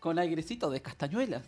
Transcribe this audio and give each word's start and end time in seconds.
Con, 0.00 0.18
airecito 0.18 0.70
de 0.70 0.80
castañuelas. 0.80 1.42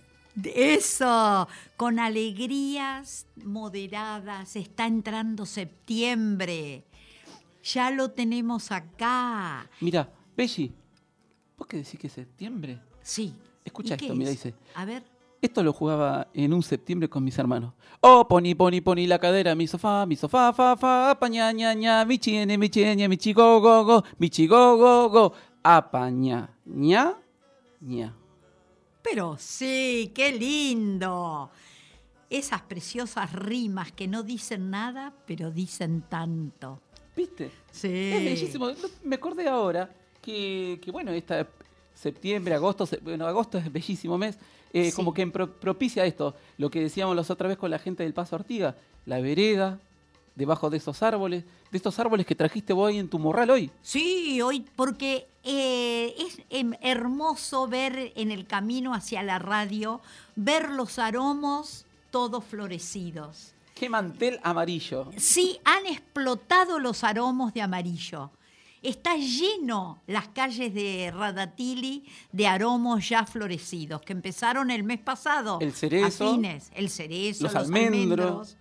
Eso, 0.44 1.48
con 1.76 1.98
alegrías 1.98 3.26
moderadas, 3.44 4.56
está 4.56 4.86
entrando 4.86 5.44
septiembre. 5.44 6.84
Ya 7.64 7.90
lo 7.90 8.10
tenemos 8.10 8.72
acá. 8.72 9.68
Mira, 9.80 10.10
Belli, 10.36 10.72
¿vos 11.56 11.66
qué 11.66 11.78
decís 11.78 11.98
que 11.98 12.06
es 12.06 12.12
septiembre? 12.12 12.80
Sí. 13.02 13.34
Escucha 13.64 13.94
esto, 13.94 14.14
mira, 14.14 14.30
dice. 14.30 14.54
A 14.74 14.84
ver. 14.84 15.04
Esto 15.40 15.62
lo 15.62 15.72
jugaba 15.72 16.28
en 16.34 16.52
un 16.52 16.62
septiembre 16.62 17.08
con 17.08 17.24
mis 17.24 17.36
hermanos. 17.38 17.74
Oh, 18.00 18.26
poni, 18.26 18.54
poni, 18.54 18.80
poni 18.80 19.06
la 19.06 19.18
cadera, 19.18 19.54
mi 19.54 19.66
sofá, 19.66 20.06
mi 20.06 20.16
sofá, 20.16 20.52
fa, 20.52 20.76
fa, 20.76 21.16
paña, 21.18 21.52
ña, 21.52 21.74
ña, 21.74 22.04
mi 22.04 22.18
chiene, 22.18 22.56
mi 22.56 22.68
chiene, 22.68 23.08
mi 23.08 23.16
chigo, 23.16 23.60
go, 23.60 23.84
go, 23.84 24.04
mi 24.18 24.30
chigo, 24.30 24.76
go, 24.76 25.08
go, 25.10 25.32
apaña, 25.62 26.48
ña, 26.64 27.14
ña. 27.80 28.14
Pero 29.02 29.36
sí, 29.38 30.12
qué 30.14 30.32
lindo. 30.32 31.50
Esas 32.30 32.62
preciosas 32.62 33.32
rimas 33.32 33.92
que 33.92 34.08
no 34.08 34.22
dicen 34.22 34.70
nada, 34.70 35.12
pero 35.26 35.50
dicen 35.50 36.02
tanto. 36.08 36.80
¿Viste? 37.14 37.50
Sí. 37.70 37.88
Es 37.88 38.24
bellísimo. 38.24 38.70
Me 39.02 39.16
acordé 39.16 39.48
ahora 39.48 39.90
que, 40.22 40.80
que 40.82 40.90
bueno, 40.90 41.10
esta 41.12 41.46
septiembre, 41.94 42.54
agosto, 42.54 42.88
bueno, 43.02 43.26
agosto 43.26 43.58
es 43.58 43.70
bellísimo 43.70 44.16
mes. 44.16 44.38
Eh, 44.72 44.90
como 44.94 45.12
que 45.12 45.26
propicia 45.26 46.06
esto, 46.06 46.34
lo 46.56 46.70
que 46.70 46.80
decíamos 46.80 47.14
la 47.14 47.22
otra 47.22 47.46
vez 47.46 47.58
con 47.58 47.70
la 47.70 47.78
gente 47.78 48.04
del 48.04 48.14
Paso 48.14 48.36
Artiga, 48.36 48.74
la 49.04 49.20
vereda, 49.20 49.78
debajo 50.34 50.70
de 50.70 50.78
esos 50.78 51.02
árboles, 51.02 51.44
de 51.70 51.76
estos 51.76 51.98
árboles 51.98 52.26
que 52.26 52.34
trajiste 52.34 52.72
vos 52.72 52.92
en 52.92 53.08
tu 53.08 53.18
morral 53.18 53.50
hoy. 53.50 53.70
Sí, 53.82 54.40
hoy, 54.40 54.64
porque 54.76 55.26
eh, 55.44 56.14
es 56.18 56.38
em, 56.50 56.72
hermoso 56.80 57.66
ver 57.66 58.12
en 58.16 58.30
el 58.30 58.46
camino 58.46 58.94
hacia 58.94 59.22
la 59.22 59.38
radio, 59.38 60.00
ver 60.36 60.70
los 60.70 60.98
aromos 60.98 61.84
todos 62.10 62.44
florecidos. 62.44 63.54
Qué 63.74 63.88
mantel 63.88 64.38
amarillo. 64.42 65.10
Sí, 65.16 65.58
han 65.64 65.86
explotado 65.86 66.78
los 66.78 67.02
aromos 67.02 67.52
de 67.52 67.62
amarillo. 67.62 68.30
Está 68.82 69.16
lleno 69.16 70.02
las 70.06 70.28
calles 70.28 70.74
de 70.74 71.12
Radatili 71.14 72.04
de 72.32 72.46
aromos 72.48 73.08
ya 73.08 73.24
florecidos, 73.24 74.02
que 74.02 74.12
empezaron 74.12 74.70
el 74.70 74.82
mes 74.82 74.98
pasado. 74.98 75.58
El 75.60 75.72
cerezo. 75.72 76.28
A 76.28 76.32
fines. 76.32 76.70
El 76.74 76.90
cerezo, 76.90 77.44
los, 77.44 77.54
almendros. 77.54 78.56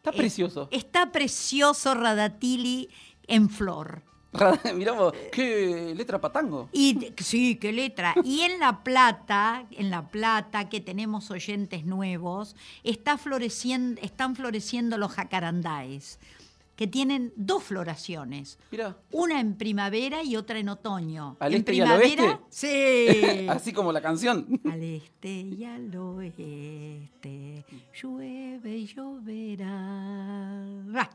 Está 0.00 0.12
precioso. 0.12 0.68
está 0.70 1.12
precioso 1.12 1.92
Radatili 1.94 2.88
en 3.26 3.50
flor. 3.50 4.02
Mirá 4.74 4.92
vos, 4.92 5.12
qué 5.30 5.92
letra 5.94 6.18
patango. 6.18 6.70
Y, 6.72 7.12
sí, 7.18 7.56
qué 7.56 7.70
letra. 7.70 8.14
Y 8.24 8.40
en 8.40 8.60
La 8.60 8.82
Plata, 8.82 9.66
en 9.72 9.90
La 9.90 10.08
Plata, 10.08 10.70
que 10.70 10.80
tenemos 10.80 11.30
oyentes 11.30 11.84
nuevos, 11.84 12.56
está 12.82 13.18
floreciendo, 13.18 14.00
están 14.00 14.36
floreciendo 14.36 14.96
los 14.96 15.12
jacarandáes 15.12 16.18
que 16.80 16.86
tienen 16.86 17.32
dos 17.36 17.62
floraciones. 17.64 18.58
Una 19.10 19.38
en 19.38 19.54
primavera 19.58 20.22
y 20.22 20.34
otra 20.36 20.58
en 20.58 20.70
otoño. 20.70 21.36
¿Al 21.38 21.52
en 21.52 21.58
este 21.58 21.72
primavera, 21.72 22.08
y 22.08 22.12
al 22.12 22.20
oeste? 22.30 22.44
Sí. 22.48 23.48
Así 23.50 23.74
como 23.74 23.92
la 23.92 24.00
canción. 24.00 24.58
Al 24.64 24.82
este 24.82 25.28
y 25.28 25.62
al 25.62 25.94
oeste, 25.94 27.66
llueve 27.92 28.78
y 28.78 28.86
lloverá. 28.86 30.64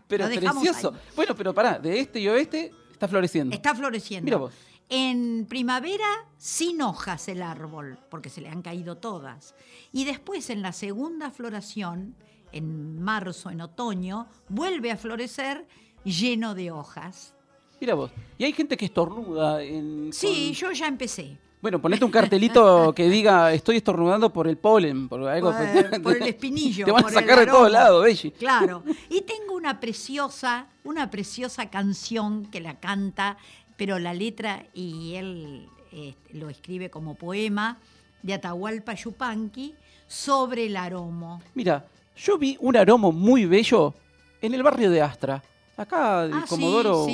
pero 0.07 0.27
precioso. 0.27 0.93
Bueno, 1.15 1.33
pero 1.35 1.51
pará, 1.51 1.79
de 1.79 1.99
este 1.99 2.19
y 2.19 2.27
oeste 2.27 2.71
está 2.91 3.07
floreciendo. 3.07 3.55
Está 3.55 3.73
floreciendo. 3.73 4.25
Mira 4.25 4.37
vos. 4.37 4.53
En 4.87 5.47
primavera 5.49 6.27
sin 6.37 6.79
hojas 6.83 7.27
el 7.27 7.41
árbol, 7.41 7.97
porque 8.11 8.29
se 8.29 8.41
le 8.41 8.49
han 8.49 8.61
caído 8.61 8.97
todas. 8.97 9.55
Y 9.91 10.05
después 10.05 10.51
en 10.51 10.61
la 10.61 10.73
segunda 10.73 11.31
floración 11.31 12.13
en 12.55 13.01
marzo, 13.01 13.49
en 13.49 13.61
otoño, 13.61 14.27
vuelve 14.49 14.91
a 14.91 14.97
florecer 14.97 15.67
lleno 16.03 16.55
de 16.55 16.71
hojas. 16.71 17.33
Mira 17.79 17.93
vos, 17.93 18.11
y 18.37 18.45
hay 18.45 18.53
gente 18.53 18.77
que 18.77 18.85
estornuda. 18.85 19.61
En, 19.61 20.11
sí, 20.13 20.53
yo 20.53 20.71
ya 20.71 20.87
empecé. 20.87 21.37
Bueno, 21.61 21.81
ponete 21.81 22.05
un 22.05 22.11
cartelito 22.11 22.93
que 22.93 23.09
diga 23.09 23.51
estoy 23.53 23.77
estornudando 23.77 24.31
por 24.31 24.47
el 24.47 24.57
polen, 24.57 25.09
por 25.09 25.27
algo. 25.27 25.53
Por, 26.01 26.15
el 26.21 26.27
espinillo. 26.27 26.85
Te 26.85 26.91
van 26.91 27.05
a 27.05 27.09
sacar 27.09 27.39
de 27.39 27.47
todos 27.47 27.71
lados, 27.71 28.03
Belli. 28.03 28.31
Claro. 28.31 28.83
Y 29.09 29.21
tengo 29.21 29.55
una 29.55 29.79
preciosa, 29.79 30.67
una 30.83 31.11
preciosa 31.11 31.69
canción 31.69 32.45
que 32.45 32.61
la 32.61 32.79
canta, 32.79 33.37
pero 33.75 33.99
la 33.99 34.13
letra 34.13 34.65
y 34.73 35.15
él 35.15 35.67
este, 35.91 36.37
lo 36.37 36.49
escribe 36.49 36.89
como 36.89 37.15
poema 37.15 37.77
de 38.21 38.33
Atahualpa 38.33 38.93
Yupanqui 38.93 39.75
sobre 40.07 40.67
el 40.67 40.77
aromo. 40.77 41.41
Mira, 41.53 41.85
yo 42.15 42.37
vi 42.37 42.57
un 42.59 42.77
aromo 42.77 43.11
muy 43.11 43.45
bello 43.45 43.93
en 44.41 44.53
el 44.53 44.63
barrio 44.63 44.89
de 44.89 45.01
Astra. 45.01 45.43
Acá 45.77 46.23
del 46.23 46.33
ah, 46.33 46.45
Comodoro, 46.47 47.05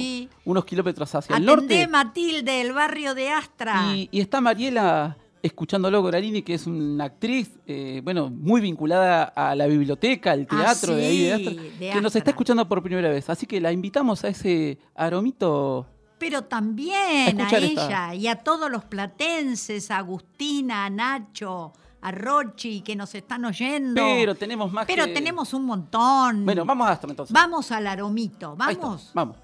unos 0.46 0.66
kilómetros 0.66 1.16
hacia 1.16 1.36
el 1.36 1.46
norte. 1.46 1.88
Matilde, 1.88 2.62
el 2.62 2.74
barrio 2.74 3.16
de 3.16 3.30
Astra. 3.30 3.96
Y, 3.96 4.08
está 4.20 4.40
Mariela 4.40 5.18
escuchándolo 5.42 6.04
Goralini, 6.04 6.44
que 6.44 6.54
es 6.54 6.68
una 6.68 7.06
actriz, 7.06 7.58
eh, 7.66 8.02
bueno, 8.04 8.30
muy 8.30 8.62
vinculada 8.62 9.24
a 9.24 9.56
la 9.56 9.66
biblioteca, 9.66 10.34
al 10.34 10.46
teatro 10.46 10.96
de 10.96 11.06
ahí 11.08 11.24
de 11.24 11.34
Astra, 11.34 11.94
que 11.94 12.02
nos 12.02 12.16
está 12.16 12.30
escuchando 12.30 12.68
por 12.68 12.84
primera 12.84 13.10
vez. 13.10 13.28
Así 13.32 13.48
que 13.48 13.60
la 13.60 13.72
invitamos 13.72 14.24
a 14.24 14.28
ese 14.28 14.78
aromito 14.94 15.88
pero 16.22 16.44
también 16.44 17.42
a, 17.42 17.58
ella 17.58 18.14
y 18.14 18.28
a 18.28 18.36
todos 18.36 18.70
los 18.70 18.86
platenses, 18.86 19.90
a 19.90 19.98
Agustina, 19.98 20.86
a 20.86 20.90
Nacho, 20.92 21.74
a 22.02 22.12
Rochi 22.12 22.82
que 22.82 22.96
nos 22.96 23.14
están 23.16 23.46
oyendo. 23.46 24.02
Pero 24.02 24.36
tenemos 24.36 24.72
más 24.72 24.86
Pero 24.86 25.06
tenemos 25.06 25.54
un 25.54 25.66
montón. 25.66 26.46
Bueno, 26.46 26.66
vamos 26.66 26.88
a 26.88 26.92
Astra 26.92 27.10
entonces. 27.10 27.34
Vamos 27.34 27.72
al 27.72 27.88
aromito, 27.88 28.56
vamos. 28.56 29.12
Vamos. 29.14 29.38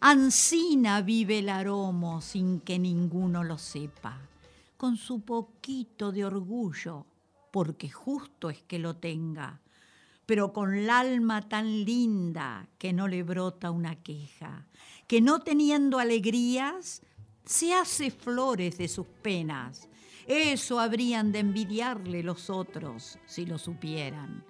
Ansina 0.00 1.00
vive 1.02 1.38
el 1.40 1.48
aromo 1.48 2.20
sin 2.20 2.60
que 2.60 2.78
ninguno 2.78 3.42
lo 3.42 3.58
sepa, 3.58 4.18
con 4.76 4.96
su 4.96 5.20
poquito 5.22 6.12
de 6.12 6.24
orgullo, 6.24 7.04
porque 7.50 7.88
justo 7.90 8.48
es 8.50 8.62
que 8.62 8.78
lo 8.78 8.94
tenga. 8.94 9.60
pero 10.28 10.52
con 10.52 10.74
el 10.74 10.90
alma 10.90 11.48
tan 11.48 11.86
linda 11.86 12.68
que 12.76 12.92
no 12.92 13.08
le 13.08 13.22
brota 13.22 13.70
una 13.70 13.96
queja, 13.96 14.66
que 15.06 15.22
no 15.22 15.40
teniendo 15.40 15.98
alegrías, 15.98 17.00
se 17.46 17.72
hace 17.72 18.10
flores 18.10 18.76
de 18.76 18.88
sus 18.88 19.06
penas. 19.06 19.88
Eso 20.28 20.78
habrían 20.78 21.32
de 21.32 21.38
envidiarle 21.38 22.22
los 22.22 22.50
otros 22.50 23.18
si 23.24 23.46
lo 23.46 23.56
supieran. 23.56 24.44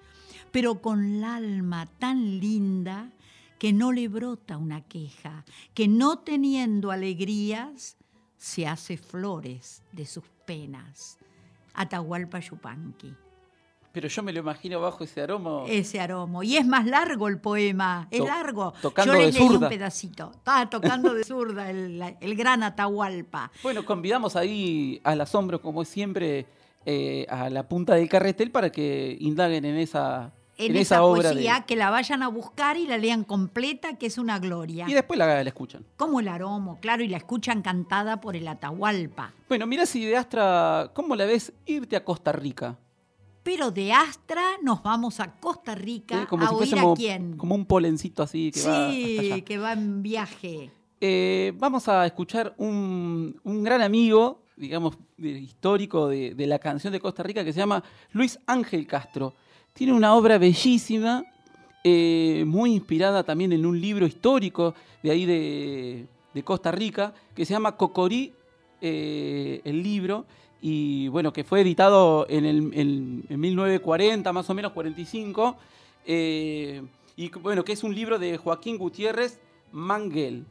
Pero 0.50 0.82
con 0.82 1.04
el 1.04 1.22
alma 1.25 1.86
tan 1.86 2.40
linda 2.40 3.12
que 3.60 3.72
no 3.72 3.92
le 3.92 4.08
brota 4.08 4.56
una 4.56 4.80
queja, 4.80 5.44
que 5.75 5.86
no 5.86 6.19
teniendo 6.19 6.90
alegrías, 6.90 7.96
se 8.36 8.66
hace 8.66 8.96
flores 8.96 9.84
de 9.92 10.04
sus 10.04 10.25
penas. 10.46 11.19
Atahualpa 11.75 12.40
Yupanqui. 12.40 13.14
Pero 13.98 14.06
yo 14.06 14.22
me 14.22 14.32
lo 14.32 14.38
imagino 14.38 14.80
bajo 14.80 15.02
ese 15.02 15.22
aroma. 15.22 15.64
Ese 15.66 15.98
aroma. 15.98 16.44
Y 16.44 16.56
es 16.56 16.64
más 16.64 16.86
largo 16.86 17.26
el 17.26 17.40
poema, 17.40 18.06
es 18.12 18.20
To- 18.20 18.26
largo. 18.26 18.72
tocando 18.80 19.12
yo 19.14 19.18
le 19.18 19.32
leí 19.32 19.42
un 19.42 19.68
pedacito. 19.68 20.30
Estaba 20.36 20.70
tocando 20.70 21.12
de 21.14 21.24
zurda 21.24 21.68
el, 21.68 22.00
el 22.20 22.36
gran 22.36 22.62
Atahualpa. 22.62 23.50
Bueno, 23.60 23.84
convidamos 23.84 24.36
ahí 24.36 25.00
al 25.02 25.20
asombro, 25.20 25.60
como 25.60 25.82
es 25.82 25.88
siempre, 25.88 26.46
eh, 26.86 27.26
a 27.28 27.50
la 27.50 27.68
punta 27.68 27.96
del 27.96 28.08
carretel 28.08 28.52
para 28.52 28.70
que 28.70 29.16
indaguen 29.18 29.64
en 29.64 29.76
esa, 29.78 30.30
En, 30.58 30.70
en 30.70 30.76
esa, 30.76 30.94
esa 30.94 31.02
obra. 31.02 31.30
de- 31.30 31.34
poesía, 31.34 31.64
que 31.66 31.74
la 31.74 31.90
vayan 31.90 32.22
a 32.22 32.28
buscar 32.28 32.76
y 32.76 32.86
la 32.86 32.98
lean 32.98 33.24
completa, 33.24 33.98
que 33.98 34.06
es 34.06 34.16
una 34.16 34.38
gloria. 34.38 34.84
Y 34.88 34.94
después 34.94 35.18
la, 35.18 35.26
la 35.26 35.48
escuchan. 35.48 35.84
Como 35.96 36.20
el 36.20 36.28
aromo, 36.28 36.78
claro, 36.80 37.02
y 37.02 37.08
la 37.08 37.16
escuchan 37.16 37.62
cantada 37.62 38.20
por 38.20 38.36
el 38.36 38.46
Atahualpa. 38.46 39.32
Bueno, 39.48 39.66
mirá 39.66 39.86
si 39.86 40.04
de 40.04 40.16
Astra, 40.16 40.92
¿cómo 40.94 41.16
la 41.16 41.24
ves 41.24 41.52
irte 41.66 41.96
a 41.96 42.04
Costa 42.04 42.30
Rica? 42.30 42.76
Pero 43.48 43.70
de 43.70 43.94
Astra 43.94 44.42
nos 44.62 44.82
vamos 44.82 45.20
a 45.20 45.32
Costa 45.40 45.74
Rica 45.74 46.24
Eh, 46.24 46.26
Como 46.28 46.44
a 46.44 46.48
si 46.48 46.54
oír 46.54 46.58
fuésemos 46.68 46.92
a 46.92 47.00
quién. 47.00 47.36
como 47.38 47.54
un 47.54 47.64
polencito 47.64 48.22
así 48.22 48.50
que 48.50 48.60
va 48.62 48.76
hasta 48.88 48.92
sí, 48.92 49.18
allá. 49.32 49.40
que 49.40 49.56
va 49.56 49.72
en 49.72 50.02
viaje. 50.02 50.70
Eh, 51.00 51.54
vamos 51.56 51.88
a 51.88 52.04
escuchar 52.04 52.54
un, 52.58 53.40
un 53.44 53.62
gran 53.62 53.80
amigo, 53.80 54.42
digamos, 54.54 54.98
histórico 55.16 56.08
de, 56.08 56.34
de 56.34 56.46
la 56.46 56.58
canción 56.58 56.92
de 56.92 57.00
Costa 57.00 57.22
Rica 57.22 57.42
que 57.42 57.54
se 57.54 57.60
llama 57.60 57.82
Luis 58.12 58.38
Ángel 58.46 58.86
Castro. 58.86 59.32
Tiene 59.72 59.94
una 59.94 60.14
obra 60.14 60.36
bellísima, 60.36 61.24
eh, 61.84 62.44
muy 62.46 62.74
inspirada 62.74 63.22
también 63.22 63.52
en 63.54 63.64
un 63.64 63.80
libro 63.80 64.06
histórico 64.06 64.74
de 65.02 65.10
ahí 65.10 65.24
de, 65.24 66.06
de 66.34 66.42
Costa 66.42 66.70
Rica, 66.70 67.14
que 67.34 67.46
se 67.46 67.54
llama 67.54 67.76
Cocorí, 67.78 68.30
eh, 68.82 69.62
el 69.64 69.82
libro, 69.82 70.26
y 70.60 71.08
bueno, 71.08 71.32
que 71.32 71.44
fue 71.44 71.60
editado 71.60 72.26
en, 72.28 72.44
el, 72.44 72.58
en- 72.75 73.25
en 73.28 73.40
1940, 73.40 74.32
más 74.32 74.49
o 74.50 74.55
menos 74.55 74.72
45, 74.72 75.56
eh, 76.06 76.82
y 77.16 77.28
bueno, 77.31 77.64
que 77.64 77.72
es 77.72 77.82
un 77.84 77.94
libro 77.94 78.19
de 78.19 78.37
Joaquín 78.38 78.76
Gutiérrez 78.78 79.40
Manguel, 79.72 80.44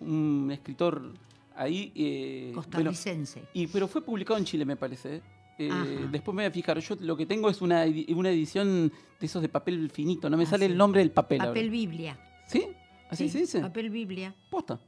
un 0.00 0.50
escritor 0.52 1.12
ahí. 1.56 1.92
eh, 1.94 2.52
bueno, 2.54 2.62
Costarricense. 2.62 3.42
y, 3.52 3.66
pero 3.66 3.88
fue 3.88 4.02
publicado 4.02 4.38
en 4.38 4.44
Chile, 4.44 4.64
me 4.64 4.76
parece. 4.76 5.22
¿eh? 5.58 5.72
Después 6.10 6.34
me 6.34 6.42
voy 6.42 6.48
a 6.48 6.50
fijar. 6.50 6.78
Yo 6.78 6.96
lo 7.00 7.16
que 7.16 7.26
tengo 7.26 7.50
es 7.50 7.60
una, 7.60 7.84
una 8.14 8.30
edición 8.30 8.90
de 9.20 9.26
esos 9.26 9.42
de 9.42 9.48
papel 9.50 9.90
finito. 9.90 10.30
No 10.30 10.36
me 10.38 10.44
Ah, 10.44 10.46
sale 10.46 10.66
sí. 10.66 10.72
el 10.72 10.78
nombre 10.78 11.00
del 11.00 11.10
papel. 11.10 11.40
ahora. 11.40 11.50
Papel 11.52 11.68
Biblia. 11.70 12.18
¿Sí? 12.46 12.66
¿Así 13.10 13.24
Sí, 13.24 13.30
se 13.30 13.38
dice? 13.40 13.60
Papel 13.60 13.90
Biblia. 13.90 14.34
Posta. 14.50 14.78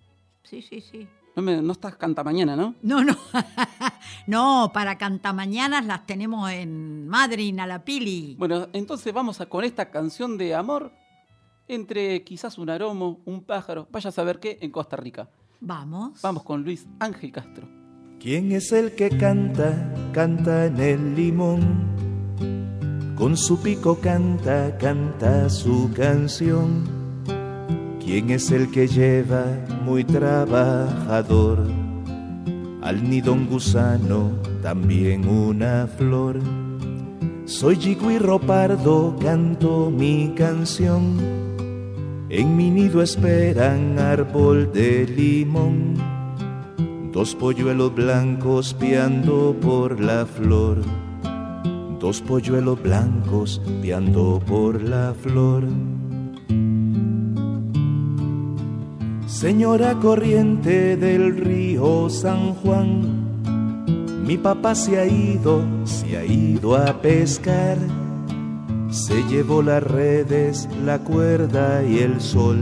Sí, 0.44 0.62
sí, 0.62 0.80
sí. 0.80 1.06
No, 1.34 1.42
me, 1.42 1.62
no 1.62 1.72
estás 1.72 1.96
canta 1.96 2.22
mañana, 2.22 2.56
¿no? 2.56 2.74
No, 2.82 3.02
no. 3.02 3.16
no, 4.26 4.70
para 4.74 4.98
cantamañanas 4.98 5.86
las 5.86 6.06
tenemos 6.06 6.50
en 6.50 7.08
Madrid, 7.08 7.58
a 7.58 7.66
la 7.66 7.84
Pili. 7.84 8.36
Bueno, 8.38 8.68
entonces 8.72 9.12
vamos 9.12 9.40
a 9.40 9.46
con 9.46 9.64
esta 9.64 9.90
canción 9.90 10.36
de 10.36 10.54
amor 10.54 10.92
entre 11.68 12.22
quizás 12.22 12.58
un 12.58 12.70
aromo, 12.70 13.20
un 13.24 13.44
pájaro, 13.44 13.88
vaya 13.90 14.10
a 14.10 14.12
saber 14.12 14.40
qué, 14.40 14.58
en 14.60 14.70
Costa 14.70 14.96
Rica. 14.96 15.28
Vamos. 15.60 16.20
Vamos 16.22 16.42
con 16.42 16.62
Luis 16.62 16.86
Ángel 16.98 17.32
Castro. 17.32 17.68
¿Quién 18.20 18.52
es 18.52 18.72
el 18.72 18.94
que 18.94 19.16
canta, 19.16 19.92
canta 20.12 20.66
en 20.66 20.80
el 20.80 21.14
limón? 21.14 23.14
Con 23.16 23.36
su 23.36 23.60
pico 23.60 23.98
canta, 24.00 24.76
canta 24.78 25.48
su 25.48 25.90
canción. 25.94 27.01
¿Quién 28.04 28.30
es 28.30 28.50
el 28.50 28.68
que 28.72 28.88
lleva 28.88 29.44
muy 29.84 30.02
trabajador? 30.02 31.70
Al 32.82 33.08
nido 33.08 33.32
un 33.32 33.46
gusano, 33.46 34.32
también 34.60 35.28
una 35.28 35.86
flor. 35.86 36.40
Soy 37.44 37.76
Yigüirro 37.76 38.40
pardo, 38.40 39.16
canto 39.20 39.88
mi 39.88 40.34
canción. 40.36 41.16
En 42.28 42.56
mi 42.56 42.70
nido 42.70 43.02
esperan 43.02 44.00
árbol 44.00 44.72
de 44.72 45.06
limón. 45.06 45.94
Dos 47.12 47.36
polluelos 47.36 47.94
blancos 47.94 48.74
piando 48.74 49.54
por 49.60 50.00
la 50.00 50.26
flor. 50.26 50.82
Dos 52.00 52.20
polluelos 52.20 52.82
blancos 52.82 53.62
piando 53.80 54.42
por 54.44 54.82
la 54.82 55.14
flor. 55.14 55.62
Señora 59.32 59.94
corriente 59.94 60.98
del 60.98 61.34
río 61.38 62.10
San 62.10 62.52
Juan, 62.52 63.42
mi 64.26 64.36
papá 64.36 64.74
se 64.74 65.00
ha 65.00 65.06
ido, 65.06 65.64
se 65.84 66.18
ha 66.18 66.24
ido 66.24 66.76
a 66.76 67.00
pescar. 67.00 67.78
Se 68.90 69.22
llevó 69.30 69.62
las 69.62 69.82
redes, 69.82 70.68
la 70.84 70.98
cuerda 70.98 71.82
y 71.82 72.00
el 72.00 72.20
sol 72.20 72.58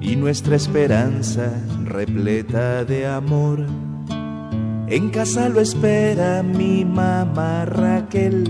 y 0.00 0.14
nuestra 0.14 0.54
esperanza 0.54 1.52
repleta 1.84 2.84
de 2.84 3.08
amor. 3.08 3.66
En 4.86 5.10
casa 5.10 5.48
lo 5.48 5.60
espera 5.60 6.44
mi 6.44 6.84
mamá 6.84 7.64
Raquel, 7.64 8.44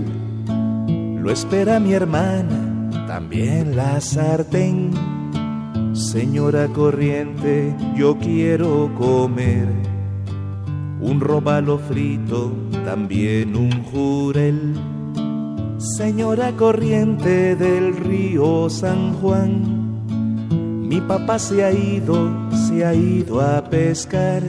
lo 1.19 1.31
espera 1.31 1.79
mi 1.79 1.93
hermana, 1.93 3.07
también 3.07 3.75
la 3.75 3.99
sartén. 3.99 5.22
Señora 5.93 6.67
corriente, 6.69 7.75
yo 7.95 8.17
quiero 8.17 8.89
comer 8.97 9.67
un 10.99 11.19
robalo 11.19 11.77
frito, 11.77 12.51
también 12.83 13.55
un 13.55 13.83
jurel. 13.83 14.73
Señora 15.77 16.51
corriente 16.53 17.55
del 17.55 17.95
río 17.95 18.71
San 18.71 19.13
Juan, 19.13 20.07
mi 20.89 20.99
papá 20.99 21.37
se 21.37 21.63
ha 21.63 21.71
ido, 21.71 22.31
se 22.67 22.83
ha 22.85 22.95
ido 22.95 23.39
a 23.41 23.63
pescar. 23.63 24.41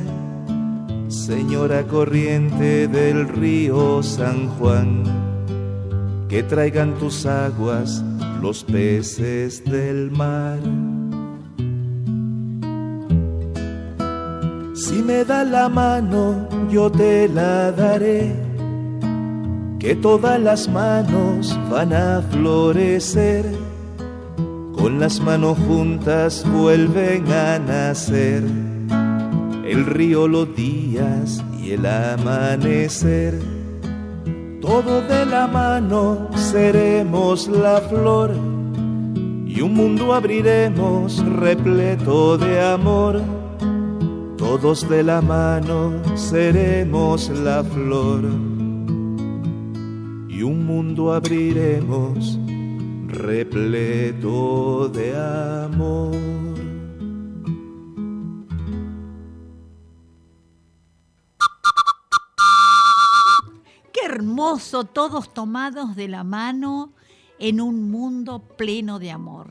Señora 1.08 1.82
corriente 1.82 2.88
del 2.88 3.28
río 3.28 4.02
San 4.02 4.48
Juan, 4.48 5.02
que 6.26 6.42
traigan 6.42 6.94
tus 6.94 7.26
aguas 7.26 8.02
los 8.40 8.64
peces 8.64 9.62
del 9.64 10.10
mar. 10.10 10.58
Si 14.86 15.02
me 15.02 15.24
da 15.24 15.44
la 15.44 15.70
mano, 15.70 16.46
yo 16.68 16.90
te 16.92 17.26
la 17.26 17.72
daré, 17.72 18.36
que 19.78 19.96
todas 19.96 20.38
las 20.38 20.68
manos 20.68 21.58
van 21.70 21.94
a 21.94 22.20
florecer 22.20 23.46
con 24.76 25.00
las 25.00 25.20
manos 25.20 25.56
juntas 25.66 26.44
vuelven 26.46 27.32
a 27.32 27.58
nacer 27.58 28.42
el 29.64 29.86
río 29.86 30.28
los 30.28 30.54
días 30.54 31.42
y 31.58 31.70
el 31.70 31.86
amanecer. 31.86 33.40
Todo 34.60 35.00
de 35.00 35.24
la 35.24 35.46
mano 35.46 36.28
seremos 36.34 37.48
la 37.48 37.80
flor 37.80 38.32
y 39.46 39.62
un 39.62 39.72
mundo 39.72 40.12
abriremos 40.12 41.24
repleto 41.24 42.36
de 42.36 42.60
amor. 42.60 43.43
Todos 44.44 44.86
de 44.90 45.02
la 45.02 45.22
mano 45.22 46.02
seremos 46.18 47.30
la 47.30 47.64
flor 47.64 48.24
y 50.28 50.42
un 50.42 50.66
mundo 50.66 51.14
abriremos 51.14 52.38
repleto 53.06 54.90
de 54.90 55.16
amor. 55.16 56.14
Qué 63.94 64.04
hermoso, 64.04 64.84
todos 64.84 65.32
tomados 65.32 65.96
de 65.96 66.06
la 66.06 66.22
mano 66.22 66.92
en 67.38 67.62
un 67.62 67.90
mundo 67.90 68.40
pleno 68.40 68.98
de 68.98 69.10
amor. 69.10 69.48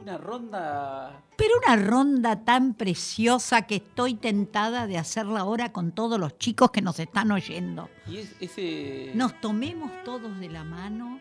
Una 0.00 0.16
ronda. 0.16 1.24
Pero 1.40 1.54
una 1.66 1.76
ronda 1.82 2.44
tan 2.44 2.74
preciosa 2.74 3.62
que 3.62 3.76
estoy 3.76 4.14
tentada 4.14 4.86
de 4.86 4.98
hacerla 4.98 5.40
ahora 5.40 5.72
con 5.72 5.92
todos 5.92 6.20
los 6.20 6.36
chicos 6.38 6.70
que 6.70 6.82
nos 6.82 6.98
están 7.00 7.30
oyendo. 7.32 7.88
Y 8.06 8.18
es- 8.18 8.36
ese. 8.40 9.12
Nos 9.14 9.40
tomemos 9.40 9.90
todos 10.04 10.38
de 10.38 10.50
la 10.50 10.64
mano 10.64 11.18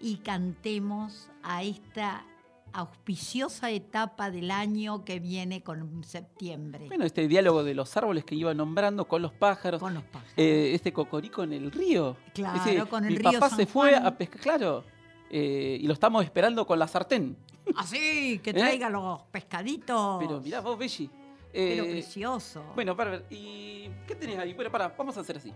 y 0.00 0.16
cantemos 0.16 1.28
a 1.42 1.62
esta 1.62 2.24
auspiciosa 2.72 3.70
etapa 3.70 4.30
del 4.30 4.50
año 4.50 5.04
que 5.04 5.20
viene 5.20 5.62
con 5.62 6.02
septiembre. 6.02 6.86
Bueno, 6.88 7.04
este 7.04 7.28
diálogo 7.28 7.62
de 7.64 7.74
los 7.74 7.94
árboles 7.98 8.24
que 8.24 8.34
iba 8.34 8.54
nombrando 8.54 9.06
con 9.06 9.20
los 9.20 9.32
pájaros. 9.34 9.78
Con 9.80 9.92
los 9.92 10.04
pájaros. 10.04 10.32
eh, 10.38 10.70
este 10.74 10.94
cocorico 10.94 11.42
en 11.42 11.52
el 11.52 11.70
río. 11.70 12.16
Claro, 12.32 12.58
Ese, 12.64 12.82
con 12.86 13.04
el 13.04 13.10
mi 13.12 13.18
río 13.18 13.32
papá 13.32 13.50
San 13.50 13.58
se 13.58 13.66
fue 13.66 13.90
Juan. 13.90 14.06
a 14.06 14.16
pescar, 14.16 14.40
claro. 14.40 14.84
Eh, 15.32 15.78
y 15.80 15.86
lo 15.86 15.94
estamos 15.94 16.22
esperando 16.24 16.64
con 16.66 16.78
la 16.78 16.86
sartén. 16.86 17.36
Así, 17.76 18.38
que 18.40 18.50
¿Eh? 18.50 18.54
traiga 18.54 18.88
los 18.90 19.22
pescaditos. 19.24 20.18
Pero 20.20 20.40
mirá 20.40 20.60
vos, 20.60 20.78
Belli. 20.78 21.10
Pero 21.52 21.84
Eh, 21.84 21.90
precioso. 21.90 22.62
Bueno, 22.74 22.96
para 22.96 23.10
ver, 23.12 23.26
¿y 23.30 23.88
qué 24.06 24.14
tenés 24.14 24.38
ahí? 24.38 24.54
Bueno, 24.54 24.70
para, 24.70 24.88
vamos 24.88 25.16
a 25.16 25.20
hacer 25.20 25.36
así. 25.38 25.52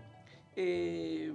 Eh, 0.54 1.32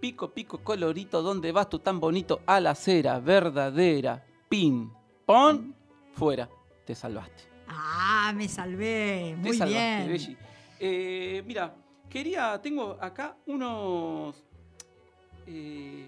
pico, 0.00 0.30
pico, 0.32 0.58
colorito, 0.58 1.22
¿dónde 1.22 1.50
vas 1.52 1.68
tú 1.68 1.78
tan 1.78 1.98
bonito? 2.00 2.40
A 2.46 2.60
la 2.60 2.70
acera, 2.70 3.18
verdadera, 3.20 4.24
pin, 4.48 4.92
pon, 5.26 5.74
fuera. 6.12 6.48
Te 6.84 6.94
salvaste. 6.94 7.44
Ah, 7.66 8.32
me 8.36 8.46
salvé. 8.48 9.36
Te 9.42 9.48
Muy 9.48 9.56
salvaste, 9.56 9.78
bien. 9.78 10.06
Belli. 10.08 10.36
Eh, 10.80 11.42
mira, 11.46 11.74
quería, 12.10 12.60
tengo 12.60 12.96
acá 13.00 13.36
unos, 13.46 14.34
eh, 15.46 16.06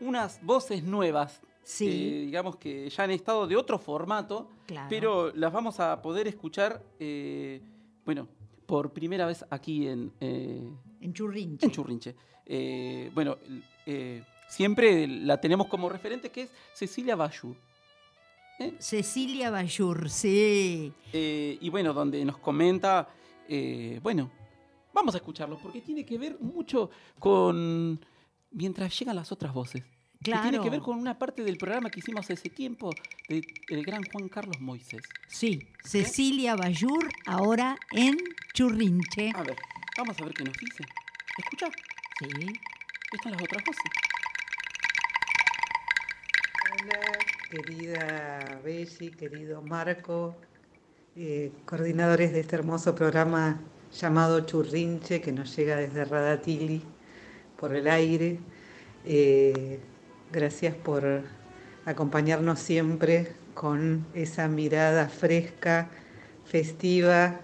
unas 0.00 0.42
voces 0.44 0.82
nuevas. 0.82 1.40
Sí. 1.62 1.86
eh, 1.88 2.20
digamos 2.26 2.56
que 2.56 2.88
ya 2.90 3.04
han 3.04 3.10
estado 3.12 3.46
de 3.46 3.54
otro 3.56 3.78
formato, 3.78 4.48
Claro. 4.66 4.86
pero 4.90 5.30
las 5.36 5.52
vamos 5.52 5.78
a 5.78 6.00
poder 6.02 6.26
escuchar, 6.26 6.82
eh, 6.98 7.60
bueno, 8.04 8.26
por 8.66 8.92
primera 8.92 9.26
vez 9.26 9.44
aquí 9.50 9.86
en, 9.86 10.10
eh, 10.20 10.68
En 11.00 11.12
Churrinche. 11.12 11.66
en 11.66 11.72
Churrinche. 11.72 12.14
Eh, 12.46 13.10
bueno, 13.14 13.36
siempre 14.48 15.06
la 15.06 15.40
tenemos 15.40 15.66
como 15.68 15.88
referente 15.88 16.30
que 16.30 16.42
es 16.42 16.50
Cecilia 16.74 17.14
Bayur. 17.14 17.54
Cecilia 18.78 19.50
Bayur, 19.50 20.10
sí. 20.10 20.92
Eh, 21.12 21.56
y 21.60 21.70
bueno, 21.70 21.94
donde 21.94 22.22
nos 22.24 22.38
comenta, 22.38 23.08
eh, 23.48 23.98
bueno, 24.02 24.30
vamos 24.92 25.14
a 25.14 25.18
escucharlo, 25.18 25.58
porque 25.62 25.80
tiene 25.80 26.04
que 26.04 26.18
ver 26.18 26.38
mucho 26.40 26.90
con, 27.18 27.98
mientras 28.50 28.98
llegan 28.98 29.16
las 29.16 29.32
otras 29.32 29.52
voces, 29.52 29.82
que 30.22 30.32
tiene 30.32 30.40
Claro. 30.50 30.62
que 30.62 30.70
ver 30.70 30.80
con 30.80 30.98
una 30.98 31.18
parte 31.18 31.42
del 31.42 31.56
programa 31.56 31.90
que 31.90 32.00
hicimos 32.00 32.30
hace 32.30 32.50
tiempo 32.50 32.90
del 33.28 33.44
el 33.68 33.82
gran 33.84 34.02
Juan 34.12 34.28
Carlos 34.28 34.60
Moisés. 34.60 35.02
Sí, 35.28 35.66
Cecilia 35.84 36.56
Bayur 36.56 37.08
ahora 37.26 37.78
en 37.92 38.16
Churrinche. 38.52 39.32
A 39.34 39.42
ver, 39.42 39.56
vamos 39.96 40.20
a 40.20 40.24
ver 40.24 40.34
qué 40.34 40.44
nos 40.44 40.56
dice. 40.58 40.84
¿Escucha? 41.38 41.66
Sí. 42.18 42.46
Están 43.12 43.32
las 43.32 43.42
otras 43.42 43.64
voces. 43.64 43.82
Hola, 46.82 47.00
querida 47.50 48.60
Belli, 48.64 49.10
querido 49.10 49.62
Marco, 49.62 50.36
eh, 51.16 51.50
coordinadores 51.64 52.32
de 52.32 52.40
este 52.40 52.56
hermoso 52.56 52.94
programa 52.94 53.60
llamado 53.92 54.40
Churrinche 54.46 55.20
que 55.20 55.32
nos 55.32 55.54
llega 55.56 55.76
desde 55.76 56.04
Radatili 56.04 56.82
por 57.60 57.76
el 57.76 57.86
aire. 57.88 58.38
Eh, 59.04 59.78
gracias 60.32 60.74
por 60.74 61.04
acompañarnos 61.84 62.58
siempre 62.58 63.32
con 63.54 64.06
esa 64.14 64.48
mirada 64.48 65.08
fresca, 65.08 65.90
festiva 66.46 67.40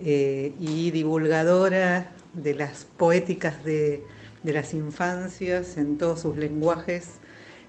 eh, 0.00 0.54
y 0.58 0.90
divulgadora 0.90 2.12
de 2.32 2.54
las 2.54 2.86
poéticas 2.96 3.62
de, 3.62 4.02
de 4.42 4.52
las 4.54 4.72
infancias 4.72 5.76
en 5.76 5.98
todos 5.98 6.20
sus 6.20 6.36
lenguajes 6.38 7.18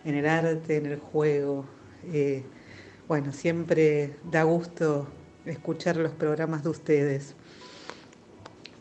en 0.05 0.15
el 0.15 0.25
arte, 0.25 0.77
en 0.77 0.85
el 0.85 0.99
juego. 0.99 1.65
Eh, 2.13 2.43
bueno, 3.09 3.33
siempre 3.33 4.15
da 4.31 4.43
gusto 4.43 5.07
escuchar 5.45 5.97
los 5.97 6.13
programas 6.13 6.63
de 6.63 6.69
ustedes. 6.69 7.35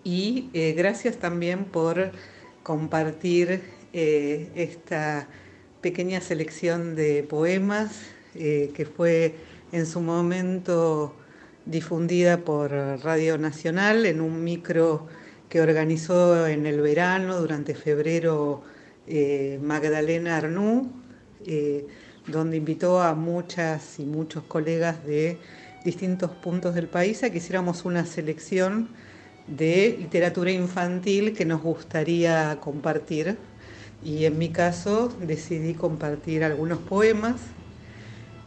Y 0.04 0.50
gracias 0.74 1.18
también 1.18 1.64
por 1.64 2.10
compartir 2.62 3.62
eh, 3.92 4.50
esta 4.54 5.28
pequeña 5.80 6.20
selección 6.20 6.94
de 6.94 7.22
poemas 7.22 8.02
eh, 8.34 8.70
que 8.74 8.86
fue 8.86 9.34
en 9.72 9.86
su 9.86 10.00
momento 10.00 11.14
difundida 11.66 12.38
por 12.38 12.70
Radio 12.70 13.38
Nacional 13.38 14.06
en 14.06 14.20
un 14.20 14.42
micro 14.42 15.06
que 15.48 15.60
organizó 15.60 16.46
en 16.46 16.64
el 16.64 16.80
verano, 16.80 17.38
durante 17.38 17.74
febrero, 17.74 18.62
eh, 19.06 19.58
Magdalena 19.62 20.38
Arnú, 20.38 20.90
eh, 21.44 21.86
donde 22.26 22.56
invitó 22.56 23.02
a 23.02 23.14
muchas 23.14 23.98
y 23.98 24.04
muchos 24.04 24.44
colegas 24.44 25.04
de 25.04 25.36
distintos 25.84 26.30
puntos 26.30 26.74
del 26.74 26.88
país 26.88 27.22
a 27.22 27.30
que 27.30 27.36
hiciéramos 27.36 27.84
una 27.84 28.06
selección 28.06 28.88
de 29.56 29.96
literatura 29.98 30.50
infantil 30.50 31.34
que 31.34 31.44
nos 31.44 31.62
gustaría 31.62 32.58
compartir. 32.60 33.36
Y 34.04 34.24
en 34.24 34.38
mi 34.38 34.50
caso 34.50 35.12
decidí 35.20 35.74
compartir 35.74 36.44
algunos 36.44 36.78
poemas. 36.78 37.36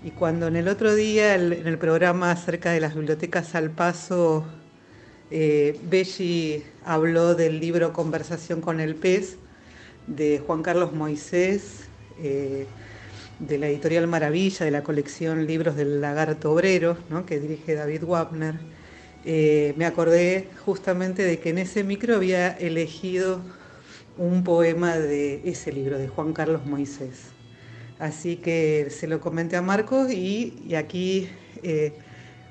Y 0.04 0.12
cuando 0.12 0.48
en 0.48 0.56
el 0.56 0.68
otro 0.68 0.94
día, 0.94 1.36
en 1.36 1.68
el 1.68 1.78
programa 1.78 2.32
acerca 2.32 2.72
de 2.72 2.80
las 2.80 2.96
bibliotecas 2.96 3.56
al 3.56 3.72
paso, 3.72 4.46
eh, 5.32 5.80
Belli 5.84 6.64
habló 6.86 7.36
del 7.36 7.60
libro 7.60 7.94
Conversación 7.94 8.62
con 8.62 8.80
el 8.80 8.96
pez 8.96 9.38
de 10.08 10.44
Juan 10.46 10.62
Carlos 10.62 10.94
Moisés, 10.94 11.86
eh, 12.22 12.68
de 13.40 13.58
la 13.58 13.68
editorial 13.68 14.08
Maravilla, 14.08 14.66
de 14.66 14.72
la 14.72 14.84
colección 14.84 15.48
Libros 15.48 15.76
del 15.76 16.00
Lagarto 16.02 16.52
Obrero, 16.52 16.98
¿no? 17.10 17.26
que 17.26 17.40
dirige 17.40 17.74
David 17.74 18.04
Wapner. 18.04 18.56
Eh, 19.28 19.74
me 19.76 19.88
acordé 19.88 20.50
justamente 20.66 21.24
de 21.24 21.40
que 21.40 21.50
en 21.50 21.58
ese 21.58 21.84
micro 21.84 22.16
había 22.16 22.50
elegido 22.50 23.42
un 24.20 24.44
poema 24.44 24.98
de 24.98 25.42
ese 25.50 25.74
libro, 25.74 25.98
de 25.98 26.08
Juan 26.08 26.32
Carlos 26.32 26.68
Moisés. 26.68 27.32
Así 27.98 28.36
que 28.36 28.88
se 28.92 29.08
lo 29.08 29.20
comenté 29.22 29.56
a 29.56 29.64
Marcos 29.64 30.12
y, 30.12 30.76
aquí 30.76 31.28
eh, 31.64 31.94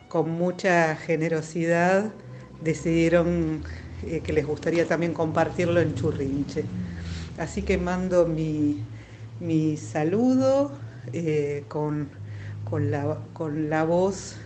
con 0.08 0.30
mucha 0.30 0.96
generosidad 0.96 2.12
decidieron 2.60 3.62
eh, 4.04 4.20
que 4.24 4.32
les 4.32 4.44
gustaría 4.44 4.84
también 4.86 5.14
compartirlo 5.14 5.80
en 5.80 5.94
Churrinche. 5.94 6.64
Así 7.38 7.62
que 7.62 7.78
mando 7.78 8.26
mi, 8.26 8.82
mi 9.38 9.76
saludo 9.76 10.72
con, 11.68 12.08
con 12.68 12.90
la, 12.90 13.18
con 13.32 13.70
la 13.70 13.84
voz 13.84 14.36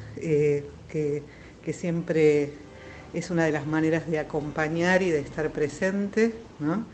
que, 0.88 1.22
que 1.68 1.74
siempre 1.74 2.50
es 3.12 3.28
una 3.28 3.44
de 3.44 3.52
las 3.52 3.66
maneras 3.66 4.06
de 4.06 4.18
acompañar 4.18 5.02
y 5.02 5.10
de 5.10 5.20
estar 5.20 5.50
presente, 5.50 6.34
¿no? 6.60 6.86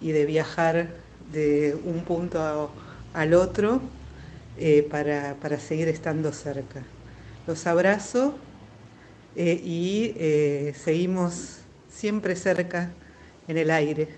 y 0.00 0.12
de 0.12 0.24
viajar 0.24 0.88
de 1.30 1.76
un 1.84 2.02
punto 2.04 2.40
a- 2.40 2.70
al 3.12 3.34
otro 3.34 3.82
eh, 4.56 4.88
para, 4.90 5.34
para 5.34 5.60
seguir 5.60 5.88
estando 5.88 6.32
cerca. 6.32 6.82
Los 7.46 7.66
abrazo 7.66 8.38
eh, 9.36 9.60
y 9.62 10.14
eh, 10.16 10.72
seguimos 10.82 11.58
siempre 11.90 12.34
cerca 12.34 12.90
en 13.48 13.58
el 13.58 13.70
aire. 13.70 14.08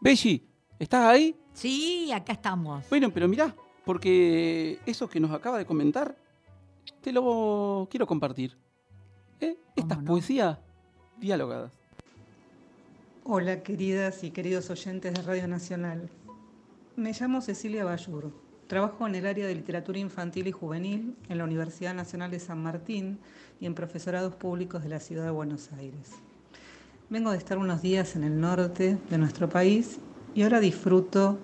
Belli, 0.00 0.42
¿estás 0.78 1.04
ahí? 1.04 1.36
Sí, 1.52 2.10
acá 2.10 2.32
estamos. 2.32 2.88
Bueno, 2.88 3.12
pero 3.12 3.28
mirá, 3.28 3.54
porque 3.84 4.78
eso 4.86 5.10
que 5.10 5.20
nos 5.20 5.30
acaba 5.32 5.58
de 5.58 5.66
comentar, 5.66 6.16
te 7.06 7.12
lo 7.12 7.86
quiero 7.88 8.04
compartir. 8.04 8.56
¿Eh? 9.40 9.56
Estas 9.76 9.98
no? 9.98 10.06
poesías 10.06 10.58
dialogadas. 11.20 11.70
Hola 13.22 13.62
queridas 13.62 14.24
y 14.24 14.32
queridos 14.32 14.70
oyentes 14.70 15.14
de 15.14 15.22
Radio 15.22 15.46
Nacional. 15.46 16.10
Me 16.96 17.12
llamo 17.12 17.42
Cecilia 17.42 17.84
Bayur. 17.84 18.32
Trabajo 18.66 19.06
en 19.06 19.14
el 19.14 19.24
área 19.24 19.46
de 19.46 19.54
literatura 19.54 20.00
infantil 20.00 20.48
y 20.48 20.50
juvenil 20.50 21.14
en 21.28 21.38
la 21.38 21.44
Universidad 21.44 21.94
Nacional 21.94 22.32
de 22.32 22.40
San 22.40 22.60
Martín 22.60 23.20
y 23.60 23.66
en 23.66 23.76
profesorados 23.76 24.34
públicos 24.34 24.82
de 24.82 24.88
la 24.88 24.98
ciudad 24.98 25.26
de 25.26 25.30
Buenos 25.30 25.70
Aires. 25.74 26.10
Vengo 27.08 27.30
de 27.30 27.38
estar 27.38 27.56
unos 27.56 27.82
días 27.82 28.16
en 28.16 28.24
el 28.24 28.40
norte 28.40 28.98
de 29.08 29.18
nuestro 29.18 29.48
país 29.48 30.00
y 30.34 30.42
ahora 30.42 30.58
disfruto 30.58 31.38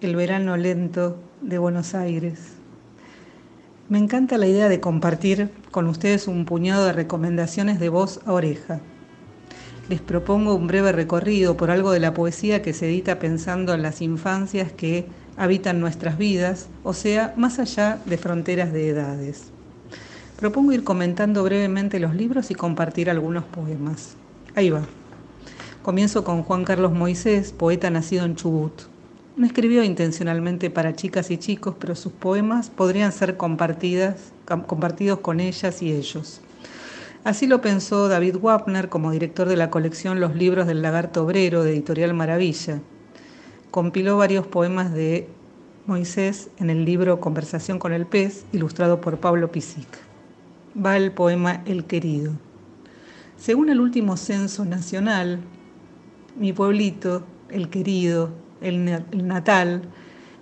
el 0.00 0.14
verano 0.14 0.56
lento 0.56 1.18
de 1.42 1.58
Buenos 1.58 1.96
Aires. 1.96 2.55
Me 3.88 3.98
encanta 3.98 4.36
la 4.36 4.48
idea 4.48 4.68
de 4.68 4.80
compartir 4.80 5.48
con 5.70 5.86
ustedes 5.86 6.26
un 6.26 6.44
puñado 6.44 6.86
de 6.86 6.92
recomendaciones 6.92 7.78
de 7.78 7.88
voz 7.88 8.18
a 8.26 8.32
oreja. 8.32 8.80
Les 9.88 10.00
propongo 10.00 10.56
un 10.56 10.66
breve 10.66 10.90
recorrido 10.90 11.56
por 11.56 11.70
algo 11.70 11.92
de 11.92 12.00
la 12.00 12.12
poesía 12.12 12.62
que 12.62 12.72
se 12.72 12.86
edita 12.86 13.20
pensando 13.20 13.74
en 13.74 13.82
las 13.82 14.02
infancias 14.02 14.72
que 14.72 15.06
habitan 15.36 15.78
nuestras 15.78 16.18
vidas, 16.18 16.66
o 16.82 16.94
sea, 16.94 17.32
más 17.36 17.60
allá 17.60 18.00
de 18.06 18.18
fronteras 18.18 18.72
de 18.72 18.88
edades. 18.88 19.52
Propongo 20.40 20.72
ir 20.72 20.82
comentando 20.82 21.44
brevemente 21.44 22.00
los 22.00 22.12
libros 22.12 22.50
y 22.50 22.56
compartir 22.56 23.08
algunos 23.08 23.44
poemas. 23.44 24.16
Ahí 24.56 24.68
va. 24.68 24.82
Comienzo 25.84 26.24
con 26.24 26.42
Juan 26.42 26.64
Carlos 26.64 26.90
Moisés, 26.90 27.52
poeta 27.52 27.88
nacido 27.90 28.24
en 28.24 28.34
Chubut. 28.34 28.95
No 29.36 29.44
escribió 29.44 29.84
intencionalmente 29.84 30.70
para 30.70 30.96
chicas 30.96 31.30
y 31.30 31.36
chicos, 31.36 31.74
pero 31.78 31.94
sus 31.94 32.10
poemas 32.10 32.70
podrían 32.70 33.12
ser 33.12 33.36
compartidas, 33.36 34.32
compartidos 34.46 35.18
con 35.18 35.40
ellas 35.40 35.82
y 35.82 35.92
ellos. 35.92 36.40
Así 37.22 37.46
lo 37.46 37.60
pensó 37.60 38.08
David 38.08 38.36
Wapner 38.40 38.88
como 38.88 39.10
director 39.10 39.46
de 39.46 39.56
la 39.56 39.68
colección 39.68 40.20
Los 40.20 40.34
libros 40.34 40.66
del 40.66 40.80
lagarto 40.80 41.22
obrero 41.22 41.64
de 41.64 41.72
Editorial 41.72 42.14
Maravilla. 42.14 42.80
Compiló 43.70 44.16
varios 44.16 44.46
poemas 44.46 44.94
de 44.94 45.28
Moisés 45.86 46.48
en 46.56 46.70
el 46.70 46.86
libro 46.86 47.20
Conversación 47.20 47.78
con 47.78 47.92
el 47.92 48.06
pez, 48.06 48.46
ilustrado 48.52 49.02
por 49.02 49.18
Pablo 49.18 49.52
Pisic. 49.52 49.86
Va 50.82 50.96
el 50.96 51.12
poema 51.12 51.62
El 51.66 51.84
querido. 51.84 52.32
Según 53.36 53.68
el 53.68 53.80
último 53.80 54.16
censo 54.16 54.64
nacional, 54.64 55.40
mi 56.38 56.54
pueblito, 56.54 57.22
el 57.50 57.68
querido, 57.68 58.45
el, 58.60 59.04
natal, 59.12 59.82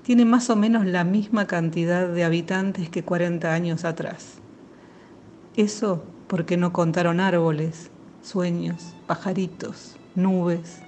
tiene 0.03 0.25
más 0.25 0.51
o 0.51 0.57
menos 0.57 0.87
la 0.87 1.05
misma 1.05 1.47
cantidad 1.47 2.09
de 2.09 2.25
habitantes 2.25 2.89
que 2.89 3.03
40 3.03 3.53
años 3.53 3.85
atrás. 3.85 4.35
Eso 5.57 6.05
porque 6.27 6.57
no 6.57 6.73
contaron 6.73 7.21
árboles, 7.21 7.91
sueños, 8.23 8.95
pajaritos, 9.07 9.97
nubes, 10.15 10.81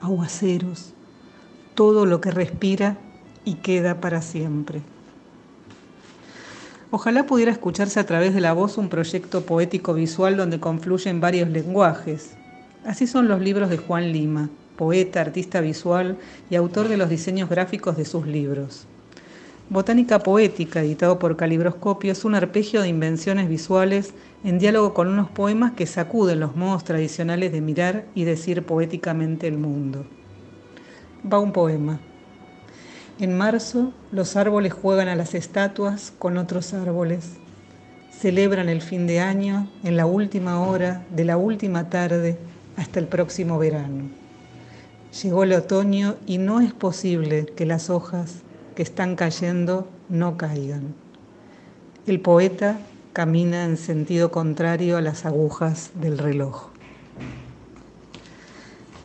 aguaceros, 0.00 0.94
todo 1.74 2.06
lo 2.06 2.20
que 2.20 2.30
respira 2.30 2.96
y 3.44 3.54
queda 3.54 4.00
para 4.00 4.22
siempre. 4.22 4.82
Ojalá 6.90 7.26
pudiera 7.26 7.50
escucharse 7.50 7.98
a 8.00 8.06
través 8.06 8.32
de 8.32 8.40
la 8.40 8.52
voz 8.52 8.78
un 8.78 8.88
proyecto 8.88 9.42
poético 9.44 9.92
visual 9.92 10.36
donde 10.36 10.60
confluyen 10.60 11.20
varios 11.20 11.48
lenguajes. 11.50 12.36
Así 12.84 13.06
son 13.06 13.26
los 13.26 13.40
libros 13.40 13.68
de 13.70 13.76
Juan 13.76 14.12
Lima, 14.12 14.48
poeta, 14.76 15.20
artista 15.20 15.60
visual 15.60 16.16
y 16.50 16.56
autor 16.56 16.88
de 16.88 16.96
los 16.96 17.08
diseños 17.10 17.48
gráficos 17.48 17.96
de 17.96 18.04
sus 18.04 18.26
libros. 18.26 18.86
Botánica 19.68 20.20
Poética, 20.20 20.80
editado 20.80 21.18
por 21.18 21.36
Calibroscopio, 21.36 22.12
es 22.12 22.24
un 22.24 22.36
arpegio 22.36 22.82
de 22.82 22.88
invenciones 22.88 23.48
visuales 23.48 24.14
en 24.44 24.60
diálogo 24.60 24.94
con 24.94 25.08
unos 25.08 25.28
poemas 25.28 25.72
que 25.72 25.86
sacuden 25.86 26.38
los 26.38 26.54
modos 26.54 26.84
tradicionales 26.84 27.50
de 27.50 27.60
mirar 27.60 28.04
y 28.14 28.22
decir 28.22 28.62
poéticamente 28.62 29.48
el 29.48 29.58
mundo. 29.58 30.06
Va 31.30 31.40
un 31.40 31.52
poema. 31.52 31.98
En 33.18 33.36
marzo, 33.36 33.92
los 34.12 34.36
árboles 34.36 34.72
juegan 34.72 35.08
a 35.08 35.16
las 35.16 35.34
estatuas 35.34 36.12
con 36.16 36.38
otros 36.38 36.72
árboles. 36.72 37.32
Celebran 38.12 38.68
el 38.68 38.82
fin 38.82 39.08
de 39.08 39.18
año 39.18 39.68
en 39.82 39.96
la 39.96 40.06
última 40.06 40.60
hora 40.60 41.04
de 41.10 41.24
la 41.24 41.38
última 41.38 41.90
tarde 41.90 42.38
hasta 42.76 43.00
el 43.00 43.08
próximo 43.08 43.58
verano. 43.58 44.25
Llegó 45.22 45.44
el 45.44 45.52
otoño 45.52 46.16
y 46.26 46.38
no 46.38 46.60
es 46.60 46.72
posible 46.72 47.46
que 47.46 47.66
las 47.66 47.90
hojas 47.90 48.42
que 48.74 48.82
están 48.82 49.16
cayendo 49.16 49.88
no 50.08 50.36
caigan. 50.36 50.94
El 52.06 52.20
poeta 52.20 52.78
camina 53.12 53.64
en 53.64 53.76
sentido 53.76 54.30
contrario 54.30 54.96
a 54.96 55.00
las 55.00 55.24
agujas 55.24 55.90
del 55.94 56.18
reloj. 56.18 56.68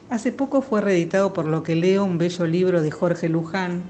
Hace 0.09 0.33
poco 0.33 0.61
fue 0.61 0.81
reeditado 0.81 1.31
por 1.31 1.45
lo 1.45 1.63
que 1.63 1.75
leo 1.75 2.03
un 2.03 2.17
bello 2.17 2.45
libro 2.45 2.81
de 2.81 2.91
Jorge 2.91 3.29
Luján 3.29 3.83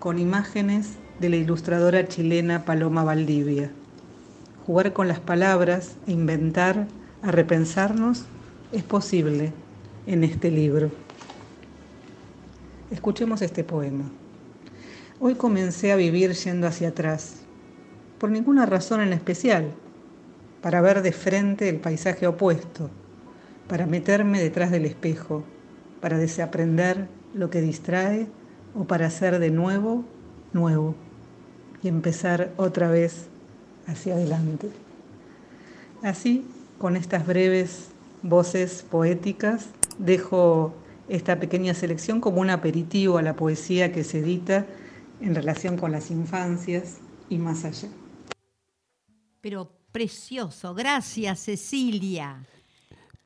con 0.00 0.18
imágenes 0.18 0.96
de 1.20 1.28
la 1.28 1.36
ilustradora 1.36 2.08
chilena 2.08 2.64
Paloma 2.64 3.04
Valdivia. 3.04 3.70
Jugar 4.66 4.92
con 4.92 5.06
las 5.06 5.20
palabras 5.20 5.92
e 6.08 6.12
inventar, 6.12 6.88
a 7.22 7.30
repensarnos, 7.30 8.24
es 8.72 8.82
posible 8.82 9.52
en 10.06 10.24
este 10.24 10.50
libro. 10.50 10.90
Escuchemos 12.90 13.40
este 13.40 13.62
poema. 13.62 14.10
Hoy 15.20 15.36
comencé 15.36 15.92
a 15.92 15.96
vivir 15.96 16.32
yendo 16.32 16.66
hacia 16.66 16.88
atrás, 16.88 17.42
por 18.18 18.32
ninguna 18.32 18.66
razón 18.66 19.00
en 19.00 19.12
especial, 19.12 19.72
para 20.60 20.80
ver 20.80 21.02
de 21.02 21.12
frente 21.12 21.68
el 21.68 21.76
paisaje 21.76 22.26
opuesto, 22.26 22.90
para 23.68 23.86
meterme 23.86 24.42
detrás 24.42 24.72
del 24.72 24.86
espejo, 24.86 25.44
para 26.00 26.18
desaprender 26.18 27.06
lo 27.32 27.48
que 27.48 27.60
distrae 27.60 28.26
o 28.74 28.84
para 28.84 29.06
hacer 29.06 29.38
de 29.38 29.50
nuevo 29.50 30.04
nuevo 30.52 30.96
y 31.84 31.88
empezar 31.88 32.50
otra 32.56 32.90
vez 32.90 33.28
hacia 33.86 34.14
adelante. 34.14 34.68
Así, 36.02 36.44
con 36.78 36.96
estas 36.96 37.24
breves 37.24 37.90
voces 38.22 38.84
poéticas, 38.90 39.66
dejo 39.98 40.74
esta 41.10 41.40
pequeña 41.40 41.74
selección 41.74 42.20
como 42.20 42.40
un 42.40 42.50
aperitivo 42.50 43.18
a 43.18 43.22
la 43.22 43.34
poesía 43.34 43.92
que 43.92 44.04
se 44.04 44.20
edita 44.20 44.66
en 45.20 45.34
relación 45.34 45.76
con 45.76 45.90
las 45.92 46.10
infancias 46.10 46.98
y 47.28 47.36
más 47.36 47.64
allá. 47.64 47.88
Pero 49.40 49.70
precioso, 49.90 50.72
gracias 50.72 51.40
Cecilia. 51.40 52.46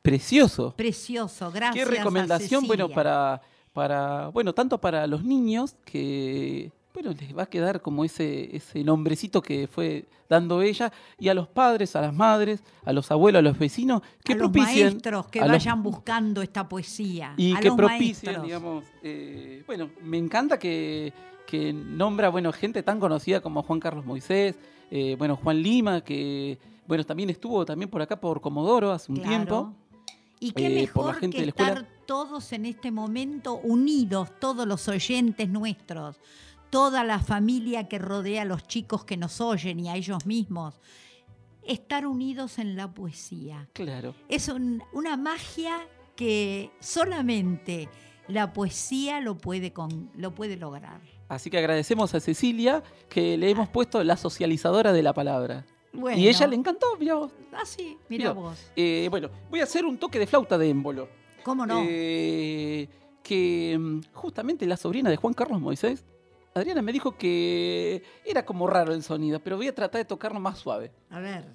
Precioso. 0.01 0.75
Precioso, 0.77 1.51
gracias. 1.53 1.89
Qué 1.89 1.97
recomendación, 1.97 2.67
bueno, 2.67 2.89
para, 2.89 3.43
para, 3.73 4.29
bueno, 4.29 4.55
tanto 4.55 4.81
para 4.81 5.07
los 5.07 5.25
niños 5.25 5.77
que 5.85 6.73
bueno, 6.95 7.13
les 7.19 7.37
va 7.37 7.43
a 7.43 7.47
quedar 7.47 7.83
como 7.83 8.05
ese, 8.05 8.55
ese 8.55 8.85
nombrecito 8.85 9.43
que 9.43 9.67
fue 9.67 10.07
dando 10.29 10.63
ella, 10.63 10.93
y 11.19 11.29
a 11.29 11.35
los 11.35 11.49
padres, 11.49 11.97
a 11.97 12.01
las 12.01 12.15
madres, 12.15 12.63
a 12.85 12.93
los 12.93 13.11
abuelos, 13.11 13.41
a 13.41 13.43
los 13.43 13.59
vecinos, 13.59 14.01
que 14.23 14.35
a 14.35 14.39
propicien. 14.39 14.85
Los 14.85 14.95
maestros 14.95 15.27
que 15.27 15.41
vayan 15.41 15.83
buscando 15.83 16.41
esta 16.41 16.69
poesía. 16.69 17.35
Y 17.37 17.55
que 17.57 17.73
propicien, 17.73 18.43
digamos. 18.43 18.85
Eh, 19.03 19.65
bueno, 19.67 19.91
me 20.03 20.19
encanta 20.19 20.57
que, 20.57 21.13
que 21.49 21.73
nombra, 21.73 22.29
bueno, 22.29 22.53
gente 22.53 22.85
tan 22.85 23.01
conocida 23.01 23.41
como 23.41 23.65
Juan 23.65 23.81
Carlos 23.81 24.07
Moisés, 24.07 24.57
eh, 24.93 25.17
bueno, 25.19 25.35
Juan 25.35 25.61
Lima, 25.61 26.01
que, 26.03 26.59
bueno, 26.87 27.03
también 27.05 27.29
estuvo 27.29 27.65
también 27.65 27.91
por 27.91 28.03
acá 28.03 28.21
por 28.21 28.41
Comodoro 28.41 28.93
hace 28.93 29.11
un 29.11 29.21
tiempo. 29.21 29.73
Y 30.39 30.53
qué 30.53 30.67
eh, 30.67 30.81
mejor 30.83 31.19
que 31.19 31.43
estar 31.43 31.87
todos 32.07 32.53
en 32.53 32.67
este 32.67 32.93
momento 32.93 33.55
unidos, 33.55 34.31
todos 34.39 34.67
los 34.67 34.87
oyentes 34.89 35.49
nuestros, 35.49 36.21
toda 36.75 37.05
la 37.05 37.21
familia 37.21 37.87
que 37.87 38.01
rodea 38.01 38.43
a 38.43 38.45
los 38.45 38.67
chicos 38.67 39.05
que 39.05 39.17
nos 39.17 39.41
oyen 39.41 39.79
y 39.79 39.89
a 39.89 39.95
ellos 39.95 40.27
mismos. 40.27 40.81
Estar 41.63 42.05
unidos 42.05 42.59
en 42.59 42.75
la 42.75 42.93
poesía. 42.93 43.69
Claro. 43.75 44.17
Es 44.29 44.51
una 44.93 45.17
magia 45.17 45.87
que 46.17 46.73
solamente 46.81 47.89
la 48.27 48.53
poesía 48.53 49.21
lo 49.21 49.39
puede, 49.39 49.73
lo 50.17 50.35
puede 50.35 50.57
lograr. 50.57 51.01
Así 51.29 51.49
que 51.49 51.59
agradecemos 51.59 52.13
a 52.13 52.19
Cecilia 52.19 52.83
que 53.09 53.37
le 53.37 53.51
hemos 53.51 53.69
puesto 53.69 54.03
la 54.03 54.17
socializadora 54.17 54.93
de 54.93 55.03
la 55.05 55.13
palabra. 55.13 55.65
Y 56.17 56.27
ella 56.27 56.49
le 56.49 56.57
encantó, 56.57 56.97
mira 56.99 57.15
vos. 57.15 57.31
Ah, 57.53 57.65
sí, 57.65 57.97
mira, 58.09 58.33
vos. 58.33 58.73
Eh, 58.75 59.07
bueno, 59.13 59.31
voy 59.49 59.61
a 59.61 59.63
hacer 59.63 59.85
un 59.85 59.97
toque 59.97 60.19
de 60.19 60.27
flauta 60.27 60.59
de 60.59 60.71
émbolo. 60.71 61.09
¿Cómo 61.45 61.67
no? 61.67 61.85
Eh, 61.87 62.89
que 63.23 63.79
mm, 63.79 64.01
justamente 64.13 64.67
la 64.67 64.77
sobrina 64.77 65.09
de 65.09 65.17
Juan 65.17 65.35
Carlos 65.35 65.61
Moisés, 65.61 66.05
Adriana 66.55 66.83
me 66.83 66.93
dijo 66.93 67.17
que 67.19 68.03
era 68.25 68.47
como 68.47 68.69
raro 68.69 68.95
el 68.95 69.03
sonido, 69.03 69.41
pero 69.41 69.57
voy 69.57 69.67
a 69.67 69.75
tratar 69.75 69.99
de 69.99 70.05
tocarlo 70.05 70.39
más 70.39 70.59
suave. 70.59 70.93
A 71.11 71.19
ver. 71.19 71.51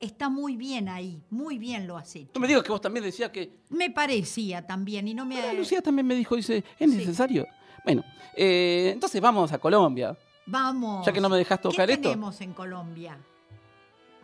Está 0.00 0.28
muy 0.28 0.56
bien 0.56 0.88
ahí, 0.88 1.22
muy 1.30 1.58
bien 1.58 1.86
lo 1.86 1.96
has 1.96 2.16
hecho. 2.16 2.30
No 2.34 2.40
me 2.40 2.48
digas 2.48 2.64
que 2.64 2.72
vos 2.72 2.80
también 2.80 3.04
decías 3.04 3.30
que... 3.30 3.60
Me 3.68 3.90
parecía 3.90 4.66
también 4.66 5.06
y 5.06 5.14
no 5.14 5.24
me... 5.24 5.54
Lucía 5.54 5.80
también 5.80 6.06
me 6.06 6.14
dijo, 6.14 6.34
dice, 6.34 6.64
¿es 6.78 6.88
necesario? 6.88 7.46
Bueno, 7.84 8.02
eh, 8.34 8.90
entonces 8.92 9.20
vamos 9.20 9.52
a 9.52 9.58
Colombia. 9.58 10.16
Vamos. 10.46 11.06
Ya 11.06 11.12
que 11.12 11.20
no 11.20 11.28
me 11.28 11.36
dejas 11.36 11.60
tocar 11.60 11.86
¿Qué 11.86 11.92
esto. 11.92 12.08
tenemos 12.08 12.40
en 12.40 12.52
Colombia? 12.52 13.16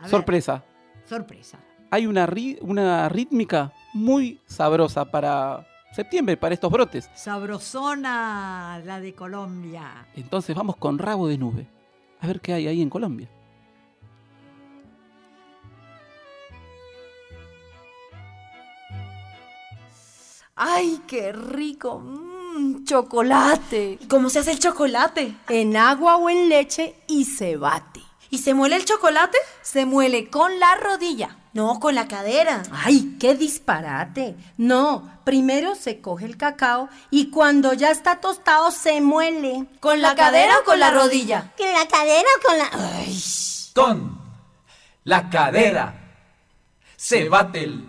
Sorpresa. 0.07 0.65
Sorpresa. 1.05 1.61
Hay 1.91 2.07
una, 2.07 2.29
una 2.63 3.09
rítmica 3.09 3.73
muy 3.93 4.41
sabrosa 4.47 5.05
para 5.05 5.65
septiembre, 5.97 6.37
para 6.37 6.55
estos 6.55 6.71
brotes. 6.71 7.11
Sabrosona 7.15 8.81
la 8.85 9.01
de 9.01 9.15
Colombia. 9.15 10.07
Entonces 10.15 10.55
vamos 10.55 10.77
con 10.77 10.99
rabo 10.99 11.27
de 11.27 11.39
nube. 11.39 11.67
A 12.21 12.27
ver 12.27 12.41
qué 12.41 12.53
hay 12.53 12.69
ahí 12.69 12.83
en 12.83 12.91
Colombia. 12.91 13.29
¡Ay, 20.55 21.03
qué 21.07 21.33
rico! 21.33 21.99
Mmm, 21.99 22.85
chocolate. 22.85 23.99
¿Cómo 24.09 24.31
se 24.31 24.39
hace 24.39 24.53
el 24.53 24.59
chocolate? 24.59 25.35
En 25.49 25.77
agua 25.77 26.17
o 26.17 26.31
en 26.31 26.49
leche 26.49 26.95
y 27.07 27.25
se 27.25 27.57
bate. 27.57 28.01
¿Y 28.31 28.39
se 28.39 28.55
muele 28.55 28.77
el 28.77 28.85
chocolate? 28.85 29.39
Se 29.63 29.87
muele 29.87 30.31
con 30.31 30.59
la 30.59 30.75
rodilla. 30.77 31.37
No, 31.57 31.81
con 31.81 31.95
la 31.95 32.07
cadera. 32.07 32.65
¡Ay, 32.71 33.17
qué 33.19 33.35
disparate! 33.35 34.37
No, 34.59 35.11
primero 35.25 35.75
se 35.75 36.03
coge 36.03 36.27
el 36.27 36.37
cacao 36.37 36.91
y 37.11 37.31
cuando 37.31 37.73
ya 37.73 37.91
está 37.91 38.21
tostado 38.21 38.71
se 38.71 39.01
muele. 39.01 39.65
¿Con 39.81 40.03
la, 40.03 40.15
cadera, 40.15 40.59
o 40.59 40.65
con 40.65 40.79
la 40.79 40.91
rodilla? 40.91 41.55
¿Con 41.57 41.73
la 41.73 41.89
cadera 41.89 42.29
o 42.37 42.47
con 42.47 42.59
la...? 42.59 42.71
¡Ay! 42.99 43.23
Con 43.75 44.21
la 45.05 45.31
cadera 45.31 45.95
se 46.95 47.27
bate 47.31 47.65
el 47.65 47.89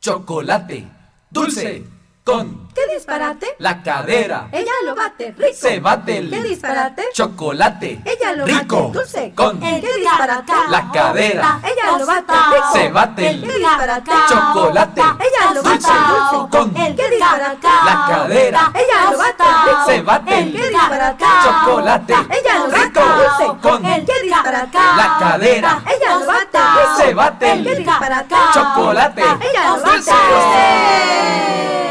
chocolate 0.00 0.88
dulce 1.30 1.84
con 2.28 2.68
¿Qué 2.74 2.82
disparate? 2.94 3.56
la 3.58 3.82
cadera. 3.82 4.48
Ella 4.52 4.70
lo 4.84 4.94
bate 4.94 5.34
rico. 5.36 5.48
Se 5.54 5.80
bate 5.80 6.18
el 6.18 6.28
¿Qué 6.30 6.42
disparate? 6.42 7.04
chocolate 7.14 8.02
Ella 8.04 8.32
lo 8.34 8.44
rico 8.44 8.88
bate 8.88 8.98
dulce. 8.98 9.32
con 9.34 9.58
¿Qué 9.58 9.80
disparate? 9.96 10.52
la 10.68 10.90
cadera. 10.92 11.58
Ella 11.64 11.98
lo 11.98 12.04
bate 12.06 12.32
rico. 12.32 12.66
Se 12.74 12.88
bate 12.90 13.30
el 13.30 13.40
¿Qué 13.40 13.58
disparate? 13.58 14.10
chocolate 14.28 15.00
Ella 15.00 15.54
lo 15.54 15.62
bate 15.62 15.88
dulce 15.88 16.36
con 16.50 16.74
¿Qué 16.74 17.10
disparate? 17.10 17.68
la 17.86 18.04
cadera. 18.08 18.72
Ella 18.74 19.10
lo 19.10 19.18
bate 19.18 19.44
rico. 19.64 19.84
Se 19.86 20.02
bate 20.02 20.38
el 20.38 20.52
¿Qué 20.52 20.68
disparate? 20.68 21.24
chocolate 21.44 22.12
Ella 22.12 22.54
lo 22.58 22.66
rico 22.66 23.00
bate 23.00 23.22
dulce. 23.22 23.46
con 23.62 23.82
¿Qué 23.82 24.22
disparate? 24.22 24.78
la 24.96 25.16
cadera. 25.18 25.82
Ella 25.86 26.10
lo 26.20 26.26
bate. 26.26 26.58
Se 27.02 27.14
bate 27.14 27.52
el 27.52 27.64
¿Qué 27.64 27.74
disparate? 27.76 28.34
chocolate 28.52 29.22
Ella 29.22 29.62
lo 29.76 29.82
bate 29.82 29.96
dulce. 29.96 31.87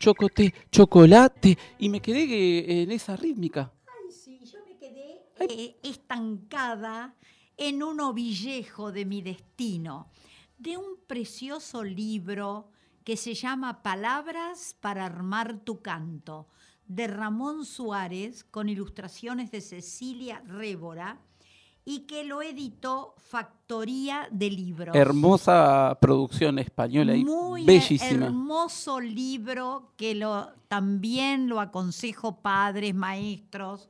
Chocote, 0.00 0.54
chocolate. 0.70 1.56
Y 1.78 1.88
me 1.88 2.00
quedé 2.00 2.26
que- 2.26 2.82
en 2.82 2.90
esa 2.90 3.16
rítmica. 3.16 3.72
Sí, 4.10 4.40
yo 4.44 4.58
me 4.66 4.76
quedé 4.76 5.22
eh, 5.40 5.76
estancada 5.82 7.14
en 7.56 7.82
un 7.82 8.00
ovillejo 8.00 8.92
de 8.92 9.04
mi 9.04 9.22
destino, 9.22 10.10
de 10.58 10.76
un 10.76 10.96
precioso 11.06 11.84
libro 11.84 12.70
que 13.04 13.16
se 13.16 13.34
llama 13.34 13.82
Palabras 13.82 14.76
para 14.80 15.06
armar 15.06 15.60
tu 15.64 15.80
canto, 15.80 16.48
de 16.86 17.06
Ramón 17.06 17.64
Suárez, 17.64 18.44
con 18.44 18.68
ilustraciones 18.68 19.50
de 19.50 19.60
Cecilia 19.60 20.42
Révora, 20.46 21.20
y 21.88 22.00
que 22.00 22.22
lo 22.22 22.42
editó 22.42 23.14
Factoría 23.16 24.28
de 24.30 24.50
Libros. 24.50 24.94
Hermosa 24.94 25.96
producción 25.98 26.58
española 26.58 27.16
y 27.16 27.24
Muy 27.24 27.64
bellísima. 27.64 28.26
hermoso 28.26 29.00
libro 29.00 29.94
que 29.96 30.14
lo, 30.14 30.50
también 30.68 31.48
lo 31.48 31.60
aconsejo 31.60 32.42
padres, 32.42 32.94
maestros, 32.94 33.88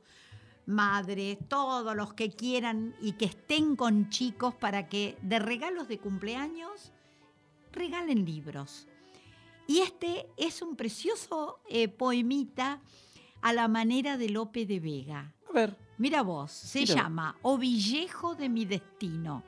madres, 0.65 1.39
todos 1.49 1.93
los 1.93 2.13
que 2.13 2.31
quieran 2.31 2.95
y 3.01 3.11
que 3.13 3.25
estén 3.25 3.75
con 3.75 4.09
chicos 4.09 4.55
para 4.55 4.87
que 4.87 5.17
de 5.21 5.39
regalos 5.39 5.89
de 5.89 5.97
cumpleaños 5.97 6.93
regalen 7.73 8.23
libros. 8.23 8.87
Y 9.67 9.79
este 9.79 10.29
es 10.37 10.61
un 10.61 10.77
precioso 10.77 11.59
eh, 11.67 11.89
poemita 11.89 12.79
a 13.41 13.51
la 13.51 13.67
manera 13.67 14.15
de 14.15 14.29
Lope 14.29 14.65
de 14.65 14.79
Vega. 14.79 15.33
A 15.49 15.51
ver, 15.51 15.88
Mira 15.99 16.21
vos, 16.21 16.51
se 16.51 16.79
Mira. 16.79 16.95
llama 16.95 17.35
Ovillejo 17.41 18.33
de 18.33 18.47
mi 18.47 18.65
destino. 18.65 19.43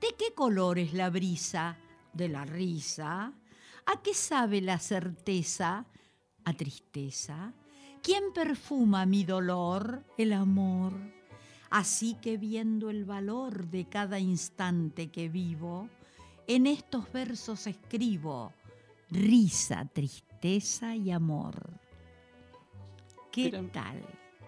¿De 0.00 0.08
qué 0.18 0.34
color 0.34 0.80
es 0.80 0.92
la 0.94 1.10
brisa? 1.10 1.78
De 2.12 2.28
la 2.28 2.44
risa. 2.44 3.32
¿A 3.86 4.02
qué 4.02 4.14
sabe 4.14 4.60
la 4.60 4.80
certeza? 4.80 5.86
A 6.44 6.52
tristeza. 6.54 7.52
¿Quién 8.02 8.32
perfuma 8.34 9.06
mi 9.06 9.22
dolor? 9.22 10.04
El 10.18 10.32
amor. 10.32 10.92
Así 11.70 12.16
que 12.20 12.36
viendo 12.36 12.90
el 12.90 13.04
valor 13.04 13.68
de 13.68 13.84
cada 13.84 14.18
instante 14.18 15.12
que 15.12 15.28
vivo, 15.28 15.88
en 16.48 16.66
estos 16.66 17.10
versos 17.12 17.68
escribo 17.68 18.52
risa, 19.08 19.84
tristeza 19.84 20.96
y 20.96 21.12
amor. 21.12 21.78
¿Qué 23.30 23.50
tal? 23.72 24.02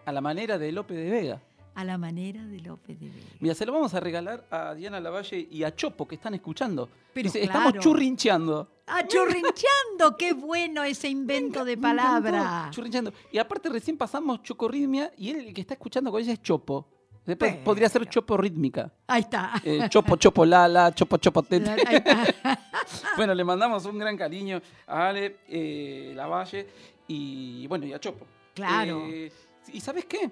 A 0.04 0.12
la 0.12 0.20
manera 0.20 0.58
de 0.58 0.72
Lope 0.72 0.94
de 0.94 1.10
Vega. 1.10 1.40
A 1.74 1.82
la 1.82 1.98
manera 1.98 2.44
de 2.44 2.60
López 2.60 3.00
de 3.00 3.08
Vega. 3.08 3.26
Mira, 3.40 3.54
se 3.54 3.66
lo 3.66 3.72
vamos 3.72 3.92
a 3.94 4.00
regalar 4.00 4.46
a 4.48 4.74
Diana 4.74 5.00
Lavalle 5.00 5.48
y 5.50 5.64
a 5.64 5.74
Chopo 5.74 6.06
que 6.06 6.14
están 6.14 6.32
escuchando. 6.34 6.88
Pero 7.12 7.24
Dice, 7.24 7.40
claro. 7.40 7.58
estamos 7.58 7.82
churrincheando. 7.84 8.68
¡Ah, 8.86 9.02
churrinchando! 9.08 10.16
¡Qué 10.16 10.34
bueno 10.34 10.84
ese 10.84 11.08
invento 11.08 11.64
de 11.64 11.76
palabra! 11.76 12.68
Churrincheando. 12.70 13.12
Y 13.32 13.38
aparte 13.38 13.70
recién 13.70 13.96
pasamos 13.96 14.42
chocorritmia 14.44 15.10
y 15.16 15.30
él 15.30 15.48
el 15.48 15.54
que 15.54 15.62
está 15.62 15.74
escuchando 15.74 16.12
con 16.12 16.20
ella 16.20 16.34
es 16.34 16.42
Chopo. 16.42 16.86
Después 17.26 17.52
Pero. 17.54 17.64
podría 17.64 17.88
ser 17.88 18.06
Chopo 18.08 18.36
rítmica. 18.36 18.92
Ahí 19.08 19.22
está. 19.22 19.54
Eh, 19.64 19.88
chopo, 19.88 20.14
chopo, 20.16 20.44
lala, 20.44 20.94
chopo, 20.94 21.16
chopo, 21.16 21.42
tete. 21.42 21.70
Ahí 21.70 21.96
está. 21.96 22.60
bueno, 23.16 23.34
le 23.34 23.42
mandamos 23.42 23.84
un 23.86 23.98
gran 23.98 24.16
cariño 24.16 24.60
a 24.86 25.08
Ale 25.08 25.38
eh, 25.48 26.12
Lavalle 26.14 26.68
y 27.08 27.66
bueno, 27.66 27.84
y 27.86 27.92
a 27.94 27.98
Chopo. 27.98 28.26
Claro. 28.54 29.02
Eh, 29.08 29.32
¿Y 29.72 29.80
sabes 29.80 30.04
qué? 30.04 30.30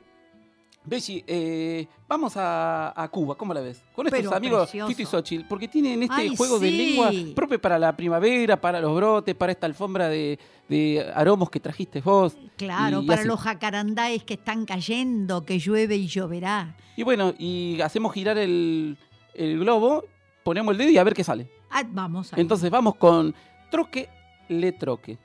Bessie, 0.85 1.23
eh, 1.29 1.87
vamos 2.09 2.37
a, 2.37 2.93
a 3.01 3.09
Cuba, 3.09 3.37
¿cómo 3.37 3.55
la 3.55 3.61
ves? 3.61 3.81
Con 3.95 4.05
estos 4.09 4.21
Pero 4.21 4.35
amigos 4.35 4.63
precioso. 4.63 4.89
Tito 4.89 5.03
y 5.03 5.07
Xochitl, 5.07 5.45
porque 5.49 5.69
tienen 5.69 6.03
este 6.03 6.15
Ay, 6.17 6.37
juego 6.37 6.59
de 6.59 6.71
lengua 6.73 7.13
propio 7.37 7.61
para 7.61 7.79
la 7.79 7.97
primavera, 7.97 8.61
para 8.61 8.81
los 8.81 8.93
brotes, 8.97 9.33
para 9.37 9.53
esta 9.53 9.67
alfombra 9.67 10.09
de, 10.09 10.41
de 10.69 11.09
aromos 11.15 11.51
que 11.51 11.61
trajiste 11.61 12.01
vos. 12.01 12.37
Claro, 12.57 13.03
y 13.03 13.07
para 13.07 13.23
los 13.25 13.39
jacarandáes 13.41 14.25
que 14.25 14.35
están 14.35 14.65
cayendo, 14.65 15.45
que 15.45 15.61
llueve 15.61 15.95
y 15.95 16.09
lloverá. 16.09 16.75
Y 16.97 17.05
bueno, 17.05 17.33
y 17.39 17.81
hacemos 17.81 18.13
girar 18.13 18.37
el, 18.39 18.99
el 19.35 19.61
globo, 19.61 20.05
ponemos 20.43 20.73
el 20.73 20.79
dedo 20.79 20.91
y 20.91 20.99
a 20.99 21.05
ver 21.05 21.15
qué 21.15 21.23
sale. 21.23 21.49
Ah, 21.71 21.85
vamos 21.89 22.33
a 22.33 22.41
Entonces 22.41 22.69
vamos 22.73 22.97
con 22.97 23.33
troque, 23.71 24.09
le 24.49 24.73
troque. 24.73 25.17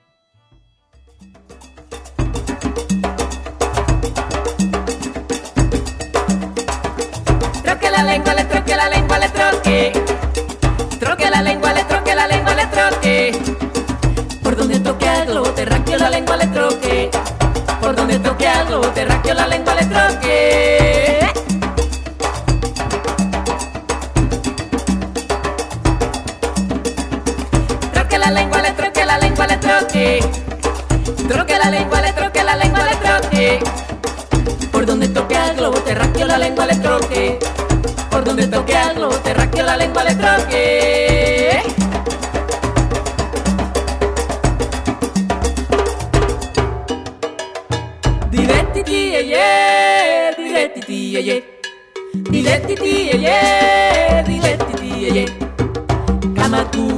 La 7.98 8.04
lengua, 8.04 8.34
le 8.36 8.44
troque 8.48 8.76
la 8.76 8.90
lengua, 8.90 9.18
le 9.18 9.30
troque. 9.30 9.92
Troque 11.00 11.30
la 11.32 11.42
lengua, 11.42 11.74
le 11.74 11.84
troque 11.86 12.14
la 12.16 12.28
lengua, 12.28 12.54
le 12.54 12.66
troque. 12.70 13.32
Por 14.44 14.56
donde 14.56 14.80
toque 14.80 15.08
al 15.08 15.26
globo 15.26 15.50
terráqueo 15.50 15.98
la 15.98 16.10
lengua 16.10 16.38
le 16.38 16.48
troque. 16.48 17.10
Por 17.82 17.96
donde 17.96 18.20
toque 18.20 18.48
al 18.48 18.68
globo 18.68 18.88
terráqueo 18.90 19.34
la 19.34 19.48
lengua 19.48 19.74
le 19.76 19.86
troque. 19.88 21.28
Troque 27.94 28.18
la 28.20 28.32
lengua, 28.32 28.62
le 28.62 28.72
troque 28.74 29.06
la 29.06 29.18
lengua, 29.18 29.48
le 29.48 29.60
troque. 29.60 30.20
Troque 31.28 31.58
la 31.58 31.70
lengua, 31.72 32.02
le 32.02 32.14
troque 32.14 32.44
la 32.44 32.56
lengua, 32.56 32.86
le 32.90 32.96
troque. 33.02 33.60
Por 34.72 34.86
donde 34.86 35.08
toque 35.08 35.36
al 35.36 35.56
globo 35.56 35.80
terráqueo 35.80 36.28
la 36.28 36.38
lengua 36.38 36.66
le 36.68 36.76
troque. 36.76 37.40
Por 38.17 38.25
donde 38.25 38.47
toque 38.47 38.75
al 38.75 38.95
globo 38.95 39.15
la 39.62 39.77
lengua 39.77 40.03
le 40.03 40.15
troque. 40.15 41.62
Direttiti 48.32 49.12
ye 49.12 49.21
ye, 49.21 50.34
ye 51.13 51.21
ye. 51.27 51.43
Direttiti 52.32 52.91
ye 53.06 53.17
ye, 53.25 54.23
direttiti 54.25 54.89
ye 55.03 55.10
ye. 55.17 55.25
Kamatu, 56.34 56.86
tocan, 56.88 56.97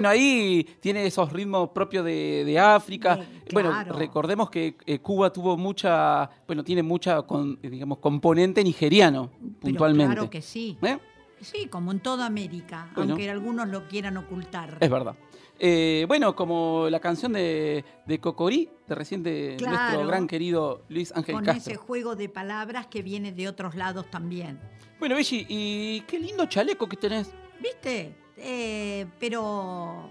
Bueno, 0.00 0.08
ahí 0.08 0.66
tiene 0.80 1.04
esos 1.04 1.30
ritmos 1.30 1.68
propios 1.74 2.06
de, 2.06 2.42
de 2.46 2.58
África. 2.58 3.18
Bueno, 3.52 3.68
claro. 3.68 3.98
recordemos 3.98 4.48
que 4.48 4.74
eh, 4.86 4.98
Cuba 5.00 5.30
tuvo 5.30 5.58
mucha, 5.58 6.30
bueno, 6.46 6.64
tiene 6.64 6.82
mucha, 6.82 7.20
con- 7.20 7.58
eh, 7.62 7.68
digamos, 7.68 7.98
componente 7.98 8.64
nigeriano, 8.64 9.30
Pero 9.38 9.52
puntualmente. 9.60 10.14
Claro 10.14 10.30
que 10.30 10.40
sí. 10.40 10.78
¿Eh? 10.80 10.96
Sí, 11.42 11.66
como 11.66 11.92
en 11.92 12.00
toda 12.00 12.24
América, 12.24 12.90
Bueno. 12.94 13.12
aunque 13.12 13.28
algunos 13.30 13.68
lo 13.68 13.86
quieran 13.88 14.16
ocultar. 14.16 14.78
Es 14.80 14.88
verdad. 14.88 15.16
Eh, 15.58 16.06
bueno, 16.08 16.34
como 16.34 16.86
la 16.88 16.98
canción 17.00 17.34
de, 17.34 17.84
de 18.06 18.18
Cocorí, 18.20 18.70
de 18.88 19.56
Claro. 19.58 19.76
nuestro 19.76 20.06
gran 20.06 20.26
querido 20.26 20.84
Luis 20.88 21.12
Ángel 21.14 21.34
con 21.34 21.44
Castro. 21.44 21.72
ese 21.74 21.76
juego 21.78 22.16
de 22.16 22.30
palabras 22.30 22.86
que 22.86 23.02
viene 23.02 23.32
de 23.32 23.48
otros 23.48 23.74
lados 23.74 24.06
también. 24.10 24.58
Bueno, 24.98 25.14
Belli, 25.14 25.44
y 25.48 26.00
qué 26.06 26.18
lindo 26.18 26.46
chaleco 26.46 26.88
que 26.88 26.96
tenés. 26.96 27.34
¿Viste? 27.60 28.14
Eh, 28.36 29.06
pero 29.18 30.10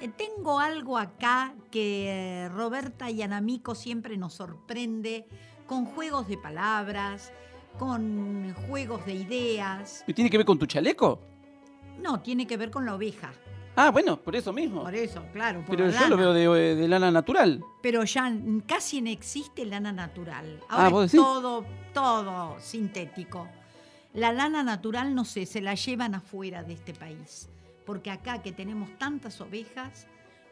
eh, 0.00 0.08
tengo 0.08 0.60
algo 0.60 0.98
acá 0.98 1.54
que 1.70 2.08
eh, 2.44 2.48
Roberta 2.50 3.10
Yanamico 3.10 3.74
siempre 3.74 4.16
nos 4.16 4.34
sorprende 4.34 5.26
con 5.66 5.86
juegos 5.86 6.28
de 6.28 6.36
palabras, 6.36 7.32
con 7.78 8.52
juegos 8.68 9.06
de 9.06 9.14
ideas. 9.14 10.04
¿Y 10.06 10.12
¿Tiene 10.12 10.28
que 10.28 10.36
ver 10.36 10.46
con 10.46 10.58
tu 10.58 10.66
chaleco? 10.66 11.20
No, 11.98 12.20
tiene 12.20 12.46
que 12.46 12.56
ver 12.56 12.70
con 12.70 12.84
la 12.84 12.94
oveja. 12.94 13.32
Ah, 13.74 13.90
bueno, 13.90 14.18
por 14.18 14.36
eso 14.36 14.52
mismo. 14.52 14.82
Por 14.82 14.94
eso, 14.94 15.24
claro. 15.32 15.64
por 15.64 15.76
Pero 15.76 15.88
la 15.88 15.98
yo 15.98 16.08
lo 16.08 16.16
veo 16.18 16.54
de, 16.54 16.74
de 16.76 16.88
lana 16.88 17.10
natural. 17.10 17.64
Pero 17.80 18.04
ya 18.04 18.30
casi 18.66 19.00
no 19.00 19.08
existe 19.08 19.64
lana 19.64 19.92
natural. 19.92 20.60
Ah, 20.68 20.76
Ahora 20.76 20.88
¿vos 20.90 21.04
es 21.06 21.12
todo, 21.12 21.64
todo 21.94 22.60
sintético. 22.60 23.48
La 24.14 24.32
lana 24.32 24.62
natural, 24.62 25.14
no 25.14 25.24
sé, 25.24 25.46
se 25.46 25.60
la 25.60 25.74
llevan 25.74 26.14
afuera 26.14 26.62
de 26.62 26.74
este 26.74 26.92
país. 26.92 27.48
Porque 27.86 28.10
acá 28.10 28.42
que 28.42 28.52
tenemos 28.52 28.90
tantas 28.98 29.40
ovejas, 29.40 30.06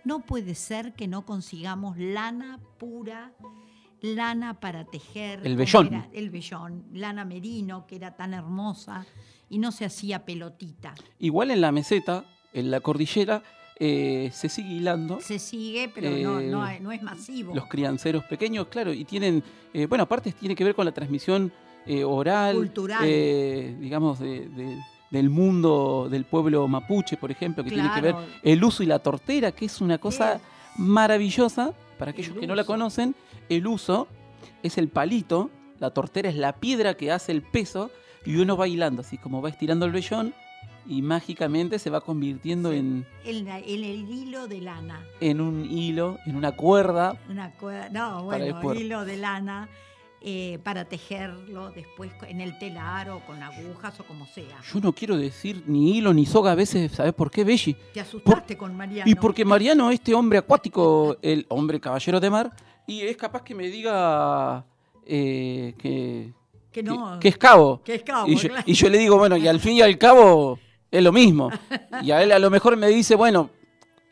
no 0.05 0.20
puede 0.20 0.55
ser 0.55 0.94
que 0.94 1.07
no 1.07 1.27
consigamos 1.27 1.99
lana 1.99 2.59
pura, 2.79 3.33
lana 4.01 4.55
para 4.61 4.85
tejer. 4.85 5.40
El 5.44 5.57
vellón. 5.57 6.07
el 6.12 6.31
vellón, 6.31 6.85
lana 6.92 7.25
merino, 7.25 7.87
que 7.87 7.96
era 7.96 8.16
tan 8.16 8.33
hermosa, 8.35 9.07
y 9.49 9.59
no 9.59 9.73
se 9.73 9.85
hacía 9.85 10.25
pelotita. 10.25 10.94
Igual 11.18 11.51
en 11.51 11.61
la 11.61 11.70
meseta, 11.70 12.25
en 12.53 12.70
la 12.70 12.81
cordillera, 12.81 13.42
eh, 13.79 14.31
se 14.33 14.49
sigue 14.49 14.75
hilando. 14.75 15.20
Se 15.20 15.38
sigue, 15.38 15.90
pero 15.94 16.11
no, 16.11 16.40
Eh, 16.40 16.49
no, 16.49 16.81
no 16.81 16.92
es 16.92 17.03
masivo. 17.03 17.55
Los 17.55 17.66
crianceros 17.66 18.25
pequeños, 18.25 18.68
claro, 18.68 18.92
y 18.92 19.05
tienen, 19.05 19.42
eh, 19.75 19.87
bueno, 19.87 20.05
aparte 20.05 20.33
tiene 20.33 20.55
que 20.55 20.64
ver 20.64 20.75
con 20.75 20.85
la 20.87 20.92
transmisión 20.92 21.53
eh, 21.86 22.04
oral, 22.04 22.56
Cultural. 22.56 23.02
eh, 23.04 23.76
digamos, 23.80 24.18
de- 24.18 24.48
de- 24.48 24.78
del 25.10 25.28
mundo 25.30 26.06
del 26.10 26.24
pueblo 26.24 26.68
mapuche, 26.68 27.16
por 27.16 27.30
ejemplo, 27.32 27.64
que 27.64 27.70
tiene 27.70 27.90
que 27.94 28.00
ver 28.00 28.14
el 28.42 28.62
uso 28.62 28.82
y 28.82 28.86
la 28.86 29.00
tortera, 29.00 29.50
que 29.52 29.64
es 29.64 29.80
una 29.80 29.98
cosa 29.98 30.34
Es- 30.34 30.40
maravillosa, 30.78 31.72
para 31.98 32.12
aquellos 32.12 32.34
El 32.34 32.40
que 32.40 32.46
no 32.46 32.54
la 32.54 32.64
conocen, 32.64 33.14
el 33.48 33.66
uso 33.66 34.06
es 34.62 34.78
el 34.78 34.88
palito, 34.88 35.50
la 35.78 35.90
tortera 35.90 36.28
es 36.28 36.36
la 36.36 36.52
piedra 36.54 36.94
que 36.94 37.10
hace 37.10 37.32
el 37.32 37.42
peso, 37.42 37.90
y 38.24 38.36
uno 38.36 38.56
va 38.56 38.68
hilando, 38.68 39.00
así 39.00 39.16
como 39.18 39.40
va 39.42 39.48
estirando 39.48 39.86
el 39.86 39.92
vellón, 39.92 40.34
y 40.86 41.02
mágicamente 41.02 41.78
se 41.78 41.90
va 41.90 42.00
convirtiendo 42.00 42.70
Sí. 42.72 42.78
en, 42.78 43.06
el, 43.24 43.46
el- 43.48 43.84
el 43.84 44.10
hilo 44.10 44.46
de 44.48 44.60
lana. 44.60 45.00
en 45.20 45.40
un 45.40 45.64
hilo, 45.70 46.18
en 46.26 46.36
una 46.36 46.52
cuerda, 46.52 47.16
Una 47.28 47.52
cue- 47.58 47.90
no, 47.90 48.24
bueno, 48.24 48.74
hilo 48.74 49.04
de 49.04 49.16
lana 49.16 49.68
eh, 50.22 50.59
para 50.62 50.85
tejerlo 50.85 51.70
después 51.70 52.11
en 52.28 52.42
el 52.42 52.59
telar 52.59 53.09
o 53.09 53.20
con 53.20 53.42
agujas 53.42 53.98
o 54.00 54.04
como 54.04 54.26
sea. 54.26 54.61
Yo 54.70 54.80
no 54.80 54.92
quiero 54.92 55.16
decir 55.16 55.62
ni 55.66 55.96
hilo 55.96 56.12
ni 56.12 56.26
soga 56.26 56.52
a 56.52 56.54
veces, 56.54 56.92
¿sabes 56.92 57.14
por 57.14 57.30
qué, 57.30 57.42
Belli? 57.42 57.74
Te 57.94 58.00
asustaste 58.00 58.56
con 58.59 58.76
Mariano. 58.76 59.11
Y 59.11 59.14
porque 59.14 59.46
Mariano, 59.46 59.90
este 59.90 60.12
hombre 60.14 60.38
acuático, 60.38 61.16
el 61.22 61.46
hombre 61.48 61.80
caballero 61.80 62.20
de 62.20 62.28
mar, 62.28 62.52
y 62.87 63.00
es 63.00 63.16
capaz 63.16 63.42
que 63.42 63.54
me 63.54 63.68
diga 63.68 64.64
eh, 65.06 65.74
que, 65.78 66.33
que 66.70 66.83
no. 66.83 67.18
que 67.18 67.28
es 67.28 67.38
cabo. 67.38 67.80
que 67.83 67.94
es 67.94 68.02
cabo, 68.02 68.28
y, 68.28 68.37
yo, 68.37 68.48
claro. 68.48 68.64
y 68.66 68.74
yo 68.74 68.88
le 68.90 68.98
digo, 68.98 69.16
bueno, 69.16 69.38
y 69.38 69.48
al 69.48 69.59
fin 69.59 69.72
y 69.72 69.80
al 69.80 69.96
cabo 69.96 70.59
es 70.90 71.02
lo 71.02 71.12
mismo. 71.12 71.50
Y 72.02 72.12
a 72.12 72.22
él 72.22 72.33
a 72.33 72.38
lo 72.38 72.50
mejor 72.50 72.76
me 72.76 72.88
dice, 72.88 73.14
bueno, 73.14 73.50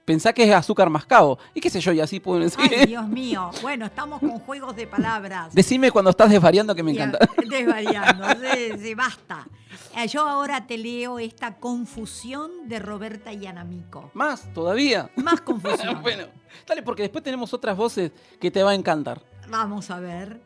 pensá 0.08 0.32
que 0.32 0.42
es 0.42 0.54
azúcar 0.54 0.88
mascabo. 0.88 1.38
Y 1.52 1.60
qué 1.60 1.68
sé 1.68 1.82
yo, 1.82 1.92
y 1.92 2.00
así 2.00 2.18
puedo 2.18 2.40
decir. 2.40 2.58
Ay, 2.74 2.86
Dios 2.86 3.06
mío. 3.06 3.50
Bueno, 3.60 3.84
estamos 3.84 4.20
con 4.20 4.38
juegos 4.40 4.74
de 4.74 4.86
palabras. 4.86 5.52
Decime 5.54 5.90
cuando 5.90 6.10
estás 6.10 6.30
desvariando 6.30 6.74
que 6.74 6.82
me 6.82 6.92
encanta. 6.92 7.18
Desvariando, 7.46 8.24
sí, 8.30 8.72
sí, 8.78 8.94
basta. 8.94 9.46
Eh, 9.94 10.08
Yo 10.08 10.26
ahora 10.26 10.66
te 10.66 10.78
leo 10.78 11.18
esta 11.18 11.56
confusión 11.56 12.50
de 12.70 12.78
Roberta 12.78 13.34
y 13.34 13.46
Anamico. 13.46 14.10
Más 14.14 14.50
todavía. 14.54 15.10
Más 15.16 15.40
confusión. 15.50 16.00
bueno, 16.00 16.24
dale, 16.66 16.82
porque 16.82 17.02
después 17.02 17.22
tenemos 17.22 17.52
otras 17.52 17.76
voces 17.76 18.10
que 18.40 18.50
te 18.50 18.62
va 18.62 18.70
a 18.70 18.74
encantar. 18.74 19.20
Vamos 19.50 19.90
a 19.90 20.00
ver. 20.00 20.40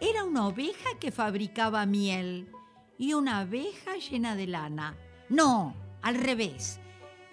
Era 0.00 0.24
una 0.24 0.48
oveja 0.48 0.90
que 0.98 1.12
fabricaba 1.12 1.86
miel 1.86 2.48
y 2.98 3.14
una 3.14 3.38
abeja 3.40 3.94
llena 4.10 4.34
de 4.34 4.48
lana. 4.48 4.96
No, 5.28 5.72
al 6.02 6.16
revés. 6.16 6.80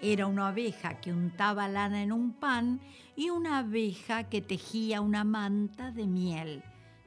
Era 0.04 0.26
una 0.26 0.48
abeja 0.48 1.00
que 1.00 1.12
untaba 1.12 1.68
lana 1.68 2.02
en 2.02 2.10
un 2.10 2.32
pan 2.32 2.80
y 3.14 3.30
una 3.30 3.58
abeja 3.58 4.28
que 4.28 4.40
tejía 4.40 5.00
una 5.00 5.22
manta 5.22 5.92
de 5.92 6.08
miel. 6.08 6.64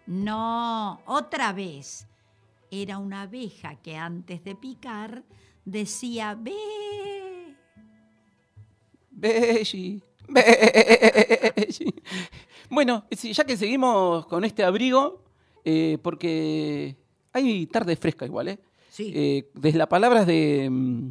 No, 0.08 1.02
otra 1.06 1.52
vez. 1.52 2.08
Era 2.72 2.98
una 2.98 3.24
abeja 3.24 3.76
que 3.76 3.98
antes 3.98 4.46
de 4.46 4.56
picar 4.56 5.24
decía, 5.66 6.36
ve. 6.40 6.54
Belli, 9.12 10.02
Belli. 10.30 11.94
Bueno, 12.70 13.06
ya 13.12 13.44
que 13.44 13.58
seguimos 13.58 14.26
con 14.28 14.46
este 14.46 14.64
abrigo, 14.64 15.22
eh, 15.66 15.98
porque 16.02 16.96
hay 17.34 17.68
tarde 17.68 17.98
fresca 17.98 18.26
igual, 18.26 18.48
¿eh? 18.48 18.60
Sí. 18.90 19.12
Eh, 19.14 19.52
desde 19.54 19.78
las 19.78 19.88
palabras 19.88 20.26
de, 20.26 20.70
mm, 20.70 21.10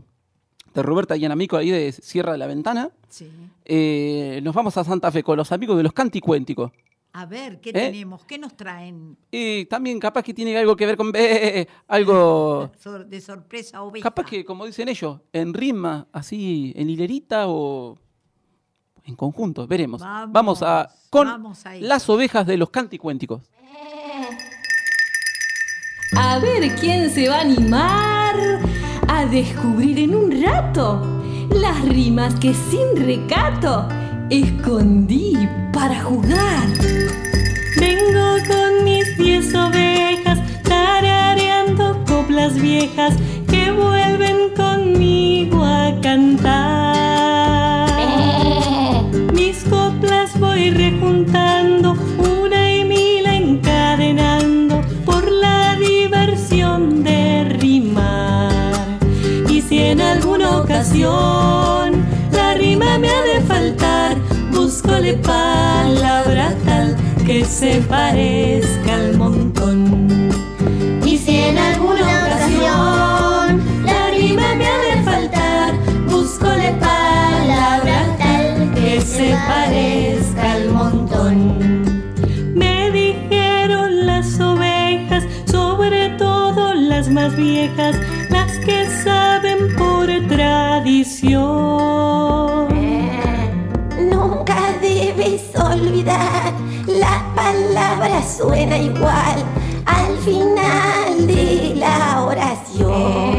de 0.75 0.83
Roberta 0.83 1.17
Yanamico 1.17 1.57
ahí 1.57 1.71
de 1.71 1.93
Sierra 1.93 2.33
de 2.33 2.39
la 2.39 2.47
Ventana, 2.47 2.91
Sí. 3.09 3.31
eh, 3.65 4.41
nos 4.43 4.55
vamos 4.55 4.77
a 4.77 4.85
Santa 4.85 5.11
Fe 5.13 5.23
con 5.23 5.37
los 5.37 5.53
amigos 5.53 5.77
de 5.77 5.83
los 5.85 5.93
Canticuénticos. 5.93 6.73
A 7.17 7.27
ver, 7.27 7.61
¿qué 7.61 7.71
¿Eh? 7.71 7.73
tenemos? 7.75 8.25
¿Qué 8.25 8.39
nos 8.39 8.57
traen 8.57 9.17
Y 9.31 9.67
también 9.67 10.01
capaz 10.01 10.25
que 10.25 10.35
tiene 10.35 10.59
algo 10.59 10.75
que 10.75 10.85
ver 10.85 10.97
con 10.97 11.13
eh, 11.15 11.69
algo, 11.87 12.73
de 13.09 13.21
sorpresa 13.21 13.83
oveja? 13.83 14.03
capaz 14.03 14.27
que 14.27 14.45
como 14.45 14.67
dicen 14.67 14.89
ellos, 14.89 15.21
en 15.33 15.55
rima, 15.55 16.09
así, 16.13 16.73
en 16.75 16.91
hilerita 16.91 17.45
o 17.47 17.97
en 19.05 19.15
conjunto, 19.15 19.67
veremos. 19.69 20.01
Vamos, 20.01 20.63
a 20.63 20.91
con 21.11 21.29
vamos 21.29 21.65
a 21.67 21.77
ello. 21.77 21.87
las 21.87 22.09
ovejas 22.09 22.47
de 22.49 22.57
los 22.57 22.71
Canticuénticos. 22.71 23.43
A 26.17 26.39
ver 26.39 26.75
quién 26.77 27.11
se 27.11 27.29
va 27.29 27.37
a 27.39 27.41
animar 27.43 28.35
descubrir 29.31 29.99
en 29.99 30.15
un 30.15 30.43
rato 30.43 31.01
las 31.51 31.83
rimas 31.83 32.35
que 32.35 32.53
sin 32.53 33.05
recato 33.05 33.89
escondí 34.31 35.49
para 35.73 36.03
jugar. 36.03 36.69
Vengo 37.79 38.37
con 38.47 38.85
mis 38.85 39.17
diez 39.17 39.55
ovejas 39.55 40.39
tarareando 40.63 42.05
coplas 42.07 42.55
viejas 42.61 43.15
que 43.49 43.71
vuelven 43.73 44.51
conmigo 44.57 45.65
a 45.65 45.99
cantar. 46.03 46.84
La 62.33 62.55
rima 62.55 62.99
me 62.99 63.09
ha 63.09 63.23
de 63.23 63.41
faltar, 63.43 64.17
búscole 64.53 65.15
palabra 65.15 66.55
tal 66.65 66.97
que 67.27 67.45
se 67.45 67.81
parezca 67.89 68.95
al 68.95 69.17
montón. 69.17 70.14
Suena 98.65 98.79
igual 98.79 99.45
al 99.85 100.17
final 100.25 101.27
de 101.27 101.75
la 101.77 102.23
oración. 102.23 103.37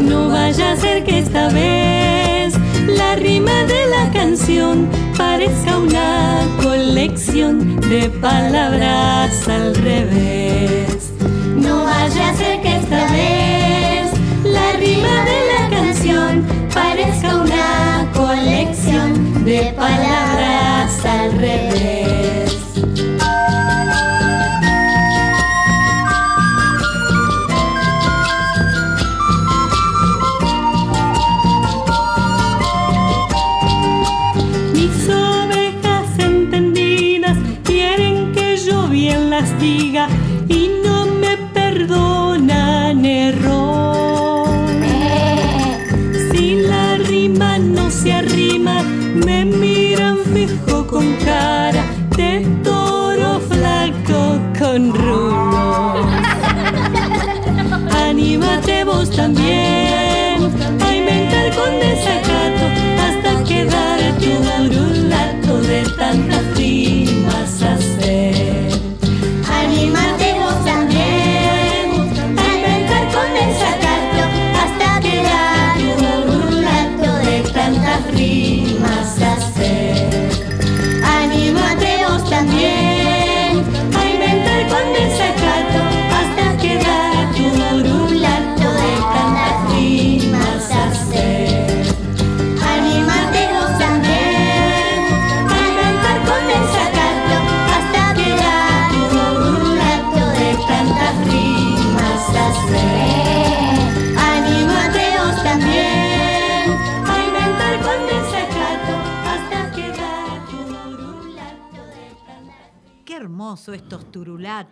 No 0.00 0.28
vaya 0.28 0.72
a 0.72 0.76
ser 0.76 1.02
que 1.04 1.20
esta 1.20 1.48
vez 1.48 2.54
la 2.86 3.16
rima 3.16 3.64
de 3.64 3.86
la 3.86 4.10
canción 4.12 4.88
parezca 5.16 5.78
una 5.78 6.46
colección 6.62 7.80
de 7.88 8.10
palabras 8.20 9.48
al 9.48 9.74
revés. 9.76 11.12
No 11.56 11.84
vaya 11.84 12.30
a 12.30 12.34
ser 12.34 12.60
que 12.60 12.76
esta 12.76 13.10
vez 13.12 14.10
la 14.44 14.72
rima 14.72 15.24
de 15.30 15.38
la 15.52 15.70
canción 15.70 16.44
parezca 16.74 17.34
una 17.36 18.10
colección 18.12 19.44
de 19.44 19.72
palabras 19.74 20.33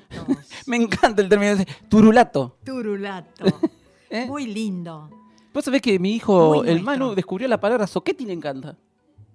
turulatos. 0.09 0.47
Me 0.67 0.77
encanta 0.77 1.23
el 1.23 1.29
término 1.29 1.53
ese, 1.53 1.67
turulato. 1.89 2.57
Turulato. 2.65 3.45
¿Eh? 4.11 4.27
Muy 4.27 4.47
lindo. 4.47 5.11
Vos 5.55 5.65
sabés 5.65 5.83
que 5.83 5.99
mi 5.99 6.15
hijo, 6.15 6.57
Muy 6.57 6.59
el 6.69 6.83
nuestro. 6.83 6.85
Manu, 6.85 7.15
descubrió 7.15 7.49
la 7.49 7.61
palabra 7.61 7.87
soquete 7.87 8.23
y 8.23 8.27
le 8.27 8.33
encanta. 8.33 8.77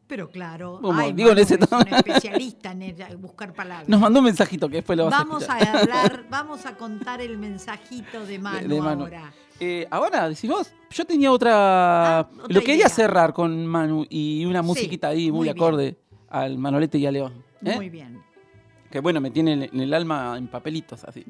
Pero 0.07 0.29
claro, 0.29 0.79
ay, 0.93 1.11
digo 1.11 1.31
en 1.31 1.37
ese 1.39 1.55
es 1.55 1.69
un 1.69 1.85
especialista 1.93 2.71
en 2.71 2.81
el- 2.81 3.17
buscar 3.17 3.53
palabras. 3.53 3.89
Nos 3.89 3.99
mandó 3.99 4.19
un 4.19 4.25
mensajito 4.25 4.69
que 4.69 4.77
después 4.77 4.97
lo 4.97 5.05
vas 5.05 5.11
Vamos 5.13 5.49
a 5.49 5.55
a 5.55 5.57
escuchar. 5.59 5.81
hablar, 5.81 6.25
vamos 6.29 6.65
a 6.65 6.77
contar 6.77 7.19
el 7.19 7.37
mensajito 7.37 8.25
de 8.25 8.39
Manu, 8.39 8.67
de 8.69 8.81
Manu. 8.81 9.03
ahora. 9.03 9.33
Eh, 9.59 9.85
ahora, 9.91 10.29
decís 10.29 10.49
vos, 10.49 10.71
yo 10.91 11.03
tenía 11.03 11.29
otra... 11.29 12.19
Ah, 12.19 12.29
otra 12.31 12.45
lo 12.53 12.61
quería 12.61 12.75
idea. 12.75 12.89
cerrar 12.89 13.33
con 13.33 13.65
Manu 13.67 14.05
y 14.09 14.45
una 14.45 14.61
musiquita 14.61 15.09
ahí 15.09 15.23
muy, 15.29 15.39
muy 15.39 15.43
bien. 15.47 15.57
acorde 15.57 15.97
al 16.29 16.57
Manolete 16.57 16.97
y 16.99 17.05
a 17.05 17.11
León. 17.11 17.43
¿eh? 17.65 17.75
Muy 17.75 17.89
bien. 17.89 18.21
Que 18.89 18.99
bueno, 19.01 19.19
me 19.19 19.31
tiene 19.31 19.53
en- 19.71 19.79
el 19.81 19.93
alma 19.93 20.35
en 20.37 20.47
papelitos 20.47 21.03
así. 21.03 21.25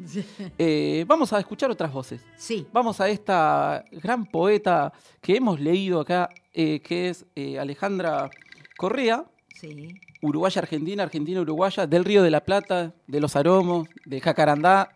Eh, 0.58 1.04
vamos 1.08 1.34
a 1.34 1.39
escuchar 1.39 1.72
otras 1.72 1.91
voces. 1.91 2.22
Sí, 2.36 2.67
Vamos 2.72 3.02
a 3.02 3.10
esta 3.10 3.84
gran 3.91 4.26
poeta 4.28 4.93
que 5.22 5.36
hemos 5.38 5.60
leído 5.60 6.00
acá, 6.02 6.30
eh, 6.54 6.80
que 6.82 7.10
es 7.10 7.26
eh, 7.36 7.58
Alejandra 7.60 8.30
Correa, 8.78 9.26
sí. 9.56 9.89
uruguaya 10.22 10.62
argentina, 10.62 11.02
argentina 11.04 11.41
uruguaya, 11.41 11.88
del 11.88 12.06
Río 12.06 12.22
de 12.22 12.30
la 12.32 12.41
Plata, 12.46 12.93
de 13.08 13.20
los 13.20 13.36
Aromos, 13.36 13.88
de 14.06 14.22
Jacarandá, 14.22 14.93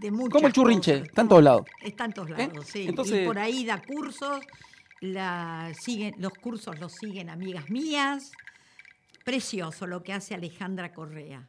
De 0.00 0.10
muchas 0.10 0.32
como 0.32 0.46
el 0.46 0.52
churrinche, 0.52 0.94
está 0.98 1.22
en 1.22 1.28
todos 1.28 1.42
lados. 1.42 1.66
Está 1.82 2.04
en 2.06 2.12
todos 2.12 2.30
lados, 2.30 2.66
sí. 2.66 2.86
Entonces- 2.88 3.22
y 3.22 3.26
por 3.26 3.38
ahí 3.38 3.64
da 3.64 3.82
cursos, 3.82 4.40
la 5.00 5.70
siguen, 5.78 6.14
los 6.18 6.32
cursos 6.32 6.78
los 6.80 6.92
siguen 6.92 7.28
amigas 7.30 7.68
mías. 7.70 8.32
Precioso 9.26 9.88
lo 9.88 10.04
que 10.04 10.12
hace 10.12 10.36
Alejandra 10.36 10.92
Correa. 10.94 11.48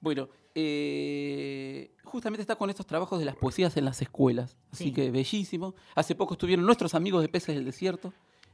Bueno, 0.00 0.28
eh, 0.54 1.90
justamente 2.04 2.40
está 2.42 2.54
con 2.54 2.70
estos 2.70 2.86
trabajos 2.86 3.18
de 3.18 3.24
las 3.24 3.34
poesías 3.34 3.76
en 3.76 3.84
las 3.84 4.00
escuelas, 4.00 4.56
así 4.72 4.84
Sí. 4.84 4.92
que 4.92 5.10
bellísimo. 5.10 5.74
Hace 5.96 6.14
poco 6.14 6.34
estuvieron 6.34 6.64
nuestros 6.64 6.94
amigos 6.94 7.22
de 7.22 7.28
Peces 7.28 7.56
del 7.56 7.64
Desierto. 7.64 8.12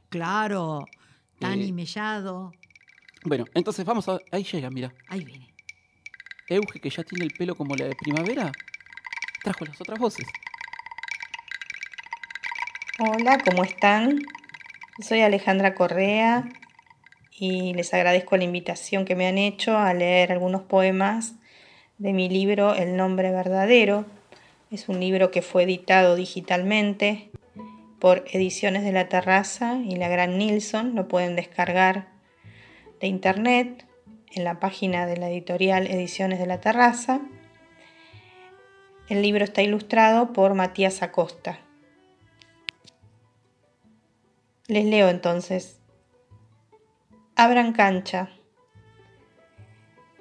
Claro, 0.09 0.85
Tani 1.37 1.69
Eh, 1.69 1.71
Mellado. 1.71 2.51
Bueno, 3.25 3.45
entonces 3.53 3.85
vamos 3.85 4.09
a... 4.09 4.17
Ahí 4.31 4.43
llega, 4.43 4.71
mira. 4.71 4.91
Ahí 5.07 5.23
viene. 5.23 5.53
Euge, 6.47 6.79
que 6.81 6.89
ya 6.89 7.03
tiene 7.03 7.25
el 7.25 7.31
pelo 7.37 7.53
como 7.53 7.75
la 7.75 7.85
de 7.85 7.95
primavera, 7.95 8.51
trajo 9.43 9.65
las 9.65 9.79
otras 9.79 9.99
voces. 9.99 10.25
Hola, 12.97 13.37
¿cómo 13.37 13.63
están? 13.63 14.17
Soy 14.99 15.21
Alejandra 15.21 15.75
Correa 15.75 16.49
y 17.37 17.73
les 17.73 17.93
agradezco 17.93 18.37
la 18.37 18.43
invitación 18.43 19.05
que 19.05 19.15
me 19.15 19.27
han 19.27 19.37
hecho 19.37 19.77
a 19.77 19.93
leer 19.93 20.31
algunos 20.31 20.61
poemas 20.61 21.35
de 21.97 22.13
mi 22.13 22.29
libro 22.29 22.75
El 22.75 22.95
nombre 22.95 23.31
verdadero. 23.31 24.05
Es 24.71 24.89
un 24.89 24.99
libro 24.99 25.31
que 25.31 25.41
fue 25.41 25.63
editado 25.63 26.15
digitalmente 26.15 27.31
por 27.99 28.25
Ediciones 28.31 28.83
de 28.83 28.91
la 28.91 29.09
Terraza 29.09 29.79
y 29.83 29.95
la 29.95 30.09
Gran 30.09 30.37
Nilsson. 30.37 30.95
Lo 30.95 31.07
pueden 31.07 31.35
descargar 31.35 32.07
de 32.99 33.07
internet 33.07 33.85
en 34.31 34.43
la 34.43 34.59
página 34.59 35.05
de 35.05 35.17
la 35.17 35.29
editorial 35.29 35.87
Ediciones 35.87 36.39
de 36.39 36.47
la 36.47 36.59
Terraza. 36.59 37.21
El 39.09 39.21
libro 39.21 39.43
está 39.43 39.61
ilustrado 39.61 40.33
por 40.33 40.53
Matías 40.53 41.01
Acosta. 41.01 41.59
Les 44.67 44.85
leo 44.85 45.09
entonces. 45.09 45.82
Abran 47.35 47.73
cancha. 47.73 48.29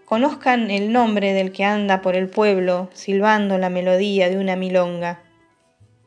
Conozcan 0.07 0.71
el 0.71 0.93
nombre 0.93 1.35
del 1.35 1.53
que 1.53 1.63
anda 1.63 2.01
por 2.01 2.17
el 2.17 2.31
pueblo 2.31 2.89
silbando 2.95 3.59
la 3.59 3.69
melodía 3.69 4.31
de 4.31 4.39
una 4.39 4.57
milonga. 4.57 5.23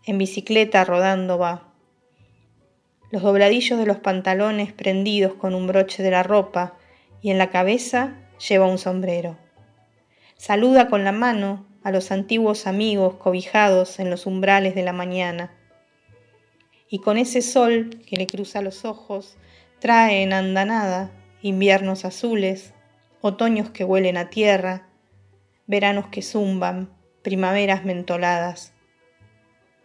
En 0.07 0.17
bicicleta 0.17 0.83
rodando 0.83 1.37
va. 1.37 1.71
Los 3.11 3.21
dobladillos 3.21 3.77
de 3.77 3.85
los 3.85 3.97
pantalones 3.97 4.73
prendidos 4.73 5.35
con 5.35 5.53
un 5.53 5.67
broche 5.67 6.01
de 6.01 6.09
la 6.09 6.23
ropa 6.23 6.73
y 7.21 7.29
en 7.29 7.37
la 7.37 7.51
cabeza 7.51 8.15
lleva 8.49 8.65
un 8.65 8.79
sombrero. 8.79 9.37
Saluda 10.37 10.89
con 10.89 11.03
la 11.03 11.11
mano 11.11 11.67
a 11.83 11.91
los 11.91 12.11
antiguos 12.11 12.65
amigos 12.65 13.13
cobijados 13.17 13.99
en 13.99 14.09
los 14.09 14.25
umbrales 14.25 14.73
de 14.73 14.81
la 14.81 14.91
mañana 14.91 15.51
y 16.89 16.97
con 16.97 17.19
ese 17.19 17.43
sol 17.43 18.01
que 18.07 18.17
le 18.17 18.25
cruza 18.25 18.63
los 18.63 18.85
ojos 18.85 19.37
trae 19.85 20.23
en 20.23 20.33
andanada 20.33 21.11
inviernos 21.43 22.05
azules, 22.05 22.73
otoños 23.21 23.69
que 23.69 23.83
huelen 23.83 24.17
a 24.17 24.31
tierra, 24.31 24.87
veranos 25.67 26.07
que 26.07 26.23
zumban, 26.23 26.89
primaveras 27.21 27.85
mentoladas. 27.85 28.73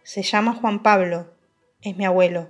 Se 0.01 0.23
llama 0.23 0.55
Juan 0.55 0.81
Pablo, 0.81 1.35
es 1.83 1.97
mi 1.97 2.05
abuelo. 2.05 2.49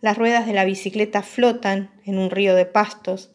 Las 0.00 0.18
ruedas 0.18 0.46
de 0.46 0.52
la 0.52 0.64
bicicleta 0.64 1.22
flotan 1.22 1.92
en 2.04 2.18
un 2.18 2.30
río 2.30 2.56
de 2.56 2.66
pastos 2.66 3.30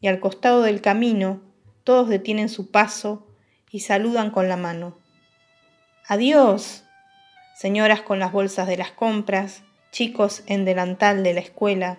y 0.00 0.06
al 0.06 0.20
costado 0.20 0.62
del 0.62 0.80
camino 0.80 1.42
todos 1.82 2.08
detienen 2.08 2.48
su 2.48 2.70
paso 2.70 3.26
y 3.72 3.80
saludan 3.80 4.30
con 4.30 4.48
la 4.48 4.56
mano. 4.56 4.96
Adiós, 6.06 6.84
señoras 7.56 8.02
con 8.02 8.20
las 8.20 8.30
bolsas 8.30 8.68
de 8.68 8.76
las 8.76 8.92
compras, 8.92 9.64
chicos 9.90 10.44
en 10.46 10.64
delantal 10.64 11.24
de 11.24 11.34
la 11.34 11.40
escuela, 11.40 11.98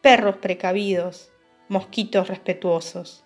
perros 0.00 0.36
precavidos, 0.36 1.30
mosquitos 1.68 2.28
respetuosos. 2.28 3.24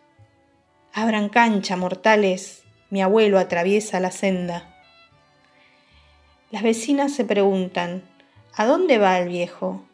Abran 0.92 1.28
cancha, 1.28 1.76
mortales, 1.76 2.64
mi 2.90 3.02
abuelo 3.02 3.38
atraviesa 3.38 4.00
la 4.00 4.10
senda. 4.10 4.74
Las 6.50 6.62
vecinas 6.62 7.12
se 7.12 7.24
preguntan, 7.24 8.02
¿a 8.54 8.64
dónde 8.64 8.98
va 8.98 9.18
el 9.18 9.28
viejo? 9.28 9.84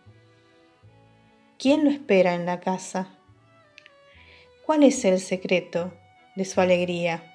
¿Quién 1.59 1.85
lo 1.85 1.91
espera 1.91 2.35
en 2.35 2.47
la 2.47 2.61
casa? 2.61 3.09
¿Cuál 4.65 4.83
es 4.83 5.05
el 5.05 5.21
secreto 5.21 5.93
de 6.37 6.45
su 6.45 6.61
alegría? 6.61 7.35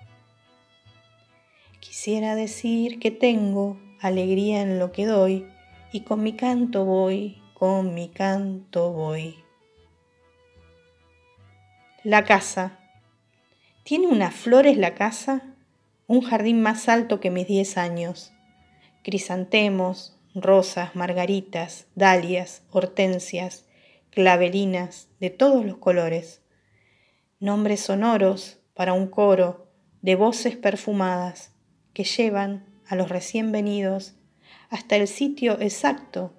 Quisiera 1.80 2.36
decir 2.36 3.00
que 3.00 3.12
tengo 3.12 3.78
alegría 4.02 4.62
en 4.62 4.80
lo 4.80 4.92
que 4.92 5.06
doy 5.06 5.48
y 5.92 6.02
con 6.02 6.24
mi 6.24 6.34
canto 6.34 6.86
voy, 6.86 7.42
con 7.56 7.94
mi 7.94 8.10
canto 8.10 8.92
voy. 8.92 9.38
La 12.04 12.26
casa. 12.26 12.78
¿Tiene 13.84 14.08
unas 14.08 14.36
flores 14.36 14.78
la 14.78 14.94
casa? 14.94 15.56
Un 16.06 16.20
jardín 16.20 16.62
más 16.62 16.90
alto 16.90 17.22
que 17.22 17.32
mis 17.32 17.48
diez 17.48 17.78
años. 17.78 18.34
Crisantemos, 19.04 20.20
rosas, 20.36 20.98
margaritas, 20.98 21.88
dalias, 21.96 22.62
hortensias, 22.72 23.66
clavelinas 24.10 25.08
de 25.22 25.30
todos 25.30 25.66
los 25.66 25.78
colores. 25.78 26.42
Nombres 27.40 27.80
sonoros 27.80 28.60
para 28.74 28.92
un 28.92 29.08
coro 29.08 29.72
de 30.02 30.16
voces 30.16 30.58
perfumadas 30.58 31.54
que 31.94 32.04
llevan 32.04 32.66
a 32.86 32.98
los 32.98 33.08
recién 33.08 33.54
venidos 33.54 34.14
hasta 34.70 34.98
el 34.98 35.08
sitio 35.08 35.58
exacto 35.62 36.34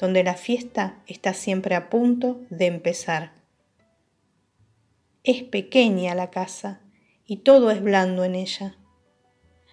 donde 0.00 0.24
la 0.24 0.34
fiesta 0.34 0.96
está 1.06 1.34
siempre 1.34 1.74
a 1.74 1.90
punto 1.90 2.40
de 2.48 2.66
empezar. 2.66 3.32
Es 5.22 5.42
pequeña 5.42 6.14
la 6.14 6.30
casa 6.30 6.80
y 7.26 7.38
todo 7.38 7.70
es 7.70 7.82
blando 7.82 8.24
en 8.24 8.34
ella. 8.34 8.76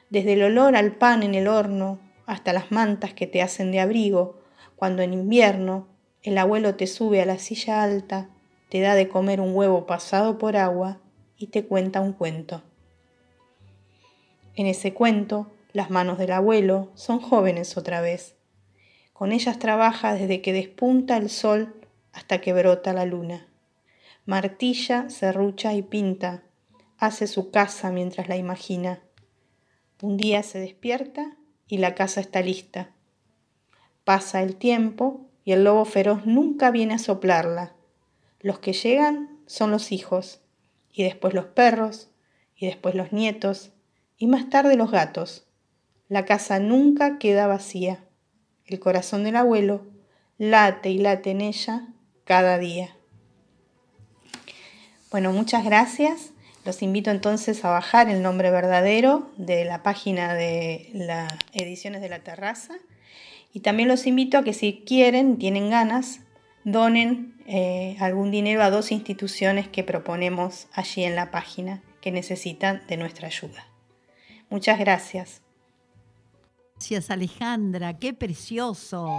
Desde 0.10 0.34
el 0.34 0.44
olor 0.44 0.76
al 0.76 0.96
pan 0.98 1.24
en 1.24 1.34
el 1.34 1.48
horno 1.48 2.00
hasta 2.26 2.52
las 2.52 2.72
mantas 2.72 3.14
que 3.14 3.26
te 3.26 3.42
hacen 3.42 3.72
de 3.72 3.80
abrigo, 3.80 4.42
cuando 4.76 5.02
en 5.02 5.14
invierno 5.14 5.88
el 6.24 6.38
abuelo 6.38 6.76
te 6.76 6.88
sube 6.88 7.22
a 7.22 7.26
la 7.26 7.40
silla 7.40 7.82
alta, 7.82 8.30
te 8.70 8.82
da 8.82 8.96
de 8.96 9.08
comer 9.08 9.40
un 9.40 9.56
huevo 9.56 9.86
pasado 9.86 10.38
por 10.38 10.58
agua 10.58 11.00
y 11.38 11.48
te 11.48 11.66
cuenta 11.66 12.02
un 12.02 12.12
cuento. 12.12 12.64
En 14.56 14.68
ese 14.68 14.94
cuento, 14.94 15.52
las 15.72 15.90
manos 15.90 16.18
del 16.18 16.34
abuelo 16.34 16.90
son 16.96 17.20
jóvenes 17.22 17.78
otra 17.78 18.02
vez. 18.02 18.37
Con 19.18 19.32
ellas 19.32 19.57
trabaja 19.57 20.13
desde 20.13 20.43
que 20.43 20.53
despunta 20.53 21.18
el 21.18 21.32
sol 21.32 21.74
hasta 22.13 22.39
que 22.39 22.53
brota 22.53 22.93
la 22.93 23.05
luna. 23.05 23.47
Martilla, 24.28 25.09
serrucha 25.09 25.74
y 25.74 25.82
pinta. 25.82 26.43
Hace 26.99 27.26
su 27.26 27.49
casa 27.49 27.89
mientras 27.89 28.30
la 28.30 28.38
imagina. 28.38 29.01
Un 30.03 30.18
día 30.18 30.43
se 30.43 30.59
despierta 30.59 31.36
y 31.68 31.80
la 31.80 31.95
casa 31.95 32.22
está 32.22 32.41
lista. 32.41 32.91
Pasa 34.03 34.43
el 34.43 34.55
tiempo 34.55 35.26
y 35.43 35.53
el 35.53 35.63
lobo 35.63 35.86
feroz 35.86 36.28
nunca 36.28 36.70
viene 36.70 36.93
a 36.93 36.99
soplarla. 36.99 37.74
Los 38.39 38.59
que 38.59 38.74
llegan 38.74 39.39
son 39.47 39.72
los 39.72 39.91
hijos, 39.91 40.41
y 40.91 41.01
después 41.01 41.34
los 41.34 41.45
perros, 41.45 42.11
y 42.55 42.68
después 42.68 42.93
los 42.93 43.11
nietos, 43.13 43.72
y 44.15 44.28
más 44.28 44.47
tarde 44.51 44.76
los 44.76 44.91
gatos. 44.91 45.47
La 46.07 46.24
casa 46.26 46.59
nunca 46.59 47.18
queda 47.18 47.47
vacía. 47.47 48.07
El 48.68 48.80
corazón 48.80 49.24
del 49.24 49.36
abuelo 49.36 49.86
late 50.38 50.89
y 50.89 50.99
late 50.99 51.32
en 51.32 51.41
ella 51.41 51.88
cada 52.26 52.57
día. 52.57 52.95
Bueno, 55.09 55.32
muchas 55.32 55.63
gracias. 55.63 56.32
Los 56.65 56.82
invito 56.82 57.11
entonces 57.11 57.63
a 57.63 57.70
bajar 57.70 58.09
el 58.09 58.22
nombre 58.22 58.51
verdadero 58.51 59.32
de 59.38 59.63
la 59.63 59.84
página 59.84 60.34
de 60.34 60.89
las 60.93 61.32
ediciones 61.53 62.01
de 62.01 62.09
la 62.09 62.20
terraza. 62.20 62.76
Y 63.53 63.61
también 63.61 63.88
los 63.88 64.05
invito 64.05 64.38
a 64.38 64.43
que 64.43 64.53
si 64.53 64.84
quieren, 64.86 65.38
tienen 65.38 65.70
ganas, 65.70 66.20
donen 66.65 67.36
eh, 67.47 67.95
algún 68.01 68.32
dinero 68.32 68.61
a 68.61 68.70
dos 68.70 68.91
instituciones 68.91 69.70
que 69.70 69.86
proponemos 69.86 70.68
allí 70.74 71.05
en 71.05 71.15
la 71.15 71.32
página 71.32 71.82
que 72.01 72.11
necesitan 72.11 72.84
de 72.88 72.97
nuestra 72.97 73.28
ayuda. 73.28 73.65
Muchas 74.49 74.78
gracias. 74.78 75.47
Gracias 76.80 77.10
Alejandra, 77.10 77.98
qué 77.98 78.14
precioso. 78.14 79.10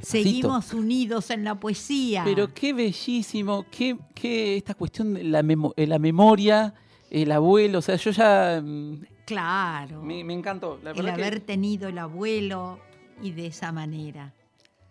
Seguimos 0.00 0.72
unidos 0.72 1.30
en 1.30 1.42
la 1.42 1.56
poesía. 1.56 2.22
Pero 2.24 2.54
qué 2.54 2.72
bellísimo, 2.72 3.66
qué, 3.72 3.98
qué 4.14 4.56
esta 4.56 4.74
cuestión 4.74 5.14
de 5.14 5.24
la, 5.24 5.42
memo- 5.42 5.74
eh, 5.76 5.88
la 5.88 5.98
memoria, 5.98 6.74
el 7.10 7.32
abuelo, 7.32 7.80
o 7.80 7.82
sea, 7.82 7.96
yo 7.96 8.12
ya 8.12 8.62
mm, 8.64 9.00
Claro. 9.26 10.00
me, 10.02 10.22
me 10.22 10.34
encantó. 10.34 10.78
La 10.84 10.92
el 10.92 11.02
que 11.04 11.10
haber 11.10 11.40
tenido 11.40 11.88
el 11.88 11.98
abuelo 11.98 12.78
y 13.20 13.32
de 13.32 13.46
esa 13.48 13.72
manera. 13.72 14.32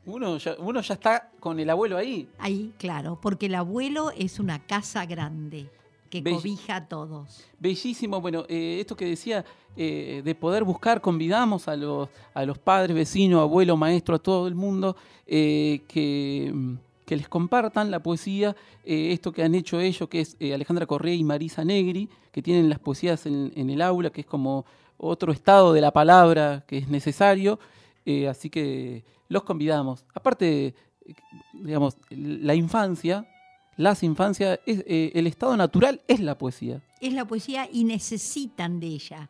uno 0.06 0.36
ya, 0.38 0.56
uno 0.60 0.82
ya 0.82 0.95
está 0.95 1.32
con 1.39 1.62
el 1.62 1.70
abuelo 1.70 1.97
ahí. 1.97 2.28
Ahí, 2.39 2.74
claro, 2.78 3.20
porque 3.22 3.45
el 3.45 3.56
abuelo 3.56 4.12
es 4.12 4.38
una 4.38 4.60
casa 4.68 5.06
grande 5.06 5.70
que 6.10 6.22
Bell- 6.22 6.36
cobija 6.36 6.76
a 6.78 6.88
todos. 6.88 7.43
Bellísimo, 7.60 8.22
bueno, 8.22 8.45
eh, 8.47 8.78
esto 8.80 8.95
que 8.95 9.06
decía 9.06 9.43
eh, 9.76 10.22
de 10.24 10.36
poder 10.36 10.64
buscar, 10.64 11.01
convidamos 11.01 11.68
a 11.68 11.76
los, 11.76 12.10
a 12.34 12.45
los 12.45 12.58
padres, 12.58 12.95
vecinos, 12.95 13.41
abuelos, 13.41 13.78
maestros, 13.78 14.20
a 14.20 14.24
todo 14.24 14.47
el 14.47 14.56
mundo 14.56 14.95
eh, 15.28 15.82
que, 15.88 16.51
mm, 16.53 16.74
que 17.06 17.16
les 17.18 17.28
compartan 17.28 17.91
la 17.91 18.01
poesía, 18.01 18.56
esto 18.84 19.32
que 19.32 19.43
han 19.43 19.53
hecho 19.56 19.80
ellos, 19.80 20.08
que 20.10 20.22
es 20.22 20.38
Alejandra 20.53 20.86
Correa 20.86 21.14
y 21.14 21.24
Marisa 21.24 21.64
Negri, 21.66 22.10
que 22.32 22.41
tienen 22.41 22.70
las 22.70 22.80
poesías 22.80 23.26
en, 23.26 23.51
en 23.56 23.70
el 23.70 23.82
aula, 23.82 24.10
que 24.12 24.22
es 24.22 24.28
como 24.28 24.66
otro 24.97 25.32
estado 25.32 25.74
de 25.74 25.82
la 25.82 25.91
palabra 25.91 26.64
que 26.68 26.78
es 26.80 26.88
necesario, 26.88 27.60
así 28.30 28.49
que 28.49 29.03
los 29.28 29.43
convidamos. 29.43 30.03
Aparte, 30.14 30.74
digamos, 31.53 31.97
la 32.10 32.56
infancia, 32.56 33.28
las 33.78 34.03
infancias, 34.03 34.59
es, 34.65 34.84
eh, 34.88 35.11
el 35.15 35.28
estado 35.28 35.55
natural 35.57 36.01
es 36.07 36.19
la 36.19 36.38
poesía. 36.38 36.82
Es 37.01 37.13
la 37.13 37.26
poesía 37.26 37.67
y 37.71 37.84
necesitan 37.84 38.80
de 38.80 38.88
ella. 38.88 39.30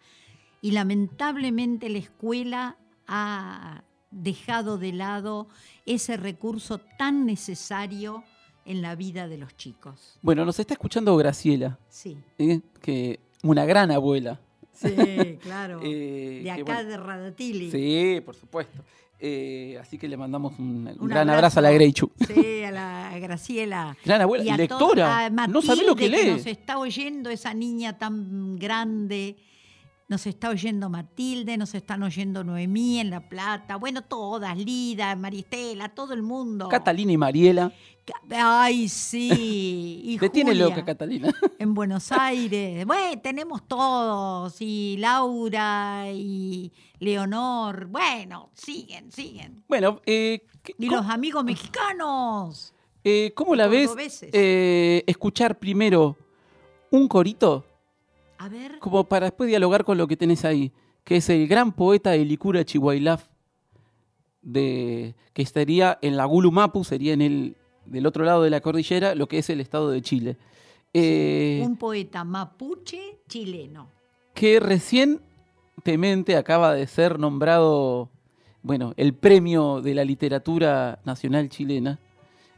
Y 0.61 0.71
lamentablemente 0.71 1.89
la 1.89 1.97
escuela 1.99 2.77
ha 3.07 3.83
dejado 4.11 4.77
de 4.77 4.93
lado 4.93 5.47
ese 5.85 6.17
recurso 6.17 6.79
tan 6.97 7.25
necesario 7.25 8.23
en 8.65 8.81
la 8.81 8.95
vida 8.95 9.27
de 9.27 9.37
los 9.37 9.55
chicos. 9.57 10.17
Bueno, 10.21 10.45
nos 10.45 10.59
está 10.59 10.73
escuchando 10.73 11.15
Graciela, 11.17 11.77
Sí. 11.89 12.17
¿eh? 12.39 12.61
que 12.81 13.19
una 13.43 13.65
gran 13.65 13.91
abuela. 13.91 14.39
Sí, 14.73 15.37
claro. 15.41 15.79
Eh, 15.83 16.41
de 16.43 16.51
acá 16.51 16.63
bueno, 16.63 16.89
de 16.89 16.97
Radatili. 16.97 17.71
Sí, 17.71 18.21
por 18.25 18.35
supuesto. 18.35 18.83
Eh, 19.19 19.77
así 19.79 19.97
que 19.97 20.07
le 20.07 20.17
mandamos 20.17 20.59
un, 20.59 20.83
gran 21.01 21.29
abrazo. 21.29 21.59
a 21.59 21.61
la 21.61 21.71
Greichu. 21.71 22.11
Sí, 22.27 22.63
a 22.63 22.71
la 22.71 23.17
Graciela. 23.19 23.97
Gran 24.05 24.21
abuela, 24.21 24.43
Y 24.43 24.49
a 24.49 24.57
lectora. 24.57 25.29
No 25.29 25.61
sabe 25.61 25.85
lo 25.85 25.95
que 25.95 26.09
lee. 26.09 26.31
nos 26.31 26.45
está 26.45 26.77
oyendo 26.77 27.29
esa 27.29 27.53
niña 27.53 27.97
tan 27.97 28.57
grande. 28.57 29.37
Nos 30.07 30.27
está 30.27 30.49
oyendo 30.49 30.87
Matilde, 30.87 31.57
nos 31.57 31.73
están 31.73 32.03
oyendo 32.03 32.43
Noemí 32.43 32.99
en 32.99 33.09
La 33.09 33.27
Plata. 33.27 33.77
Bueno, 33.77 34.03
todas, 34.03 34.55
Lida, 34.55 35.15
Maristela, 35.15 35.89
todo 35.89 36.13
el 36.13 36.21
mundo. 36.21 36.69
Catalina 36.69 37.11
y 37.11 37.17
Mariela. 37.17 37.73
Ay, 38.29 38.87
sí. 38.89 40.01
Y 40.05 40.17
Te 40.19 40.29
tiene 40.29 40.51
Julia, 40.51 40.65
loca 40.69 40.85
Catalina. 40.85 41.33
En 41.59 41.73
Buenos 41.73 42.11
Aires. 42.11 42.85
Bueno, 42.85 43.21
tenemos 43.21 43.67
todos. 43.67 44.55
Y 44.61 44.97
Laura 44.99 46.05
y 46.13 46.71
Leonor. 46.99 47.85
Bueno, 47.87 48.49
siguen, 48.53 49.11
siguen. 49.11 49.63
Bueno, 49.67 50.01
eh, 50.05 50.45
¿qué- 50.63 50.75
Y 50.77 50.89
los 50.89 51.05
amigos 51.07 51.43
mexicanos. 51.43 52.73
eh, 53.03 53.31
cómo 53.35 53.55
la 53.55 53.67
ves 53.67 53.91
eh, 54.33 55.03
escuchar 55.07 55.57
primero 55.59 56.17
un 56.91 57.07
corito 57.07 57.65
A 58.37 58.47
ver. 58.49 58.79
como 58.79 59.03
para 59.03 59.25
después 59.27 59.47
dialogar 59.47 59.83
con 59.83 59.97
lo 59.97 60.07
que 60.07 60.15
tenés 60.17 60.45
ahí, 60.45 60.71
que 61.03 61.17
es 61.17 61.29
el 61.29 61.47
gran 61.47 61.71
poeta 61.73 62.11
de 62.11 62.23
Licura 62.25 62.63
Chihuahilaf, 62.65 63.27
de, 64.41 65.15
que 65.33 65.41
estaría 65.41 65.97
en 66.01 66.17
la 66.17 66.25
Gulumapu, 66.25 66.83
sería 66.83 67.13
en 67.13 67.21
el 67.21 67.57
del 67.85 68.05
otro 68.05 68.23
lado 68.25 68.43
de 68.43 68.49
la 68.49 68.61
cordillera, 68.61 69.15
lo 69.15 69.27
que 69.27 69.37
es 69.39 69.49
el 69.49 69.61
estado 69.61 69.89
de 69.89 70.01
Chile. 70.01 70.37
Eh, 70.93 71.61
Un 71.65 71.75
poeta 71.77 72.23
mapuche 72.23 73.19
chileno. 73.27 73.89
que 74.33 74.59
recientemente 74.59 76.35
acaba 76.35 76.73
de 76.73 76.87
ser 76.87 77.19
nombrado, 77.19 78.09
bueno, 78.61 78.93
el 78.97 79.13
premio 79.13 79.81
de 79.81 79.93
la 79.93 80.03
literatura 80.05 80.99
nacional 81.05 81.49
chilena. 81.49 81.99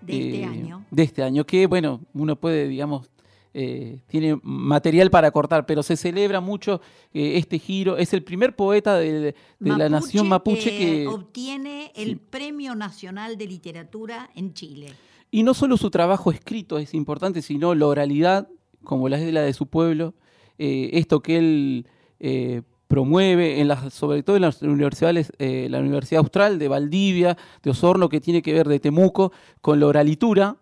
De 0.01 0.13
este 0.19 0.41
eh, 0.41 0.45
año. 0.45 0.85
De 0.91 1.03
este 1.03 1.23
año, 1.23 1.45
que, 1.45 1.65
bueno, 1.67 2.01
uno 2.13 2.35
puede, 2.35 2.67
digamos, 2.67 3.09
eh, 3.53 3.99
tiene 4.07 4.39
material 4.43 5.09
para 5.09 5.31
cortar, 5.31 5.65
pero 5.65 5.81
se 5.81 5.97
celebra 5.97 6.39
mucho 6.39 6.79
eh, 7.13 7.37
este 7.37 7.57
giro. 7.57 7.97
Es 7.97 8.13
el 8.13 8.21
primer 8.21 8.55
poeta 8.55 8.97
de, 8.97 9.33
de 9.59 9.77
la 9.77 9.89
nación 9.89 10.27
mapuche 10.27 10.69
que... 10.69 11.07
obtiene 11.07 11.91
el 11.95 12.17
Premio 12.17 12.75
Nacional 12.75 13.35
de 13.35 13.47
Literatura 13.47 14.29
en 14.35 14.53
Chile. 14.53 14.93
Y 15.31 15.43
no 15.43 15.53
solo 15.53 15.77
su 15.77 15.89
trabajo 15.89 16.31
escrito 16.31 16.77
es 16.77 16.93
importante, 16.93 17.41
sino 17.41 17.75
la 17.75 17.87
oralidad, 17.87 18.47
como 18.83 19.09
la 19.09 19.19
es 19.19 19.33
la 19.33 19.41
de 19.41 19.53
su 19.53 19.67
pueblo, 19.67 20.13
eh, 20.57 20.91
esto 20.93 21.21
que 21.21 21.37
él 21.37 21.87
eh, 22.19 22.61
promueve, 22.87 23.59
en 23.59 23.67
las, 23.67 23.93
sobre 23.93 24.23
todo 24.23 24.37
en 24.37 24.43
las 24.43 24.61
universidades, 24.61 25.31
eh, 25.39 25.67
la 25.69 25.79
Universidad 25.79 26.19
Austral 26.19 26.57
de 26.57 26.67
Valdivia, 26.69 27.37
de 27.61 27.69
Osorno, 27.71 28.07
que 28.07 28.21
tiene 28.21 28.41
que 28.41 28.53
ver 28.53 28.67
de 28.67 28.79
Temuco, 28.79 29.33
con 29.61 29.79
la 29.79 29.87
oralitura. 29.87 30.55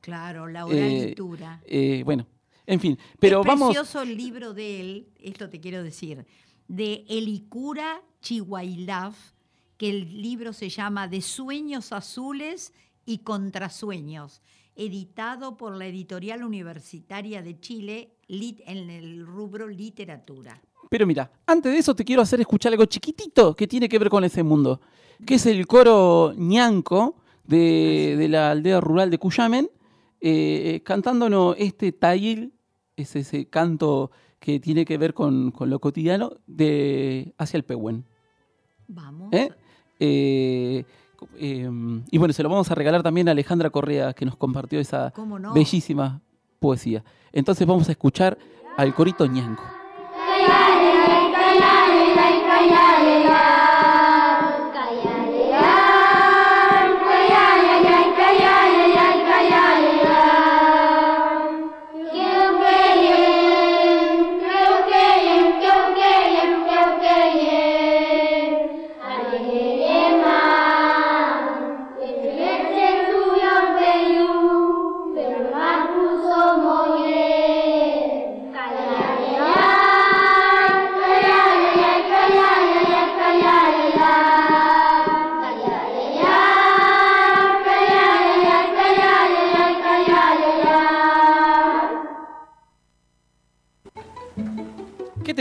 Claro, 0.00 0.46
la 0.46 0.60
Eh, 0.60 0.64
oralitura. 0.64 1.60
bueno, 2.04 2.26
en 2.66 2.80
fin, 2.80 2.98
pero 3.18 3.42
es 3.42 3.46
vamos... 3.46 3.68
precioso 3.68 4.00
el 4.02 4.16
libro 4.16 4.54
de 4.54 4.80
él, 4.80 5.06
esto 5.20 5.50
te 5.50 5.60
quiero 5.60 5.82
decir, 5.82 6.24
de 6.68 7.04
Elicura 7.08 8.00
Chihuailaf, 8.22 9.16
que 9.76 9.90
el 9.90 10.22
libro 10.22 10.52
se 10.52 10.68
llama 10.70 11.06
De 11.06 11.20
Sueños 11.20 11.92
Azules 11.92 12.72
y 13.08 13.18
Contrasueños, 13.18 14.42
editado 14.76 15.56
por 15.56 15.74
la 15.74 15.86
Editorial 15.86 16.44
Universitaria 16.44 17.40
de 17.42 17.58
Chile 17.58 18.10
lit- 18.28 18.62
en 18.66 18.90
el 18.90 19.26
rubro 19.26 19.66
literatura. 19.66 20.60
Pero 20.90 21.06
mira, 21.06 21.30
antes 21.46 21.72
de 21.72 21.78
eso 21.78 21.94
te 21.94 22.04
quiero 22.04 22.20
hacer 22.20 22.40
escuchar 22.40 22.72
algo 22.72 22.84
chiquitito 22.84 23.56
que 23.56 23.66
tiene 23.66 23.88
que 23.88 23.98
ver 23.98 24.10
con 24.10 24.24
ese 24.24 24.42
mundo, 24.42 24.80
que 25.24 25.36
es 25.36 25.46
el 25.46 25.66
coro 25.66 26.34
ñanco 26.36 27.16
de, 27.44 28.14
de 28.18 28.28
la 28.28 28.50
aldea 28.50 28.78
rural 28.80 29.10
de 29.10 29.18
Cuyamen, 29.18 29.70
eh, 30.20 30.82
cantándonos 30.84 31.56
este 31.58 31.92
tail, 31.92 32.52
es 32.94 33.16
ese 33.16 33.48
canto 33.48 34.10
que 34.38 34.60
tiene 34.60 34.84
que 34.84 34.98
ver 34.98 35.14
con, 35.14 35.50
con 35.50 35.70
lo 35.70 35.78
cotidiano, 35.80 36.32
de 36.46 37.32
hacia 37.38 37.56
el 37.56 37.64
Pehuen. 37.64 38.04
Vamos. 38.86 39.32
¿eh? 39.32 39.48
Eh, 39.98 40.84
eh, 41.36 41.68
y 42.10 42.18
bueno, 42.18 42.32
se 42.32 42.42
lo 42.42 42.48
vamos 42.48 42.70
a 42.70 42.74
regalar 42.74 43.02
también 43.02 43.28
a 43.28 43.32
Alejandra 43.32 43.70
Correa, 43.70 44.12
que 44.12 44.24
nos 44.24 44.36
compartió 44.36 44.80
esa 44.80 45.12
bellísima 45.54 46.20
poesía. 46.58 47.04
Entonces 47.32 47.66
vamos 47.66 47.88
a 47.88 47.92
escuchar 47.92 48.38
al 48.76 48.94
corito 48.94 49.26
ñanco. 49.26 49.64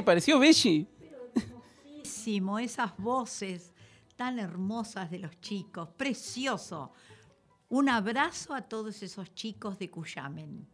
Pareció, 0.07 0.39
Belli? 0.39 0.87
Bellísimo, 1.83 2.59
esas 2.59 2.95
voces 2.97 3.73
tan 4.15 4.39
hermosas 4.39 5.11
de 5.11 5.19
los 5.19 5.39
chicos, 5.41 5.89
precioso. 5.97 6.91
Un 7.69 7.89
abrazo 7.89 8.53
a 8.55 8.61
todos 8.61 9.03
esos 9.03 9.35
chicos 9.35 9.77
de 9.77 9.89
Cuyamen. 9.89 10.65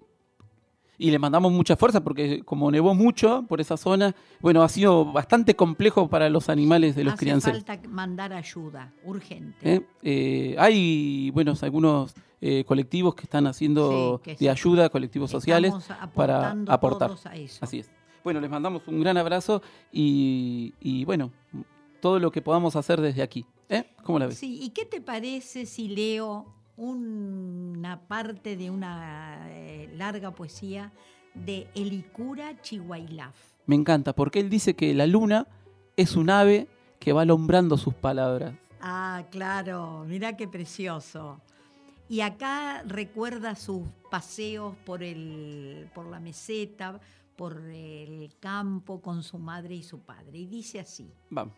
Y 0.99 1.09
le 1.09 1.17
mandamos 1.17 1.51
mucha 1.51 1.75
fuerza 1.75 2.01
porque 2.03 2.43
como 2.43 2.69
nevó 2.69 2.93
mucho 2.93 3.43
por 3.49 3.59
esa 3.59 3.75
zona, 3.75 4.15
bueno, 4.39 4.61
ha 4.61 4.69
sido 4.69 5.11
bastante 5.11 5.55
complejo 5.55 6.07
para 6.07 6.29
los 6.29 6.47
animales 6.49 6.95
de 6.95 7.03
los 7.03 7.15
Hace 7.15 7.25
crianceros. 7.25 7.63
falta 7.65 7.89
mandar 7.89 8.31
ayuda, 8.31 8.93
urgente. 9.03 9.57
¿eh? 9.73 9.81
Eh, 10.03 10.55
hay, 10.59 11.31
bueno, 11.31 11.53
algunos 11.59 12.13
eh, 12.39 12.63
colectivos 12.65 13.15
que 13.15 13.23
están 13.23 13.47
haciendo 13.47 14.17
Sí, 14.19 14.23
que 14.23 14.31
de 14.33 14.37
sí. 14.37 14.47
ayuda, 14.47 14.89
colectivos 14.89 15.31
sociales, 15.31 15.73
para 16.13 16.55
aportar. 16.67 17.09
todos 17.09 17.25
a 17.25 17.35
eso. 17.35 17.65
Así 17.65 17.79
es. 17.79 17.89
Bueno, 18.23 18.39
les 18.39 18.49
mandamos 18.49 18.87
un 18.87 19.01
gran 19.01 19.17
abrazo 19.17 19.61
y, 19.91 20.73
y, 20.79 21.03
bueno, 21.05 21.31
todo 22.01 22.19
lo 22.19 22.31
que 22.31 22.41
podamos 22.41 22.75
hacer 22.75 23.01
desde 23.01 23.21
aquí. 23.21 23.45
¿eh? 23.69 23.85
¿Cómo 24.03 24.19
la 24.19 24.27
ves? 24.27 24.37
Sí, 24.37 24.59
¿y 24.61 24.69
qué 24.69 24.85
te 24.85 25.01
parece 25.01 25.65
si 25.65 25.89
leo 25.89 26.45
una 26.77 27.99
parte 28.07 28.55
de 28.55 28.69
una 28.69 29.49
eh, 29.51 29.89
larga 29.95 30.31
poesía 30.31 30.91
de 31.33 31.67
Elicura 31.75 32.61
Chihuailaf? 32.61 33.35
Me 33.65 33.75
encanta, 33.75 34.13
porque 34.13 34.39
él 34.39 34.49
dice 34.49 34.75
que 34.75 34.93
la 34.93 35.07
luna 35.07 35.47
es 35.97 36.15
un 36.15 36.29
ave 36.29 36.67
que 36.99 37.13
va 37.13 37.23
alumbrando 37.23 37.77
sus 37.77 37.93
palabras. 37.93 38.53
Ah, 38.81 39.23
claro, 39.31 40.05
mira 40.07 40.35
qué 40.35 40.47
precioso. 40.47 41.41
Y 42.09 42.21
acá 42.21 42.83
recuerda 42.85 43.55
sus 43.55 43.87
paseos 44.11 44.75
por, 44.85 45.03
el, 45.03 45.89
por 45.93 46.05
la 46.05 46.19
meseta, 46.19 46.99
por 47.35 47.59
el 47.69 48.35
campo 48.39 49.01
con 49.01 49.23
su 49.23 49.39
madre 49.39 49.75
y 49.75 49.83
su 49.83 50.01
padre. 50.01 50.39
Y 50.39 50.47
dice 50.47 50.79
así. 50.79 51.13
Vamos. 51.29 51.55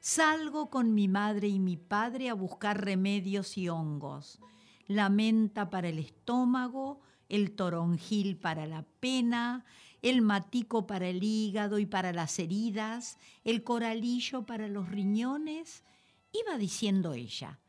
Salgo 0.00 0.70
con 0.70 0.94
mi 0.94 1.08
madre 1.08 1.48
y 1.48 1.58
mi 1.58 1.76
padre 1.76 2.30
a 2.30 2.34
buscar 2.34 2.82
remedios 2.82 3.58
y 3.58 3.68
hongos. 3.68 4.40
La 4.86 5.10
menta 5.10 5.68
para 5.68 5.90
el 5.90 5.98
estómago, 5.98 7.00
el 7.28 7.52
toronjil 7.52 8.38
para 8.38 8.66
la 8.66 8.82
pena, 9.00 9.64
el 10.02 10.22
matico 10.22 10.86
para 10.86 11.08
el 11.08 11.22
hígado 11.22 11.78
y 11.78 11.86
para 11.86 12.12
las 12.12 12.38
heridas, 12.38 13.18
el 13.44 13.62
coralillo 13.62 14.46
para 14.46 14.68
los 14.68 14.88
riñones. 14.88 15.84
Iba 16.32 16.56
diciendo 16.56 17.12
ella, 17.12 17.60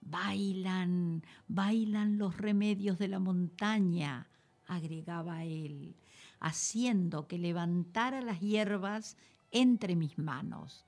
bailan, 0.00 1.22
bailan 1.48 2.18
los 2.18 2.38
remedios 2.38 2.98
de 2.98 3.08
la 3.08 3.18
montaña, 3.18 4.30
agregaba 4.66 5.44
él, 5.44 5.96
haciendo 6.44 7.26
que 7.26 7.38
levantara 7.38 8.20
las 8.20 8.40
hierbas 8.40 9.16
entre 9.50 9.96
mis 9.96 10.18
manos. 10.18 10.84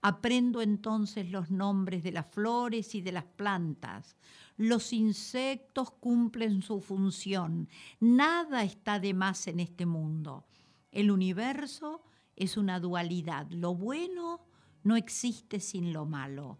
Aprendo 0.00 0.62
entonces 0.62 1.30
los 1.30 1.50
nombres 1.50 2.02
de 2.02 2.10
las 2.10 2.26
flores 2.26 2.94
y 2.94 3.02
de 3.02 3.12
las 3.12 3.24
plantas. 3.24 4.16
Los 4.56 4.94
insectos 4.94 5.90
cumplen 5.90 6.62
su 6.62 6.80
función. 6.80 7.68
Nada 8.00 8.64
está 8.64 8.98
de 8.98 9.12
más 9.12 9.46
en 9.46 9.60
este 9.60 9.84
mundo. 9.84 10.46
El 10.90 11.10
universo 11.10 12.02
es 12.34 12.56
una 12.56 12.80
dualidad. 12.80 13.46
Lo 13.50 13.74
bueno 13.74 14.40
no 14.84 14.96
existe 14.96 15.60
sin 15.60 15.92
lo 15.92 16.06
malo. 16.06 16.58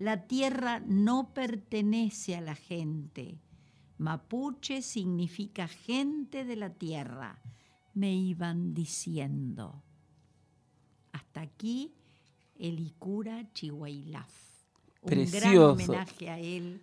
La 0.00 0.26
tierra 0.26 0.80
no 0.80 1.32
pertenece 1.32 2.34
a 2.34 2.40
la 2.40 2.56
gente. 2.56 3.38
Mapuche 3.98 4.82
significa 4.82 5.68
gente 5.68 6.44
de 6.44 6.56
la 6.56 6.70
tierra. 6.70 7.40
Me 7.94 8.12
iban 8.14 8.74
diciendo. 8.74 9.82
Hasta 11.12 11.42
aquí 11.42 11.92
el 12.58 12.80
Icura 12.80 13.44
Chihuailaf. 13.52 14.28
Un 15.02 15.30
gran 15.30 15.58
homenaje 15.58 16.30
a 16.30 16.38
él, 16.38 16.80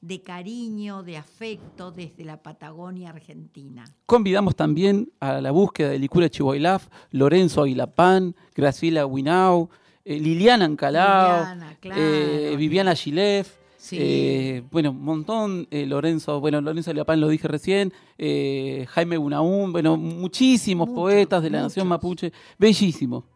de 0.00 0.20
cariño, 0.20 1.02
de 1.02 1.16
afecto 1.16 1.90
desde 1.90 2.24
la 2.24 2.42
Patagonia 2.42 3.10
Argentina. 3.10 3.84
Convidamos 4.06 4.54
también 4.56 5.10
a 5.20 5.40
la 5.40 5.50
búsqueda 5.52 5.90
de 5.90 5.98
Licura 5.98 6.28
Chihuahilaf, 6.28 6.88
Lorenzo 7.10 7.62
Aguilapán, 7.62 8.36
Graciela 8.54 9.06
Winau, 9.06 9.70
eh, 10.04 10.18
Liliana 10.18 10.64
Ancalao, 10.66 11.38
Liliana, 11.40 11.76
claro. 11.80 12.00
eh, 12.02 12.54
Viviana 12.56 12.94
Gilef, 12.94 13.56
Sí. 13.82 13.96
eh, 14.00 14.62
bueno, 14.70 14.92
un 14.92 15.02
montón, 15.02 15.66
eh, 15.72 15.86
Lorenzo, 15.86 16.38
bueno, 16.38 16.60
Lorenzo 16.60 16.90
Aguilapán 16.90 17.20
lo 17.20 17.28
dije 17.28 17.48
recién, 17.48 17.92
eh, 18.16 18.86
Jaime 18.90 19.16
Bunaún, 19.16 19.72
bueno, 19.72 19.96
muchísimos 19.96 20.86
Muchos, 20.86 21.02
poetas 21.02 21.42
de 21.42 21.50
la 21.50 21.62
nación 21.62 21.88
mapuche, 21.88 22.32
bellísimo, 22.60 23.26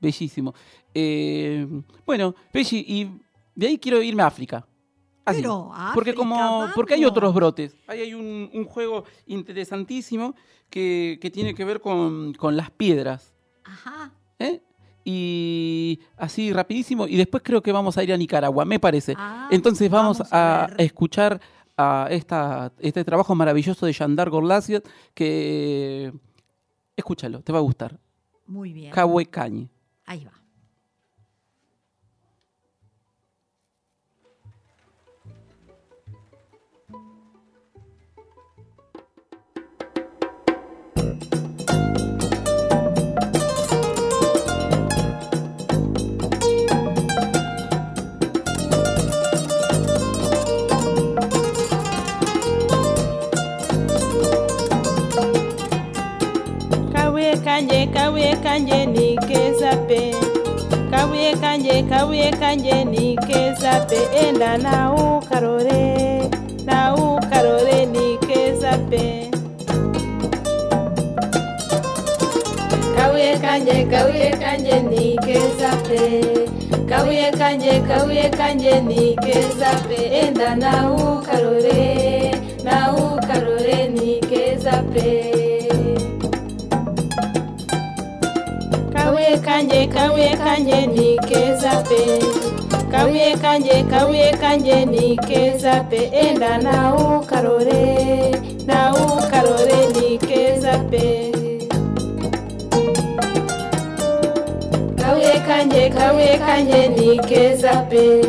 bellísimo. 0.00 0.54
Bueno, 2.06 2.36
Belli, 2.54 2.84
y 2.86 3.10
de 3.56 3.66
ahí 3.66 3.78
quiero 3.78 4.00
irme 4.00 4.22
a 4.22 4.28
África. 4.28 4.64
Así, 5.24 5.40
Pero, 5.40 5.72
porque 5.92 6.10
África, 6.10 6.16
como 6.16 6.68
porque 6.76 6.94
hay 6.94 7.04
otros 7.04 7.34
brotes. 7.34 7.74
Ahí 7.88 8.00
hay 8.00 8.14
un, 8.14 8.48
un 8.54 8.64
juego 8.66 9.02
interesantísimo 9.26 10.36
que, 10.70 11.18
que 11.20 11.28
tiene 11.28 11.56
que 11.56 11.64
ver 11.64 11.80
con, 11.80 12.34
con 12.34 12.56
las 12.56 12.70
piedras. 12.70 13.34
Ajá. 13.64 14.14
¿eh? 14.38 14.62
Y 15.10 16.00
así 16.18 16.52
rapidísimo. 16.52 17.06
Y 17.06 17.16
después 17.16 17.42
creo 17.42 17.62
que 17.62 17.72
vamos 17.72 17.96
a 17.96 18.04
ir 18.04 18.12
a 18.12 18.16
Nicaragua, 18.18 18.66
me 18.66 18.78
parece. 18.78 19.14
Ah, 19.16 19.48
Entonces 19.50 19.90
vamos, 19.90 20.18
vamos 20.18 20.32
a 20.34 20.68
escuchar 20.76 21.40
a 21.78 22.08
esta, 22.10 22.72
este 22.78 23.02
trabajo 23.04 23.34
maravilloso 23.34 23.86
de 23.86 23.94
Yandar 23.94 24.28
Gorlasiat 24.28 24.84
que, 25.14 26.12
escúchalo, 26.94 27.40
te 27.40 27.52
va 27.52 27.58
a 27.58 27.62
gustar. 27.62 27.98
Muy 28.46 28.74
bien. 28.74 28.92
Cañe. 29.30 29.70
Ahí 30.04 30.26
va. 30.26 30.37
kanje 57.58 57.86
kabuye 57.94 58.36
kanje 58.42 58.86
ni 58.86 59.16
keza 59.28 59.72
pe. 59.88 60.14
Kawe 60.90 61.34
kanje 61.42 61.82
kawe 61.90 62.30
kanje 62.40 62.84
ni 62.84 63.16
keza 63.26 63.72
pe. 63.90 63.98
Enda 64.22 64.56
nawu 64.58 65.20
karore 65.28 66.22
nawu 66.66 67.18
karore 67.30 67.86
ni 67.86 68.06
keza 68.26 68.78
pe. 68.90 69.30
Kabuye 72.96 73.32
kanje 73.42 73.78
kawe 73.90 74.30
kanje 74.42 74.76
ni 74.90 75.18
keza 75.26 75.70
pe. 75.88 76.02
Kabuye 76.88 77.30
kanje 77.38 77.74
kabuye 77.88 78.30
kanje 78.38 78.80
ni 78.86 79.16
keza 79.24 79.70
pe. 79.88 79.98
Enda 80.22 80.54
nawu 80.54 81.22
karore 81.26 82.30
nawu 82.64 83.18
karore 83.26 83.88
ni 83.88 84.20
pe. 84.94 85.27
kawie 89.28 89.40
kanje 89.40 89.86
kawie 89.86 90.36
kanje 90.36 90.86
nikeza 90.86 91.82
pe 91.88 92.18
kawie 92.90 93.36
kanje 93.36 93.84
kawie 93.90 94.32
kanje 94.40 94.86
nikeza 94.86 95.84
pe 95.90 96.08
enda 96.12 96.58
na 96.58 96.94
ukarore 96.94 98.32
na 98.66 98.94
ukarore 98.94 99.80
nikeza 99.96 100.78
pe 100.90 101.32
kawie 104.96 105.34
kanje 105.46 105.90
kawie 105.90 106.38
kanje 106.38 106.88
nikeza 106.88 107.84
pe 107.90 108.22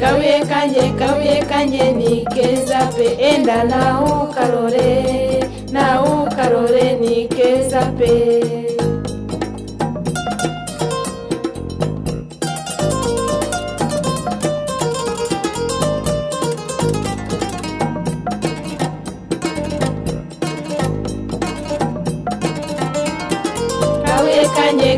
kawie 0.00 0.40
kanje 0.50 0.92
kawie 0.98 1.40
kanje 1.48 1.92
nikeza 1.92 2.92
pe 2.96 3.08
enda 3.30 3.64
na 3.64 4.00
ukarore 4.04 5.40
na 5.72 6.02
ukarore 6.04 6.98
nikeza 7.00 7.80
pe 7.98 8.65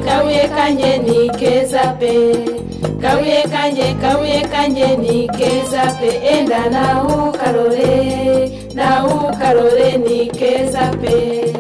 Kawe 0.09 0.41
kanye 0.57 0.93
ni 0.99 1.11
nikeza 1.29 1.85
pe. 2.01 2.15
Kawe 3.03 3.37
kanye 3.53 3.89
kawe 4.03 4.35
kanye 4.53 4.89
ni 4.97 5.09
nikeza 5.13 5.85
pe. 6.01 6.11
Enda 6.35 6.63
na 6.75 6.85
ukarore 7.05 8.51
na 8.75 8.89
ni 9.07 9.89
nikeza 9.99 10.85
pe. 11.03 11.58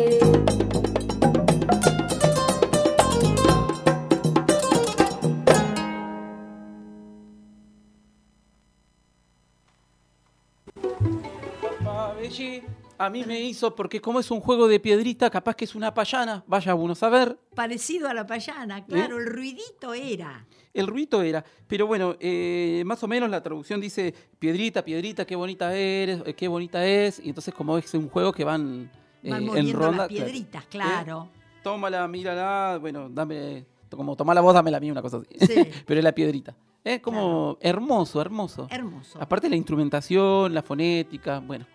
A 12.98 13.10
mí 13.10 13.24
me 13.24 13.40
hizo, 13.40 13.74
porque 13.74 14.00
como 14.00 14.18
es 14.20 14.30
un 14.30 14.40
juego 14.40 14.66
de 14.66 14.80
piedrita, 14.80 15.30
capaz 15.30 15.54
que 15.54 15.64
es 15.64 15.74
una 15.74 15.94
payana, 15.94 16.42
vaya 16.46 16.74
uno 16.74 16.92
a 16.92 16.96
saber. 16.96 17.38
Parecido 17.54 18.08
a 18.08 18.14
la 18.14 18.26
payana, 18.26 18.84
claro, 18.84 19.18
el 19.18 19.26
ruidito 19.26 19.94
era. 19.94 20.44
El 20.74 20.86
ruido 20.86 21.22
era, 21.22 21.44
pero 21.66 21.86
bueno, 21.86 22.16
eh, 22.20 22.82
más 22.84 23.02
o 23.02 23.08
menos 23.08 23.30
la 23.30 23.42
traducción 23.42 23.80
dice 23.80 24.14
piedrita, 24.38 24.84
piedrita, 24.84 25.24
qué 25.24 25.34
bonita 25.34 25.74
eres, 25.74 26.22
eh, 26.26 26.34
qué 26.34 26.46
bonita 26.46 26.84
es, 26.86 27.20
y 27.20 27.28
entonces 27.28 27.54
como 27.54 27.78
es 27.78 27.92
un 27.94 28.08
juego 28.08 28.32
que 28.32 28.44
van, 28.44 28.90
eh, 29.22 29.30
Van 29.30 29.42
en 29.42 29.46
moviendo 29.46 29.78
ronda. 29.78 29.98
las 29.98 30.08
piedritas, 30.08 30.66
claro. 30.66 31.28
¿Eh? 31.34 31.60
Tómala, 31.62 32.06
mírala, 32.06 32.78
bueno, 32.80 33.08
dame, 33.08 33.64
como 33.90 34.14
tomala 34.14 34.40
vos, 34.40 34.54
dámela 34.54 34.76
a 34.76 34.80
mí, 34.80 34.90
una 34.90 35.02
cosa 35.02 35.18
así. 35.18 35.46
Sí. 35.46 35.68
pero 35.86 35.98
es 35.98 36.04
la 36.04 36.12
piedrita. 36.12 36.54
Es 36.84 37.00
como 37.00 37.58
hermoso, 37.60 38.20
hermoso. 38.20 38.66
Hermoso. 38.70 39.20
Aparte 39.20 39.48
la 39.48 39.56
instrumentación, 39.56 40.54
la 40.54 40.62
fonética, 40.62 41.40
bueno, 41.40 41.66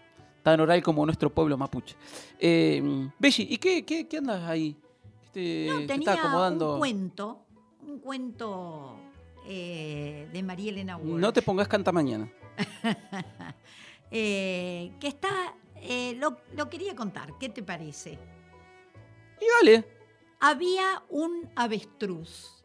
tan 0.43 0.59
oral 0.59 0.83
como 0.83 1.05
nuestro 1.05 1.29
pueblo 1.29 1.57
mapuche. 1.57 1.95
Eh, 2.39 2.81
Belli, 3.17 3.47
¿y 3.49 3.57
qué, 3.57 3.83
qué, 3.85 4.07
qué 4.07 4.17
andas 4.17 4.43
ahí? 4.47 4.75
¿Qué 5.21 5.29
te, 5.31 5.67
No, 5.71 5.79
te 5.79 5.87
tenía 5.87 6.11
está 6.11 6.21
acomodando? 6.23 6.73
un 6.73 6.79
cuento, 6.79 7.45
un 7.87 7.99
cuento 7.99 8.95
eh, 9.47 10.29
de 10.31 10.43
María 10.43 10.71
Elena 10.71 10.97
Walsh. 10.97 11.19
No 11.19 11.33
te 11.33 11.41
pongas 11.41 11.67
canta 11.67 11.91
mañana. 11.91 12.31
eh, 14.11 14.91
que 14.99 15.07
está, 15.07 15.55
eh, 15.77 16.15
lo, 16.19 16.37
lo 16.55 16.69
quería 16.69 16.95
contar, 16.95 17.37
¿qué 17.39 17.49
te 17.49 17.63
parece? 17.63 18.19
Y 19.41 19.45
dale. 19.59 19.85
Había 20.39 21.03
un 21.09 21.49
avestruz. 21.55 22.63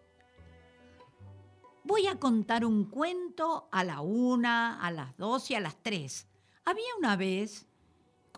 Voy 1.85 2.07
a 2.07 2.17
contar 2.19 2.65
un 2.65 2.85
cuento 2.85 3.69
a 3.71 3.83
la 3.85 4.01
una, 4.01 4.79
a 4.85 4.91
las 4.91 5.17
dos 5.17 5.51
y 5.51 5.55
a 5.55 5.61
las 5.61 5.77
tres. 5.83 6.27
Había 6.65 6.85
una 6.99 7.17
vez. 7.17 7.67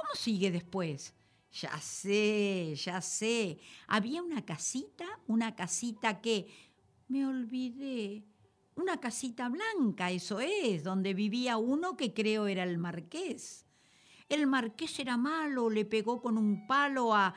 ¿Cómo 0.01 0.15
sigue 0.15 0.51
después? 0.51 1.15
Ya 1.53 1.79
sé, 1.79 2.75
ya 2.77 3.03
sé. 3.03 3.59
Había 3.87 4.23
una 4.23 4.45
casita, 4.45 5.05
una 5.27 5.55
casita 5.55 6.21
que 6.21 6.47
me 7.09 7.27
olvidé. 7.27 8.25
Una 8.77 8.99
casita 8.99 9.51
blanca, 9.51 10.11
eso 10.11 10.41
es, 10.41 10.85
donde 10.85 11.13
vivía 11.13 11.59
uno 11.59 11.97
que 11.97 12.15
creo 12.15 12.47
era 12.47 12.63
el 12.63 12.79
marqués. 12.79 13.67
El 14.29 14.47
marqués 14.47 14.99
era 15.01 15.19
malo, 15.19 15.69
le 15.69 15.85
pegó 15.85 16.23
con 16.23 16.39
un 16.39 16.67
palo 16.67 17.15
a... 17.15 17.35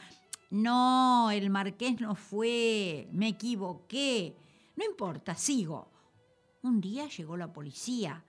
No, 0.51 1.31
el 1.31 1.49
marqués 1.49 1.99
no 1.99 2.15
fue, 2.15 3.09
me 3.11 3.29
equivoqué. 3.29 4.37
No 4.77 4.85
importa, 4.85 5.35
sigo. 5.35 5.91
Un 6.61 6.79
día 6.79 7.09
llegó 7.09 7.35
la 7.35 7.51
policía. 7.51 8.23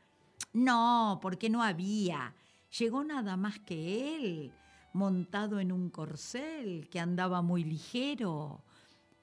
No, 0.55 1.21
porque 1.23 1.51
no 1.51 1.63
había. 1.63 2.35
Llegó 2.79 3.05
nada 3.05 3.37
más 3.37 3.61
que 3.61 4.17
él, 4.17 4.53
montado 4.93 5.61
en 5.61 5.71
un 5.71 5.91
corcel 5.91 6.89
que 6.91 6.99
andaba 6.99 7.41
muy 7.41 7.63
ligero. 7.63 8.65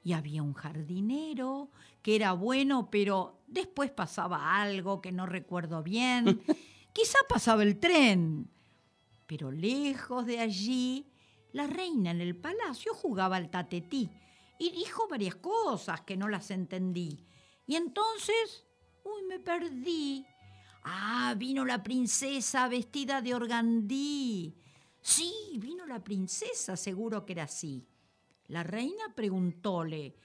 Y 0.03 0.13
había 0.13 0.41
un 0.41 0.53
jardinero 0.53 1.69
que 2.01 2.15
era 2.15 2.31
bueno, 2.31 2.89
pero 2.89 3.41
después 3.47 3.91
pasaba 3.91 4.61
algo 4.61 5.01
que 5.01 5.11
no 5.11 5.25
recuerdo 5.25 5.83
bien. 5.83 6.41
Quizá 6.93 7.17
pasaba 7.27 7.63
el 7.63 7.77
tren. 7.77 8.49
Pero 9.27 9.51
lejos 9.51 10.25
de 10.25 10.39
allí, 10.39 11.05
la 11.51 11.67
reina 11.67 12.11
en 12.11 12.21
el 12.21 12.35
palacio 12.37 12.93
jugaba 12.93 13.35
al 13.35 13.49
tatetí 13.49 14.09
y 14.59 14.71
dijo 14.71 15.07
varias 15.09 15.35
cosas 15.35 16.01
que 16.01 16.15
no 16.15 16.29
las 16.29 16.51
entendí. 16.51 17.25
Y 17.67 17.75
entonces, 17.75 18.65
uy, 19.03 19.23
me 19.27 19.39
perdí. 19.39 20.25
Ah, 20.83 21.35
vino 21.37 21.63
la 21.65 21.83
princesa 21.83 22.67
vestida 22.67 23.21
de 23.21 23.35
organdí. 23.35 24.55
Sí, 25.01 25.33
vino 25.57 25.85
la 25.85 26.03
princesa, 26.03 26.75
seguro 26.75 27.25
que 27.25 27.33
era 27.33 27.43
así. 27.43 27.87
La 28.47 28.63
reina 28.63 29.13
preguntóle, 29.15 30.15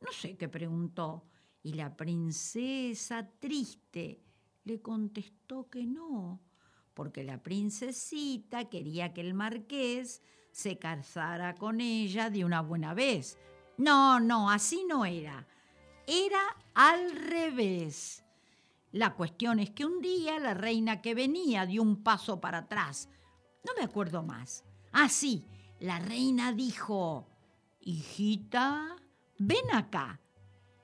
no 0.00 0.12
sé 0.12 0.36
qué 0.36 0.48
preguntó, 0.48 1.24
y 1.62 1.74
la 1.74 1.96
princesa, 1.96 3.28
triste, 3.38 4.22
le 4.64 4.80
contestó 4.80 5.68
que 5.68 5.86
no, 5.86 6.40
porque 6.94 7.24
la 7.24 7.42
princesita 7.42 8.68
quería 8.68 9.12
que 9.12 9.20
el 9.20 9.34
marqués 9.34 10.22
se 10.52 10.78
casara 10.78 11.54
con 11.54 11.80
ella 11.80 12.30
de 12.30 12.44
una 12.44 12.60
buena 12.60 12.94
vez. 12.94 13.38
No, 13.78 14.20
no, 14.20 14.50
así 14.50 14.84
no 14.86 15.04
era. 15.04 15.46
Era 16.06 16.56
al 16.74 17.12
revés. 17.12 18.24
La 18.92 19.14
cuestión 19.14 19.60
es 19.60 19.70
que 19.70 19.84
un 19.84 20.00
día 20.00 20.38
la 20.38 20.54
reina 20.54 21.00
que 21.00 21.14
venía 21.14 21.66
dio 21.66 21.82
un 21.82 22.02
paso 22.02 22.40
para 22.40 22.58
atrás. 22.58 23.08
No 23.64 23.72
me 23.76 23.84
acuerdo 23.84 24.22
más. 24.22 24.64
Ah, 24.92 25.08
sí, 25.08 25.44
la 25.78 25.98
reina 25.98 26.52
dijo, 26.52 27.28
hijita, 27.80 28.96
ven 29.38 29.70
acá. 29.72 30.20